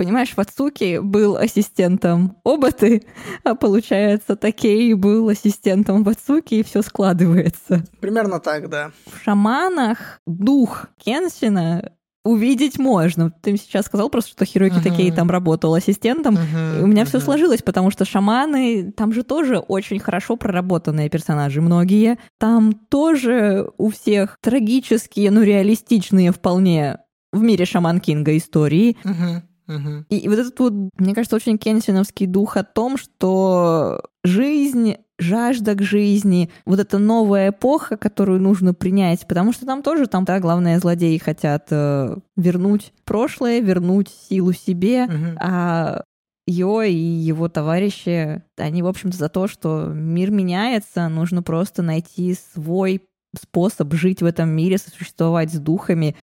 [0.00, 3.02] Понимаешь, Вацуки был ассистентом Обаты,
[3.44, 7.84] а получается, Такей был ассистентом Вацуки, и все складывается.
[8.00, 8.92] Примерно так, да.
[9.04, 11.92] В шаманах дух Кенсина
[12.24, 13.30] увидеть можно.
[13.42, 14.82] Ты сейчас сказал просто, что Хироки Мгм.
[14.82, 16.36] Такей там работал ассистентом.
[16.36, 17.24] И у меня все Мгм.
[17.26, 22.16] сложилось, потому что шаманы, там же тоже очень хорошо проработанные персонажи, многие.
[22.38, 27.00] Там тоже у всех трагические, но реалистичные вполне
[27.32, 28.96] в мире шаман Кинга истории.
[29.04, 30.06] Мгм, мгм.
[30.08, 35.74] И, и вот этот вот, мне кажется, очень кенсиновский дух о том, что жизнь, жажда
[35.74, 40.40] к жизни, вот эта новая эпоха, которую нужно принять, потому что там тоже, там, да,
[40.40, 45.36] главные злодеи хотят э, вернуть прошлое, вернуть силу себе, Мгм.
[45.40, 46.02] а
[46.46, 52.36] Йо и его товарищи, они, в общем-то, за то, что мир меняется, нужно просто найти
[52.54, 53.02] свой
[53.40, 56.16] способ жить в этом мире, сосуществовать с духами,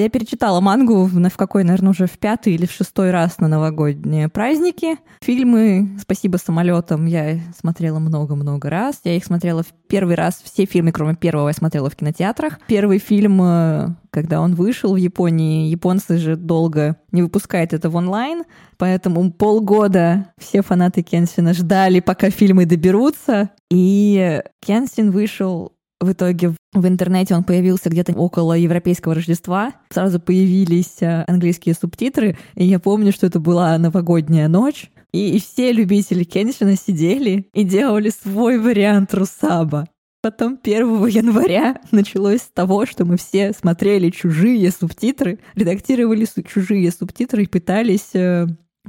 [0.00, 3.48] Я перечитала мангу в, в какой, наверное, уже в пятый или в шестой раз на
[3.48, 4.96] новогодние праздники.
[5.20, 9.00] Фильмы «Спасибо самолетам» я смотрела много-много раз.
[9.04, 12.60] Я их смотрела в первый раз, все фильмы, кроме первого, я смотрела в кинотеатрах.
[12.66, 17.96] Первый фильм, э, когда он вышел в Японии, японцы же долго не выпускают это в
[17.96, 18.44] онлайн,
[18.78, 23.50] поэтому полгода все фанаты Кенсина ждали, пока фильмы доберутся.
[23.70, 29.72] И Кенсин вышел в итоге в интернете он появился где-то около европейского Рождества.
[29.90, 34.90] Сразу появились э, английские субтитры, и я помню, что это была новогодняя ночь.
[35.12, 39.88] И все любители Кеншина сидели и делали свой вариант Русаба.
[40.22, 47.44] Потом 1 января началось с того, что мы все смотрели чужие субтитры, редактировали чужие субтитры
[47.44, 48.46] и пытались э,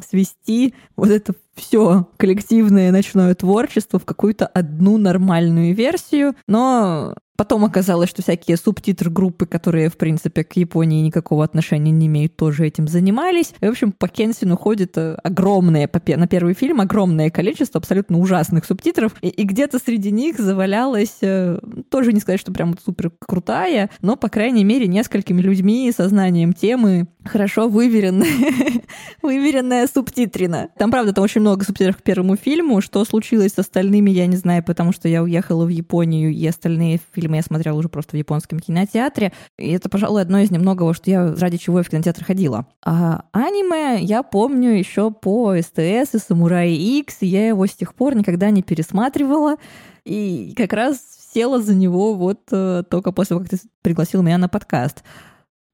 [0.07, 8.07] свести вот это все коллективное ночное творчество в какую-то одну нормальную версию, но Потом оказалось,
[8.07, 12.87] что всякие субтитры группы, которые, в принципе, к Японии никакого отношения не имеют, тоже этим
[12.87, 13.55] занимались.
[13.61, 18.63] И, в общем, по Кенсину ходит э, огромное, на первый фильм, огромное количество абсолютно ужасных
[18.63, 19.15] субтитров.
[19.23, 21.57] И, и где-то среди них завалялась, э,
[21.89, 26.53] тоже не сказать, что прям супер крутая, но, по крайней мере, несколькими людьми со знанием
[26.53, 28.27] темы хорошо выверенная,
[29.23, 30.69] выверенная субтитрина.
[30.77, 32.81] Там, правда, там очень много субтитров к первому фильму.
[32.81, 36.99] Что случилось с остальными, я не знаю, потому что я уехала в Японию, и остальные
[37.13, 39.33] фильмы я смотрела уже просто в японском кинотеатре.
[39.57, 42.67] И это, пожалуй, одно из немногого, что я ради чего я в кинотеатр ходила.
[42.83, 47.93] А аниме я помню еще по СТС и Самурай X, и я его с тех
[47.93, 49.57] пор никогда не пересматривала.
[50.05, 50.99] И как раз
[51.33, 55.03] села за него вот э, только после того, как ты пригласил меня на подкаст.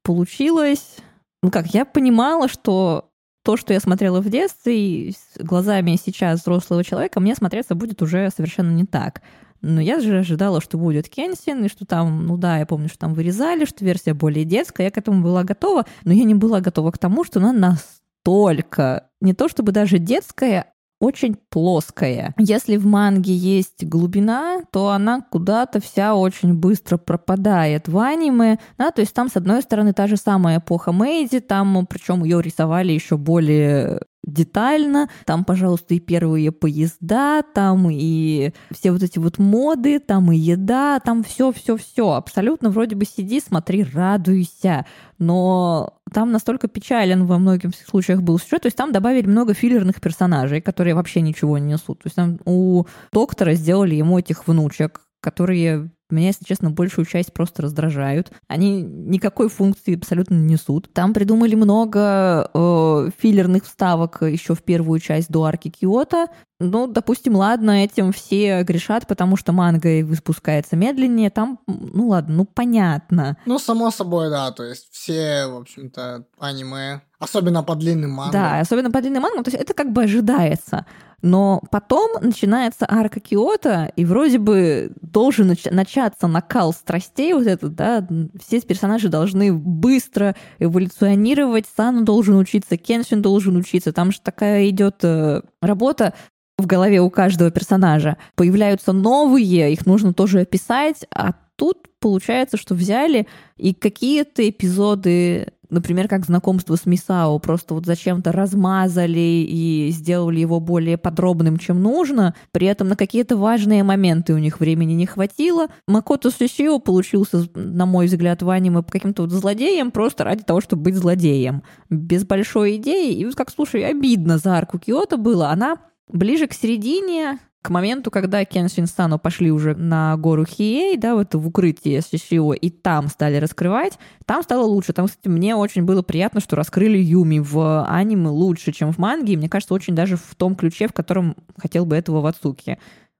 [0.02, 0.96] Получилось...
[1.40, 3.07] Ну как, я понимала, что
[3.48, 8.28] то, что я смотрела в детстве, и глазами сейчас взрослого человека, мне смотреться будет уже
[8.28, 9.22] совершенно не так.
[9.62, 12.98] Но я же ожидала, что будет Кенсин, и что там, ну да, я помню, что
[12.98, 14.84] там вырезали, что версия более детская.
[14.84, 19.08] Я к этому была готова, но я не была готова к тому, что она настолько,
[19.22, 22.34] не то чтобы даже детская, очень плоская.
[22.38, 28.58] Если в манге есть глубина, то она куда-то вся очень быстро пропадает в аниме.
[28.76, 32.42] Да, то есть там, с одной стороны, та же самая эпоха Мэйди, там, причем ее
[32.42, 35.08] рисовали еще более детально.
[35.24, 41.00] Там, пожалуйста, и первые поезда, там и все вот эти вот моды, там и еда,
[41.00, 42.12] там все-все-все.
[42.12, 44.86] Абсолютно вроде бы сиди, смотри, радуйся.
[45.18, 50.00] Но там настолько печален во многих случаях был сюжет, то есть там добавили много филлерных
[50.00, 51.98] персонажей, которые вообще ничего не несут.
[52.00, 57.32] То есть там у доктора сделали ему этих внучек, которые меня, если честно, большую часть
[57.32, 58.32] просто раздражают.
[58.48, 60.92] Они никакой функции абсолютно не несут.
[60.92, 66.28] Там придумали много э, филлерных вставок еще в первую часть до арки Киота.
[66.60, 71.30] Ну, допустим, ладно, этим все грешат, потому что манга выпускается медленнее.
[71.30, 73.38] Там, ну ладно, ну понятно.
[73.46, 74.50] Ну, само собой, да.
[74.50, 78.32] То есть все, в общем-то, аниме, особенно по длинным мангам.
[78.32, 79.44] Да, особенно по длинным мангам.
[79.44, 80.86] То есть это как бы ожидается.
[81.20, 87.74] Но потом начинается арка Киота, и вроде бы должен нач- начаться накал страстей вот этот,
[87.74, 88.06] да,
[88.40, 95.02] все персонажи должны быстро эволюционировать, Сану должен учиться, Кеншин должен учиться, там же такая идет
[95.02, 96.14] э, работа
[96.56, 98.16] в голове у каждого персонажа.
[98.36, 106.08] Появляются новые, их нужно тоже описать, а тут получается, что взяли и какие-то эпизоды например,
[106.08, 112.34] как знакомство с Мисао, просто вот зачем-то размазали и сделали его более подробным, чем нужно,
[112.52, 115.68] при этом на какие-то важные моменты у них времени не хватило.
[115.86, 120.82] Макото Сусио получился, на мой взгляд, в аниме каким-то вот злодеем просто ради того, чтобы
[120.82, 121.62] быть злодеем.
[121.90, 123.14] Без большой идеи.
[123.14, 125.50] И вот как, слушай, обидно за арку Киото было.
[125.50, 131.14] Она ближе к середине к моменту, когда Кен Шинстану пошли уже на гору Хией, да,
[131.14, 134.92] вот в укрытие Шишио, и там стали раскрывать, там стало лучше.
[134.92, 139.32] Там, кстати, мне очень было приятно, что раскрыли Юми в аниме лучше, чем в манге,
[139.32, 142.78] и мне кажется, очень даже в том ключе, в котором хотел бы этого Вацуки.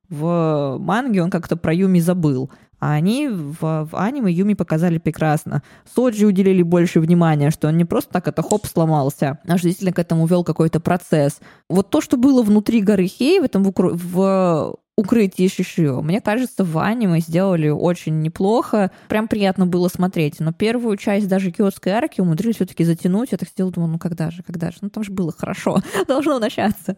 [0.09, 2.51] В манге он как-то про Юми забыл.
[2.81, 5.63] А они в, в аниме Юми показали прекрасно.
[5.95, 9.93] Соджи уделили больше внимания, что он не просто так это хоп сломался, а что действительно
[9.93, 11.41] к этому вел какой-то процесс.
[11.69, 16.65] Вот то, что было внутри горы Хей, в этом в, в укрытии Шишио, мне кажется,
[16.65, 18.91] в аниме сделали очень неплохо.
[19.09, 20.41] Прям приятно было смотреть.
[20.41, 23.31] Но первую часть даже киотской арки умудрились все-таки затянуть.
[23.31, 24.79] Я так сидела, думала, ну когда же, когда же?
[24.81, 25.79] Ну там же было хорошо.
[26.09, 26.97] Должно начаться.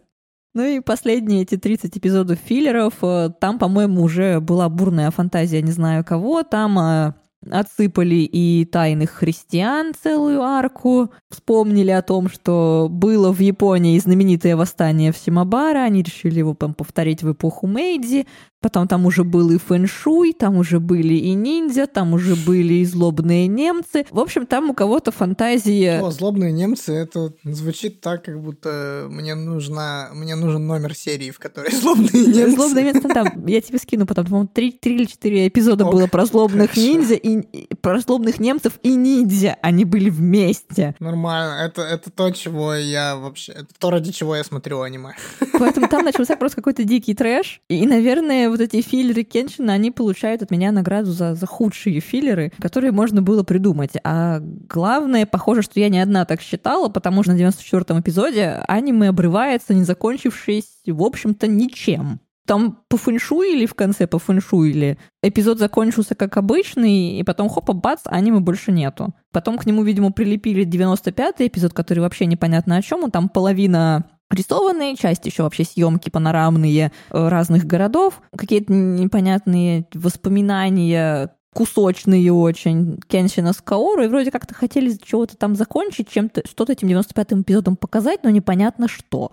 [0.53, 5.71] Ну и последние эти 30 эпизодов филлеров, э, там, по-моему, уже была бурная фантазия не
[5.71, 7.13] знаю кого, там э,
[7.49, 15.11] отсыпали и тайных христиан целую арку, вспомнили о том, что было в Японии знаменитое восстание
[15.11, 18.27] в Симабара, они решили его там, повторить в эпоху Мэйдзи,
[18.61, 22.85] Потом там уже был и фэншуй, там уже были и ниндзя, там уже были и
[22.85, 24.05] злобные немцы.
[24.11, 25.99] В общем, там у кого-то фантазия...
[25.99, 31.39] О, злобные немцы, это звучит так, как будто мне нужна, мне нужен номер серии, в
[31.39, 32.51] которой злобные немцы.
[32.51, 36.05] Злобные немцы, там, я тебе скину потом, по-моему, три, три или четыре эпизода Ок, было
[36.05, 36.81] про злобных хорошо.
[36.87, 39.57] ниндзя, и, и- про злобных немцев и ниндзя.
[39.63, 40.95] Они были вместе.
[40.99, 43.53] Нормально, это, это то, чего я вообще...
[43.53, 45.15] Это то, ради чего я смотрю аниме.
[45.57, 47.61] Поэтому там начался просто какой-то дикий трэш.
[47.67, 52.51] И, наверное, вот эти филлеры Кеншина, они получают от меня награду за, за худшие филлеры,
[52.59, 53.91] которые можно было придумать.
[54.03, 59.09] А главное, похоже, что я не одна так считала, потому что на 94-м эпизоде аниме
[59.09, 62.19] обрывается, не закончившись, в общем-то, ничем.
[62.45, 67.49] Там по фэншуй или в конце по фэншуй или эпизод закончился как обычный, и потом
[67.49, 69.13] хопа, бац, аниме больше нету.
[69.31, 73.09] Потом к нему, видимо, прилепили 95-й эпизод, который вообще непонятно о чем.
[73.11, 82.31] Там половина рисованные, часть еще вообще съемки панорамные э, разных городов, какие-то непонятные воспоминания кусочные
[82.31, 87.41] очень Кеншина с Каору, и вроде как-то хотели чего-то там закончить, чем-то, что-то этим 95-м
[87.41, 89.31] эпизодом показать, но непонятно что.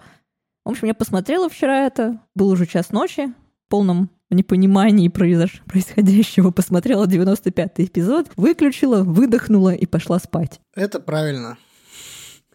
[0.64, 3.32] В общем, я посмотрела вчера это, был уже час ночи,
[3.66, 10.60] в полном непонимании произош- происходящего, посмотрела 95-й эпизод, выключила, выдохнула и пошла спать.
[10.74, 11.56] Это правильно.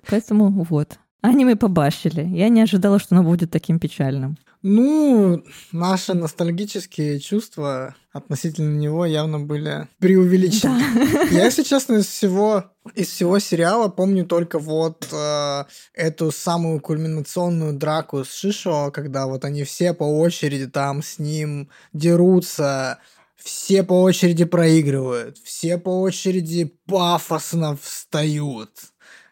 [0.09, 0.99] Поэтому вот.
[1.23, 2.27] Аниме побашили.
[2.35, 4.37] Я не ожидала, что оно будет таким печальным.
[4.61, 5.41] Ну,
[5.71, 10.83] наши ностальгические чувства относительно него явно были преувеличены.
[11.31, 15.63] Я, если честно, из всего из всего сериала помню только вот э,
[15.93, 21.69] эту самую кульминационную драку с Шишо, когда вот они все по очереди там с ним
[21.93, 22.99] дерутся,
[23.37, 28.71] все по очереди проигрывают, все по очереди пафосно встают.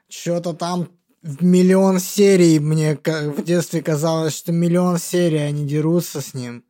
[0.07, 0.89] Что-то там
[1.23, 6.63] миллион серий мне в детстве казалось, что миллион серий они дерутся с ним.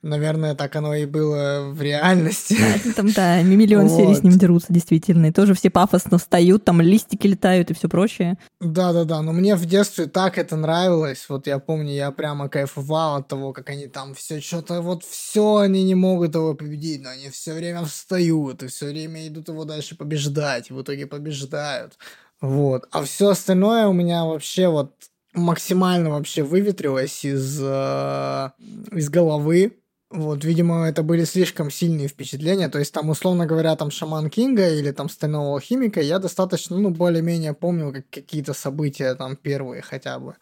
[0.00, 2.56] Наверное, так оно и было в реальности.
[2.94, 5.26] Там, да, миллион серий с ним дерутся, действительно.
[5.26, 8.38] И тоже все пафосно встают, там листики летают и все прочее.
[8.60, 11.26] Да-да-да, но мне в детстве так это нравилось.
[11.28, 15.56] Вот я помню, я прямо кайфовал от того, как они там все что-то, вот все
[15.56, 19.64] они не могут его победить, но они все время встают и все время идут его
[19.64, 21.98] дальше побеждать, и в итоге побеждают.
[22.40, 22.86] Вот.
[22.92, 24.92] А все остальное у меня вообще вот
[25.34, 28.50] максимально вообще выветрилось из, э,
[28.92, 29.78] из головы.
[30.10, 32.68] Вот, видимо, это были слишком сильные впечатления.
[32.70, 36.90] То есть, там, условно говоря, там Шаман Кинга или там Стального Алхимика, я достаточно, ну,
[36.90, 40.36] более-менее помнил как какие-то события там первые хотя бы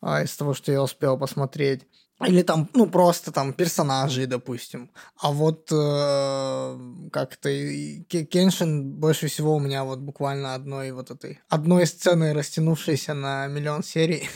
[0.00, 1.82] а, из того, что я успел посмотреть.
[2.26, 4.90] Или там, ну, просто там персонажей, допустим.
[5.18, 11.86] А вот э, как-то Кеншин больше всего у меня вот буквально одной вот этой, одной
[11.86, 14.28] сцены, растянувшейся на миллион серий,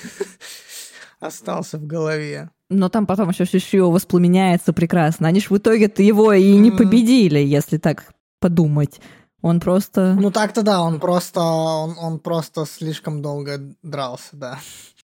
[1.21, 2.51] остался в голове.
[2.71, 5.29] Но там потом еще Шишио воспламеняется прекрасно.
[5.29, 9.01] Они ж в итоге-то его и не победили, если так подумать.
[9.43, 10.17] Он просто...
[10.19, 14.59] Ну так-то да, он просто, он, он просто слишком долго дрался, да.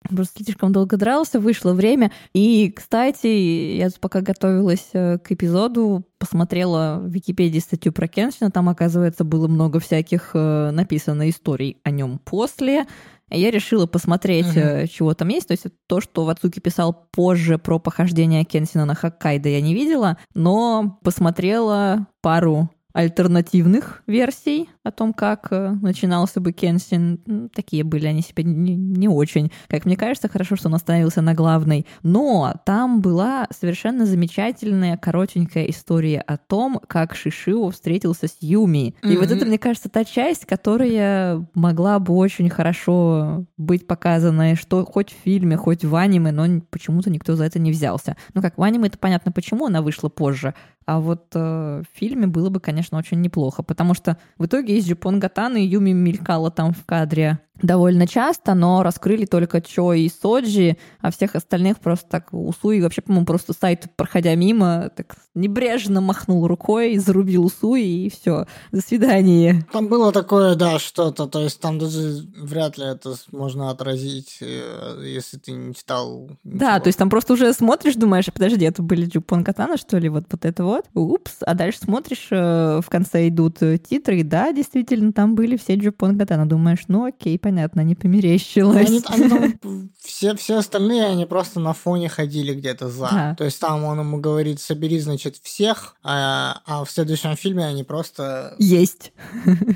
[0.09, 2.12] Просто слишком долго дрался, вышло время.
[2.32, 8.51] И, кстати, я тут пока готовилась э, к эпизоду, посмотрела в Википедии статью про Кеншина,
[8.51, 12.86] там, оказывается, было много всяких э, написано историй о нем после.
[13.31, 15.48] Я решила посмотреть, э, чего там есть.
[15.48, 20.18] То есть то, что Вацуки писал позже про похождение Кенсина на Хоккайдо, я не видела,
[20.35, 27.51] но посмотрела пару альтернативных версий о том, как э, начинался бы Кенсин.
[27.55, 29.52] Такие были они себе не, не очень.
[29.68, 31.86] Как мне кажется, хорошо, что он остановился на главной.
[32.02, 38.94] Но там была совершенно замечательная коротенькая история о том, как Шишио встретился с Юми.
[39.02, 39.36] И вот Мгм.
[39.36, 45.16] это, мне кажется, та часть, которая могла бы очень хорошо быть показана, что хоть в
[45.23, 48.16] фильме, хоть в аниме, но почему-то никто за это не взялся.
[48.32, 50.55] Ну как, в аниме это понятно, почему она вышла позже,
[50.86, 54.86] а вот э, в фильме было бы, конечно, очень неплохо, потому что в итоге из
[54.86, 60.76] Джипон Гатаны Юми мелькала там в кадре довольно часто, но раскрыли только Чо и Соджи,
[61.00, 66.46] а всех остальных просто так Усуи, вообще, по-моему, просто сайт, проходя мимо, так небрежно махнул
[66.46, 69.66] рукой, зарубил Усуи, и все, до свидания.
[69.72, 75.02] Там было такое, да, что-то, то есть там даже вряд ли это можно отразить, э,
[75.04, 76.30] если ты не читал.
[76.44, 76.80] Да, ничего.
[76.80, 80.24] то есть там просто уже смотришь, думаешь, подожди, это были Джупон Катана, что ли, вот,
[80.30, 80.86] вот это вот?
[80.94, 85.56] Упс, а дальше смотришь, э, в конце идут э, титры, и да, действительно, там были
[85.56, 86.48] все Джупон Катана.
[86.48, 88.89] Думаешь, ну окей, понятно, не Ну, померещилось.
[88.89, 93.09] Они, они там, все, все остальные, они просто на фоне ходили где-то за.
[93.12, 93.35] Да.
[93.39, 97.85] То есть там он ему говорит, собери, значит, всех, а, а в следующем фильме они
[97.85, 99.12] просто Есть.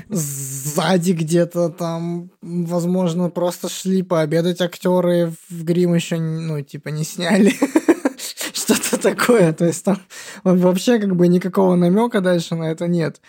[0.09, 7.53] сзади где-то там, возможно, просто шли пообедать актеры в грим еще, ну, типа, не сняли.
[8.53, 9.53] Что-то такое.
[9.53, 9.97] То есть там
[10.43, 13.21] вообще как бы никакого намека дальше на это нет.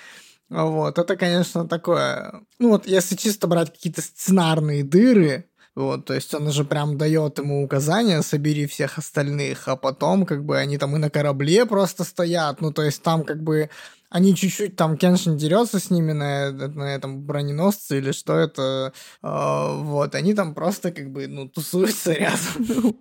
[0.52, 2.42] Вот, это, конечно, такое...
[2.58, 7.38] Ну вот, если чисто брать какие-то сценарные дыры, вот, то есть он же прям дает
[7.38, 12.04] ему указания, собери всех остальных, а потом как бы они там и на корабле просто
[12.04, 13.70] стоят, ну то есть там как бы
[14.12, 19.82] они чуть-чуть там Кеншин дерется с ними на, на этом броненосце или что это, э,
[19.82, 22.94] вот, они там просто как бы, ну, тусуются рядом.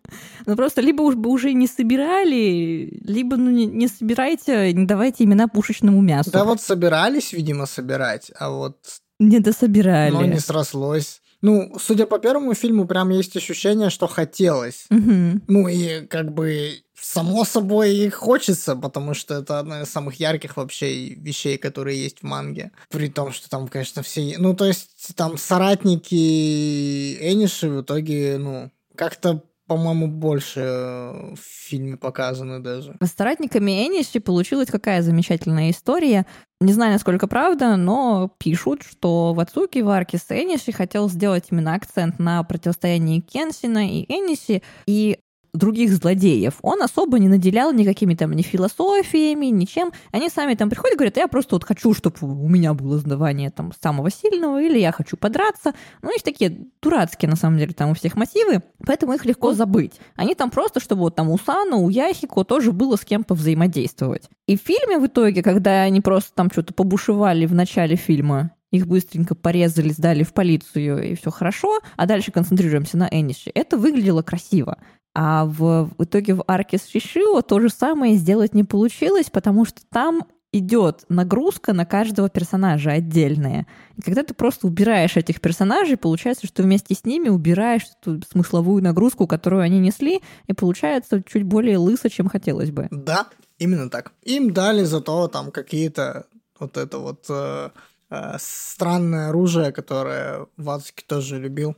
[0.46, 5.26] Ну просто либо уж бы уже не собирали, либо ну, не, не собирайте, не давайте
[5.26, 6.32] имена пушечному мясу.
[6.32, 8.78] Да вот собирались, видимо, собирать, а вот
[9.20, 10.14] Не дособирали.
[10.14, 11.22] но не срослось.
[11.42, 14.86] Ну, судя по первому фильму, прям есть ощущение, что хотелось.
[14.90, 15.44] Мгм.
[15.48, 20.58] Ну и как бы само собой и хочется, потому что это одна из самых ярких
[20.58, 22.72] вообще вещей, которые есть в манге.
[22.90, 24.36] При том, что там, конечно, все...
[24.38, 31.96] Ну, то есть там соратники Эниши в итоге, ну, как-то по-моему, больше э, в фильме
[31.96, 32.98] показаны даже.
[33.00, 36.26] С соратниками Эниши получилась какая замечательная история.
[36.62, 41.74] Не знаю, насколько правда, но пишут, что Вацуки в арке с Эниши хотел сделать именно
[41.74, 45.18] акцент на противостоянии Кенсина и Эниши, и
[45.54, 46.56] других злодеев.
[46.62, 49.92] Он особо не наделял никакими там ни философиями, ничем.
[50.12, 53.50] Они сами там приходят и говорят, я просто вот хочу, чтобы у меня было звание
[53.50, 55.74] там самого сильного, или я хочу подраться.
[56.02, 60.00] Ну, есть такие дурацкие, на самом деле, там у всех мотивы, поэтому их легко забыть.
[60.16, 64.30] Они там просто, чтобы вот там у Сана, у Яхико тоже было с кем повзаимодействовать.
[64.48, 68.88] И в фильме в итоге, когда они просто там что-то побушевали в начале фильма, их
[68.88, 73.52] быстренько порезали, сдали в полицию, и все хорошо, а дальше концентрируемся на Эниши.
[73.54, 74.78] Это выглядело красиво.
[75.14, 79.66] А в, в итоге в арке с Шишио то же самое сделать не получилось, потому
[79.66, 80.24] что там
[80.54, 83.68] идет нагрузка на каждого персонажа отдельная.
[83.98, 88.84] И когда ты просто убираешь этих персонажей, получается, что вместе с ними убираешь ту смысловую
[88.84, 92.88] нагрузку, которую они несли, и получается чуть более лысо, чем хотелось бы.
[92.92, 93.28] Да,
[93.60, 94.12] именно так.
[94.24, 96.26] Им дали зато там какие-то
[96.60, 97.70] вот это вот э,
[98.10, 101.76] э, странное оружие, которое Вацуки тоже любил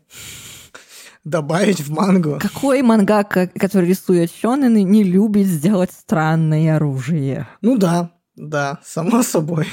[1.23, 2.39] добавить в мангу.
[2.41, 7.47] Какой мангака, который рисует Шонен, не любит сделать странное оружие?
[7.61, 9.67] Ну да, да, само собой.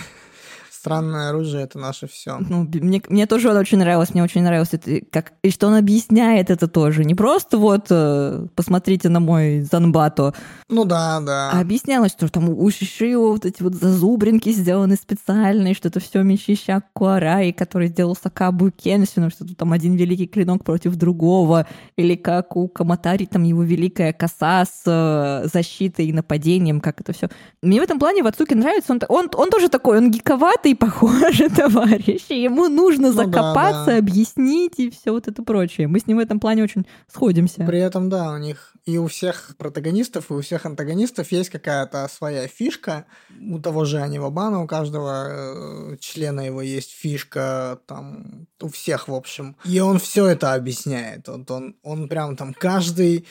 [0.81, 2.39] Странное оружие это наше все.
[2.39, 5.75] Ну, мне, мне тоже он очень нравилось, мне очень нравилось это, как, и что он
[5.75, 7.05] объясняет это тоже.
[7.05, 10.33] Не просто вот э, посмотрите на мой Занбато,
[10.71, 11.51] Ну да, да.
[11.53, 16.01] а объяснялось, что там у Шишио вот эти вот зазубринки сделаны специально, и что это
[16.01, 21.67] все мечи Щакуараи, который сделал Сакабу Кенсину, что тут там один великий клинок против другого,
[21.97, 27.13] или как у Каматари там его великая коса с э, защитой и нападением, как это
[27.13, 27.29] все.
[27.61, 32.27] Мне в этом плане Вацуки нравится, он, он, он тоже такой, он гиковатый, похоже, товарищ,
[32.29, 33.99] и ему нужно Ну да, закопаться, да.
[33.99, 35.89] объяснить и все вот это прочее.
[35.89, 37.65] Мы с ним в этом плане очень сходимся.
[37.65, 42.09] При этом, да, у них и у всех протагонистов, и у всех антагонистов есть какая-то
[42.09, 43.07] своя фишка.
[43.41, 49.15] У того же Анивабана, у каждого э, члена его есть фишка, там, у всех, в
[49.15, 49.57] общем.
[49.65, 51.29] И он все это объясняет.
[51.29, 53.27] Вот он, он прям там каждый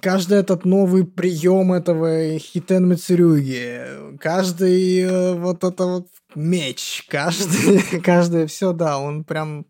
[0.00, 8.46] Каждый этот новый прием этого Хитен Мицурюги, каждый э, вот это вот меч, каждый, каждое
[8.46, 9.66] все, да, он прям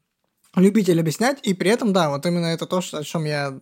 [0.56, 3.58] любитель объяснять, и при этом, да, вот именно это то, что, о чем я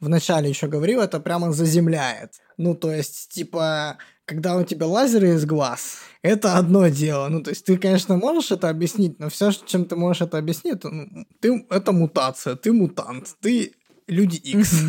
[0.00, 2.32] вначале еще говорил, это прямо заземляет.
[2.58, 7.28] Ну, то есть, типа, когда у тебя лазеры из глаз, это одно дело.
[7.28, 10.74] Ну, то есть, ты, конечно, можешь это объяснить, но все, чем ты можешь это объяснить,
[10.74, 13.72] это, ну, ты, это мутация, ты мутант, ты
[14.06, 14.82] люди X.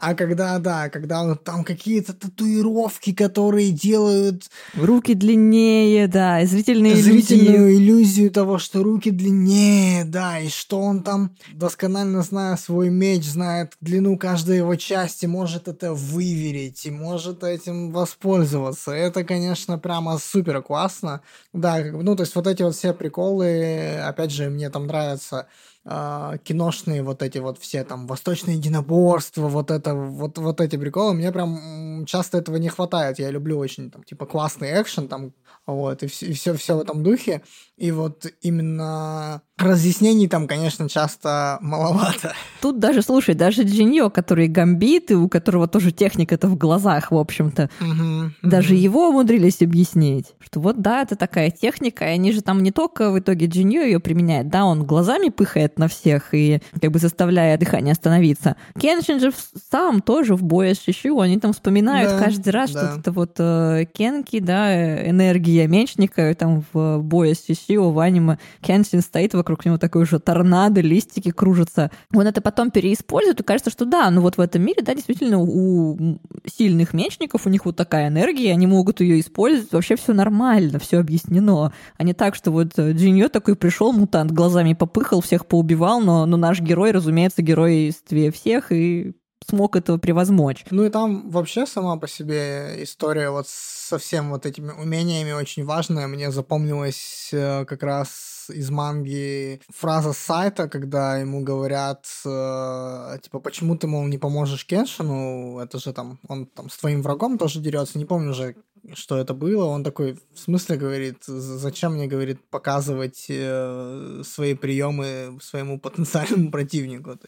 [0.00, 4.44] А когда, да, когда вот там какие-то татуировки, которые делают
[4.76, 7.10] Руки длиннее, да, и зрительные иллюзии.
[7.10, 13.24] зрительную иллюзию того, что руки длиннее, да, и что он там, досконально зная свой меч,
[13.24, 18.92] знает длину каждой его части, может это выверить и может этим воспользоваться.
[18.92, 21.22] Это, конечно, прямо супер классно.
[21.52, 25.48] Да, ну, то есть вот эти вот все приколы, опять же, мне там нравятся
[25.84, 31.14] а, киношные вот эти вот все там восточные единоборства, вот это, вот, вот эти приколы,
[31.14, 33.18] мне прям часто этого не хватает.
[33.18, 35.32] Я люблю очень там типа классный экшен там,
[35.66, 37.42] вот, и все, все, все в этом духе.
[37.76, 42.32] И вот именно разъяснений там, конечно, часто маловато.
[42.60, 47.16] Тут даже, слушай, даже Джиньо, который гамбит, и у которого тоже техника-то в глазах, в
[47.16, 48.82] общем-то, Мгм, даже мгм.
[48.82, 53.10] его умудрились объяснить, что вот да, это такая техника, и они же там не только
[53.10, 57.56] в итоге Джиньо ее применяет, да, он глазами пыхает на всех и как бы заставляя
[57.58, 58.56] дыхание остановиться.
[58.78, 59.32] Кеншин же
[59.70, 62.90] сам тоже в бое с Шиши, они там вспоминают Да, каждый раз, да.
[62.90, 67.98] что это вот э, Кенки, да, э, энергия мечника, там в бое с Шишио, в
[67.98, 71.90] аниме Кеншин стоит вокруг него такой же торнадо, листики кружатся.
[72.12, 75.38] Он это потом переиспользует, и кажется, что да, ну вот в этом мире, да, действительно,
[75.40, 80.78] у сильных мечников у них вот такая энергия, они могут ее использовать, вообще все нормально,
[80.78, 81.72] все объяснено.
[81.96, 86.24] А не так, что вот э, Джиньо такой пришел, мутант, глазами попыхал, всех поубивал, но,
[86.24, 89.14] но наш герой, разумеется, геройстве всех и
[89.44, 90.64] смог этого превозмочь.
[90.70, 95.64] Ну и там вообще сама по себе история вот со всем вот этими умениями очень
[95.64, 96.06] важная.
[96.06, 103.76] Мне запомнилась э, как раз из манги фраза сайта, когда ему говорят, э, типа, почему
[103.76, 107.98] ты, мол, не поможешь Кеншину, это же там, он там с твоим врагом тоже дерется,
[107.98, 108.54] не помню же,
[108.94, 109.64] что это было.
[109.64, 116.50] Он такой, в смысле, говорит, «З- зачем мне, говорит, показывать э, свои приемы своему потенциальному
[116.52, 117.18] противнику.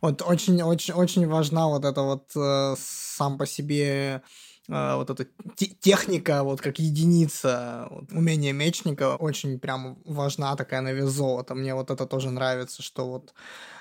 [0.00, 4.22] Вот очень, очень, очень важна вот эта вот э, сам по себе
[4.67, 10.93] вот эта те- техника, вот как единица, вот, умение мечника очень прям важна такая на
[10.93, 11.53] вес золота.
[11.53, 13.33] Мне вот это тоже нравится, что вот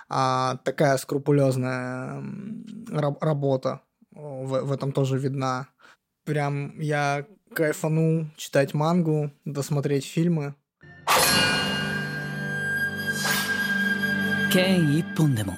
[0.09, 3.81] а, такая скрупулезная м, раб- работа
[4.15, 5.69] о, в, в этом тоже видна.
[6.25, 10.55] Прям я кайфанул читать мангу, досмотреть фильмы.
[14.53, 15.55] 剣一本でも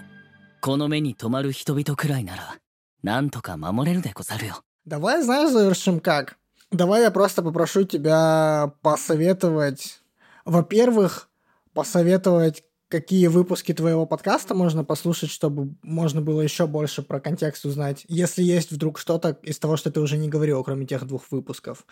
[0.61, 2.57] この目に留まる人々くらいなら
[3.03, 6.38] なんとか守れるでござるよ Давай, знаешь, завершим как?
[6.72, 10.02] Давай я просто попрошу тебя посоветовать,
[10.46, 11.30] во-первых,
[11.76, 18.04] посоветовать, какие выпуски твоего подкаста можно послушать, чтобы можно было еще больше про контекст узнать,
[18.08, 21.86] если есть вдруг что-то из того, что ты уже не говорил, кроме тех двух выпусков.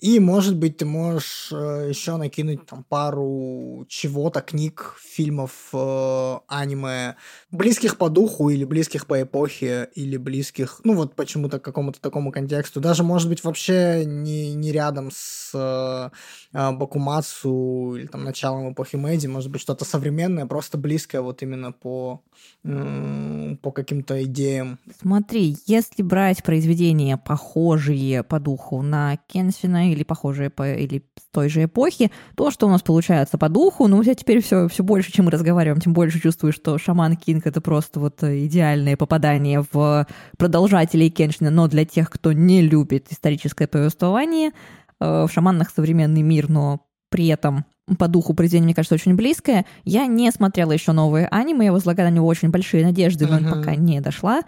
[0.00, 7.16] И, может быть, ты можешь э, еще накинуть там пару чего-то, книг, фильмов, э, аниме,
[7.50, 12.32] близких по духу или близких по эпохе, или близких, ну вот почему-то к какому-то такому
[12.32, 12.80] контексту.
[12.80, 19.26] Даже, может быть, вообще не, не рядом с э, Бакумацу или там началом эпохи Мэйди,
[19.26, 22.22] может быть, что-то современное, просто близкое вот именно по,
[22.62, 24.78] по каким-то идеям.
[25.00, 31.64] Смотри, если брать произведения, похожие по духу на Кенсина или похожие по или той же
[31.64, 35.26] эпохи, то, что у нас получается по духу, ну, я теперь все, все больше, чем
[35.26, 40.06] мы разговариваем, тем больше чувствую, что Шаман Кинг— это просто вот э, идеальное попадание в
[40.36, 44.52] продолжателей Кеншина, но для тех, кто не любит историческое повествование,
[45.00, 47.64] э, в шаманах современный мир, но при этом
[47.98, 49.64] по духу произведение, мне кажется, очень близкое.
[49.84, 53.50] Я не смотрела еще новые аниме, я возлагаю на него очень большие надежды, но Мгм.
[53.50, 54.42] пока не дошла.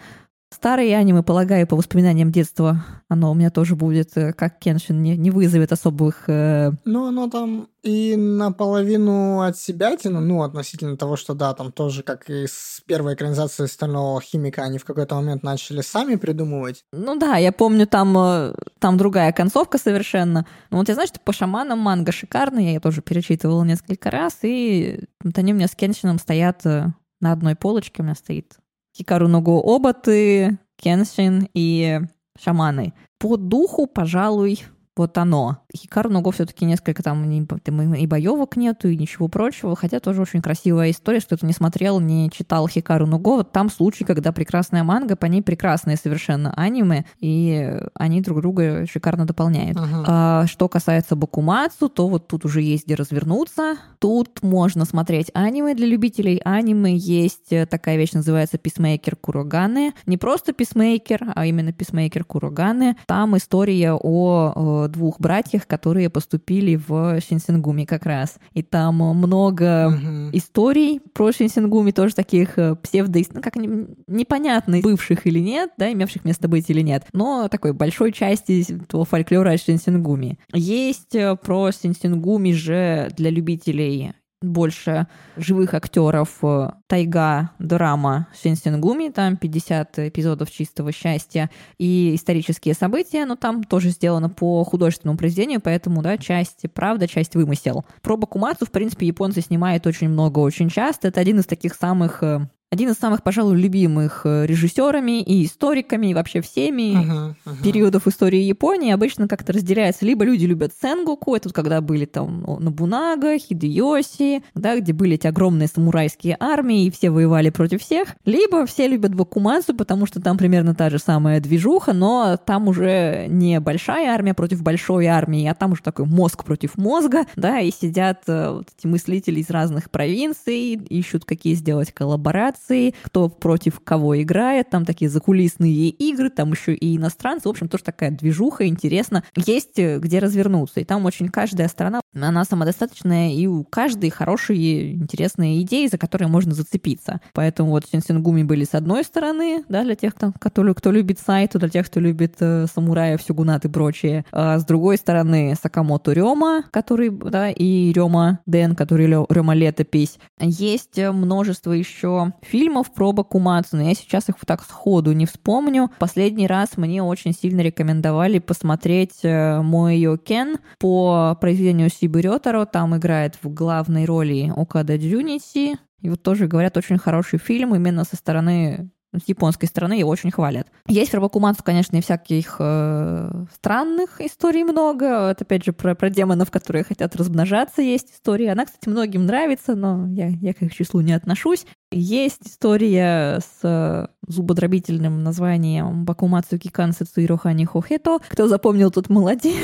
[0.52, 5.16] Старые аниме, полагаю, по воспоминаниям детства, оно у меня тоже будет, э, как Кеншин, не,
[5.16, 6.24] не вызовет особых...
[6.28, 11.70] э, Ну, оно там и наполовину от себя тяну, ну, относительно того, что, да, там
[11.70, 16.84] тоже, как и с первой экранизации «Стального химика», они в какой-то момент начали сами придумывать.
[16.92, 20.46] Ну да, я помню, там, э, там другая концовка совершенно.
[20.70, 24.38] Ну вот я знаю, что по шаманам манга шикарная, я ее тоже перечитывала несколько раз,
[24.42, 26.88] и вот они у меня с Кеншином стоят э,
[27.20, 28.56] на одной полочке, у меня стоит
[28.96, 32.00] Хикару Ногу Обаты, Кеншин и
[32.38, 32.94] шаманы.
[33.18, 34.64] По духу, пожалуй,
[35.00, 35.62] вот оно.
[35.74, 40.42] Хикару Ногу все-таки несколько там там и боевок нету, и ничего прочего, хотя тоже очень
[40.42, 44.84] красивая история, если кто-то не смотрел, не читал Хикару Нуго, вот там случай, когда прекрасная
[44.84, 49.78] манга, по ней прекрасные совершенно аниме, и они друг друга шикарно дополняют.
[49.78, 50.04] Мгм.
[50.06, 53.76] А, что касается Бакумацу, то вот тут уже есть где развернуться.
[53.98, 56.40] Тут можно смотреть аниме для любителей.
[56.44, 59.92] Аниме есть э, такая вещь, называется Писмейкер Куроганы.
[60.06, 62.96] Не просто Писмейкер, а именно Писмейкер Куроганы.
[63.06, 68.38] Там история о, э, двух братьях, которые поступили в Шинсенгуми как раз.
[68.52, 70.30] И там много Мгм.
[70.32, 73.20] историй про Шинсенгуми, тоже таких э, псевдо...
[73.32, 77.72] Ну, как не- непонятно, бывших или нет, да, имевших место быть или нет, но такой
[77.72, 80.38] большой части этого фольклора о Шинсенгуми.
[80.52, 84.12] Есть э, про Шинсенгуми же для любителей
[84.42, 85.06] больше
[85.36, 93.36] живых актеров э, Тайга, драма Шинсенгуми, там 50 эпизодов чистого счастья и исторические события, но
[93.36, 97.84] там тоже сделано по художественному произведению, поэтому, да, часть правда, часть вымысел.
[98.00, 101.08] Про Бакумацу, в принципе, японцы снимают очень много, очень часто.
[101.08, 106.06] Это один из таких самых э, один из самых, пожалуй, любимых э, режиссерами и историками,
[106.08, 107.62] и вообще всеми Мгм, мгм.
[107.64, 110.04] периодов истории Японии обычно как-то разделяется.
[110.06, 115.26] Либо люди любят Сенгоку, это вот когда были там Нобунага, Хидеоси, да, где были эти
[115.26, 118.14] огромные самурайские армии, и все воевали против всех.
[118.24, 123.26] Либо все любят Бакумацу, потому что там примерно та же самая движуха, но там уже
[123.28, 127.72] не большая армия против большой армии, а там уже такой мозг против мозга, да, и
[127.72, 132.59] сидят э, вот эти мыслители из разных провинций, ищут, какие сделать коллаборации,
[133.04, 137.84] кто против кого играет, там такие закулисные игры, там еще и иностранцы, в общем, тоже
[137.84, 139.24] такая движуха, интересно.
[139.36, 144.94] Есть э, где развернуться, и там очень каждая страна, она самодостаточная, и у каждой хорошие,
[144.94, 147.20] интересные идеи, за которые можно зацепиться.
[147.32, 151.52] Поэтому вот Синсенгуми были с одной стороны, да, для тех, кто, кто, кто любит сайт,
[151.54, 154.24] для тех, кто любит э, самураев, сюгунат и прочее.
[154.32, 160.18] А с другой стороны Сакамото Рема, который, да, и Рема Дэн, который Рема летопись.
[160.38, 165.26] Есть э, множество еще фильмов про Бакумацу, но я сейчас их вот так сходу не
[165.26, 165.90] вспомню.
[165.98, 172.64] Последний раз мне очень сильно рекомендовали посмотреть э, Моэйо Кен по произведению Сибы Рётаро.
[172.64, 175.78] Там играет в главной роли Окада Джунити.
[176.00, 180.30] И вот тоже говорят, очень хороший фильм именно со стороны с японской стороны его очень
[180.30, 180.68] хвалят.
[180.86, 185.30] Есть про Бакумацу, конечно, и всяких э, странных историй много.
[185.30, 188.52] Это, опять же, про, про демонов, которые хотят размножаться, есть история.
[188.52, 191.66] Она, кстати, многим нравится, но я, я к их числу не отношусь.
[191.92, 198.18] Есть история с э, зубодробительным названием Бакумацу Кикан Сацуиро Хани Хохето.
[198.28, 199.56] Кто запомнил, тот молодец.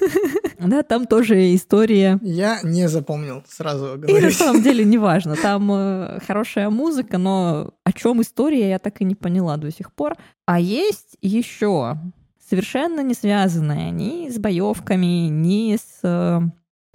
[0.58, 4.26] Да, там тоже история Я не запомнил, сразу и говорю.
[4.26, 5.36] на самом деле неважно.
[5.36, 9.92] Там э, хорошая музыка, но о чем история, я так и не поняла до сих
[9.92, 10.16] пор.
[10.46, 11.96] А есть еще
[12.48, 16.40] совершенно не связанная ни с боевками, ни с э,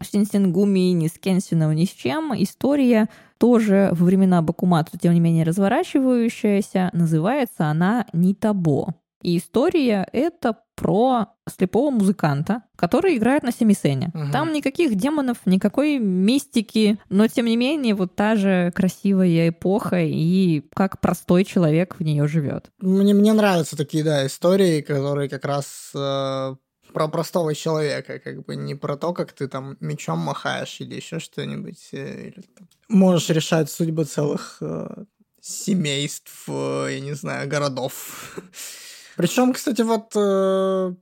[0.01, 2.33] Шинсенгуми, ни с Кенсином, ни с чем.
[2.35, 6.89] История тоже во времена Бакумацу, тем не менее, разворачивающаяся.
[6.93, 8.95] Называется она «Нитабо».
[9.21, 14.11] И история— это про слепого музыканта, который играет на семисене.
[14.13, 14.31] Мгм.
[14.31, 20.61] Там никаких демонов, никакой мистики, но тем не менее вот та же красивая эпоха и
[20.73, 22.71] как простой человек в нее живет.
[22.79, 26.55] Мне, мне нравятся такие, да, истории, которые как раз э,
[26.93, 31.19] про простого человека, как бы не про то, как ты там мечом махаешь или еще
[31.19, 31.89] что-нибудь.
[31.91, 35.05] э, или там можешь решать судьбы целых э,
[35.41, 38.37] семейств, э, я не знаю, городов.
[39.17, 40.95] Причем, кстати, вот э,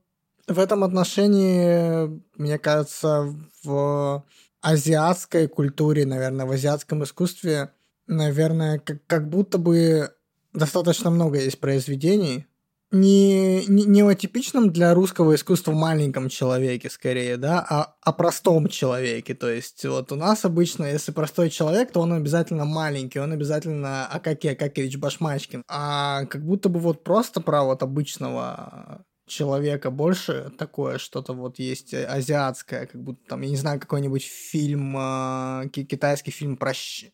[0.46, 4.24] в этом отношении, мне кажется, в
[4.60, 7.72] азиатской культуре, наверное, в азиатском искусстве,
[8.06, 10.10] наверное, как, как будто бы
[10.52, 12.46] достаточно много есть произведений,
[12.90, 18.68] не, не, не о типичном для русского искусства маленьком человеке, скорее, да, а о простом
[18.68, 19.34] человеке.
[19.34, 24.06] То есть, вот у нас обычно, если простой человек, то он обязательно маленький, он обязательно
[24.06, 25.62] Акаки Акакевич Башмачкин.
[25.68, 31.94] А как будто бы вот просто про вот обычного человека больше такое что-то вот есть
[31.94, 37.04] азиатское, как будто там, я не знаю, какой-нибудь фильм, э, ки- китайский фильм «Прощ...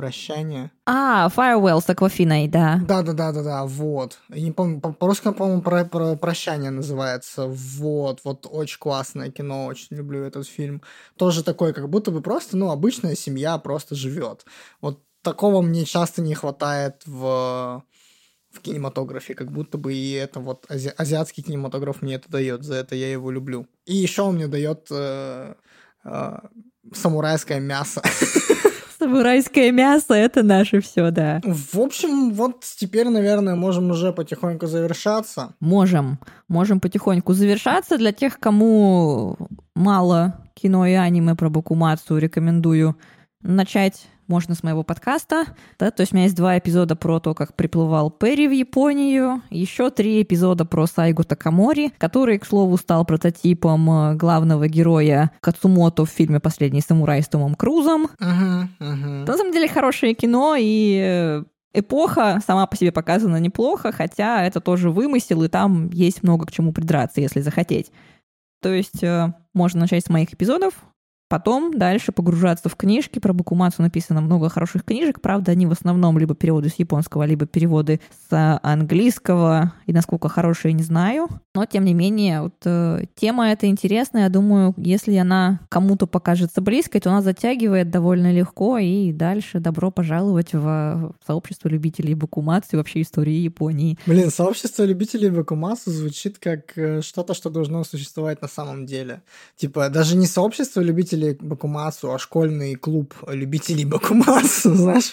[0.00, 0.70] «Прощание».
[0.86, 2.80] А, Firewell с Аквафиной, да.
[2.88, 4.18] Да, да, да, да, да, вот.
[4.30, 7.46] Я не помню, по- по-русски, по-моему, про, про прощание называется.
[7.46, 10.80] Вот, вот очень классное кино, очень люблю этот фильм.
[11.16, 14.46] Тоже такой, как будто бы просто, ну, обычная семья просто живет.
[14.80, 17.82] Вот такого мне часто не хватает в
[18.52, 22.74] в кинематографе, как будто бы и это вот ази- азиатский кинематограф мне это дает, за
[22.76, 23.66] это я его люблю.
[23.86, 25.54] И еще он мне дает э,
[26.04, 26.38] э,
[26.92, 28.02] самурайское мясо.
[29.00, 31.40] Самурайское мясо— это наше все, да.
[31.42, 35.54] В общем, вот теперь, наверное, можем уже потихоньку завершаться.
[35.58, 36.18] Можем.
[36.48, 37.96] Можем потихоньку завершаться.
[37.96, 39.38] Для тех, кому
[39.74, 42.94] мало кино и аниме про Бакумацу, рекомендую
[43.40, 45.44] начать можно с моего подкаста.
[45.78, 45.90] Да?
[45.90, 49.90] То есть у меня есть два эпизода про то, как приплывал Перри в Японию, еще
[49.90, 56.10] три эпизода про Сайгу Такамори, который, к слову, стал прототипом э, главного героя Кацумото в
[56.10, 58.08] фильме «Последний самурай» с Томом Крузом.
[58.20, 59.24] Мгм, мгм.
[59.24, 61.44] На самом деле хорошее кино, и э,
[61.74, 66.52] эпоха сама по себе показана неплохо, хотя это тоже вымысел, и там есть много к
[66.52, 67.90] чему придраться, если захотеть.
[68.62, 70.74] То есть э, можно начать с моих эпизодов,
[71.30, 73.20] потом дальше погружаться в книжки.
[73.20, 77.46] Про Бакумацу написано много хороших книжек, правда, они в основном либо переводы с японского, либо
[77.46, 81.28] переводы с английского, и насколько хорошие, не знаю.
[81.54, 86.60] Но, тем не менее, вот, э, тема эта интересная, я думаю, если она кому-то покажется
[86.60, 92.76] близкой, то она затягивает довольно легко, и дальше добро пожаловать в сообщество любителей Бакумацу и
[92.76, 93.96] вообще истории Японии.
[94.04, 99.22] Блин, сообщество любителей Бакумасу звучит как э, что-то, что должно существовать на самом деле.
[99.56, 105.12] Типа, даже не сообщество любителей любителей Бакумасу, а школьный клуб любителей Бакумасу, знаешь,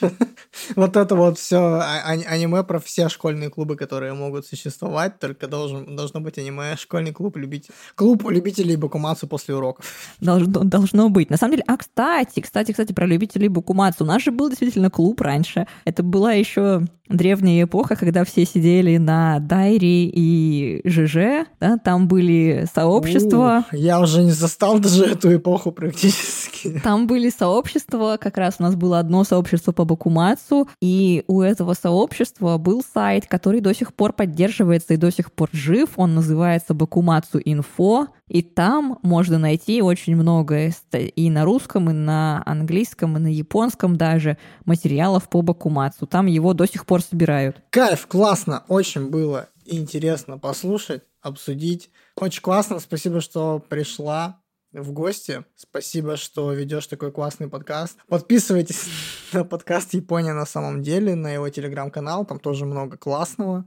[0.75, 6.19] вот это вот все аниме про все школьные клубы, которые могут существовать, только должен, должно
[6.19, 9.85] быть аниме школьный клуб любителей, клуб любителей Бакумасу после уроков.
[10.21, 11.29] Должно, должно быть.
[11.29, 14.03] На самом деле, а кстати, кстати, кстати, про любителей Бакумасу.
[14.03, 15.67] У нас же был действительно клуб раньше.
[15.85, 22.67] Это была еще древняя эпоха, когда все сидели на Дайри и ЖЖ, да, там были
[22.73, 23.65] сообщества.
[23.71, 26.79] У, я уже не застал даже эту эпоху практически.
[26.83, 31.73] Там были сообщества, как раз у нас было одно сообщество по Бакумацу, и у этого
[31.73, 36.73] сообщества был сайт, который до сих пор поддерживается и до сих пор жив, он называется
[36.73, 43.19] Бакумацу Инфо, и там можно найти очень много и на русском, и на английском, и
[43.19, 46.05] на японском даже материалов по Бакумацу.
[46.05, 47.61] Там его до сих пор собирают.
[47.69, 51.89] Кайф, классно, очень было интересно послушать, обсудить.
[52.15, 54.39] Очень классно, спасибо, что пришла
[54.81, 55.43] в гости.
[55.55, 57.97] Спасибо, что ведешь такой классный подкаст.
[58.07, 58.85] Подписывайтесь
[59.33, 63.65] на подкаст Япония на самом деле, на его телеграм-канал, там тоже много классного.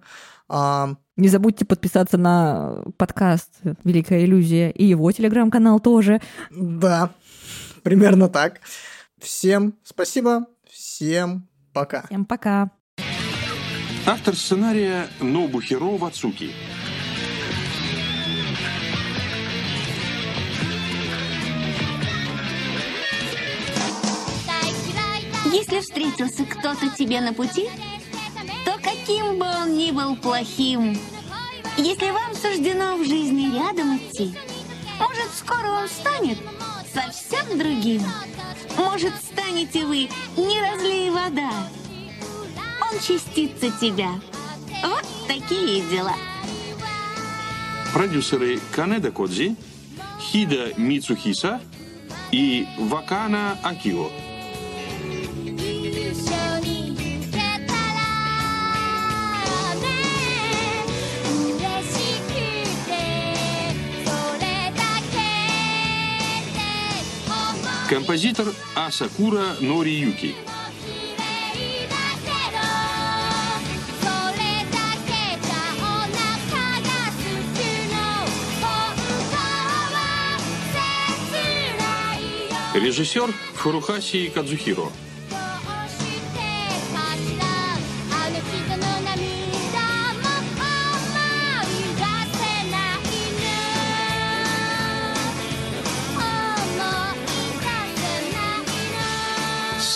[0.49, 0.95] А...
[1.17, 3.51] Не забудьте подписаться на подкаст
[3.85, 6.21] Великая иллюзия и его телеграм-канал тоже.
[6.51, 7.11] Да,
[7.83, 8.61] примерно так.
[9.19, 12.05] Всем спасибо, всем пока.
[12.07, 12.71] Всем пока.
[14.07, 16.51] Автор сценария Нобухиро Вацуки.
[25.53, 27.69] Если встретился кто-то тебе на пути,
[28.65, 30.97] то каким бы он ни был плохим,
[31.77, 34.35] если вам суждено в жизни рядом идти,
[34.99, 36.39] может, скоро он станет
[36.93, 38.03] совсем другим.
[38.77, 41.51] Может, станете вы не разлей вода.
[42.81, 44.11] Он частица тебя.
[44.85, 46.15] Вот такие дела.
[47.93, 49.57] Продюсеры Канеда Кодзи,
[50.21, 51.61] Хида Мицухиса
[52.31, 54.11] и Вакана Акио.
[67.91, 68.47] Композитор
[68.77, 70.37] Асакура Нориюки.
[82.75, 84.93] Режиссер Фурухаси Кадзухиро.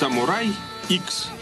[0.04, 0.52] Самурай
[0.90, 1.33] X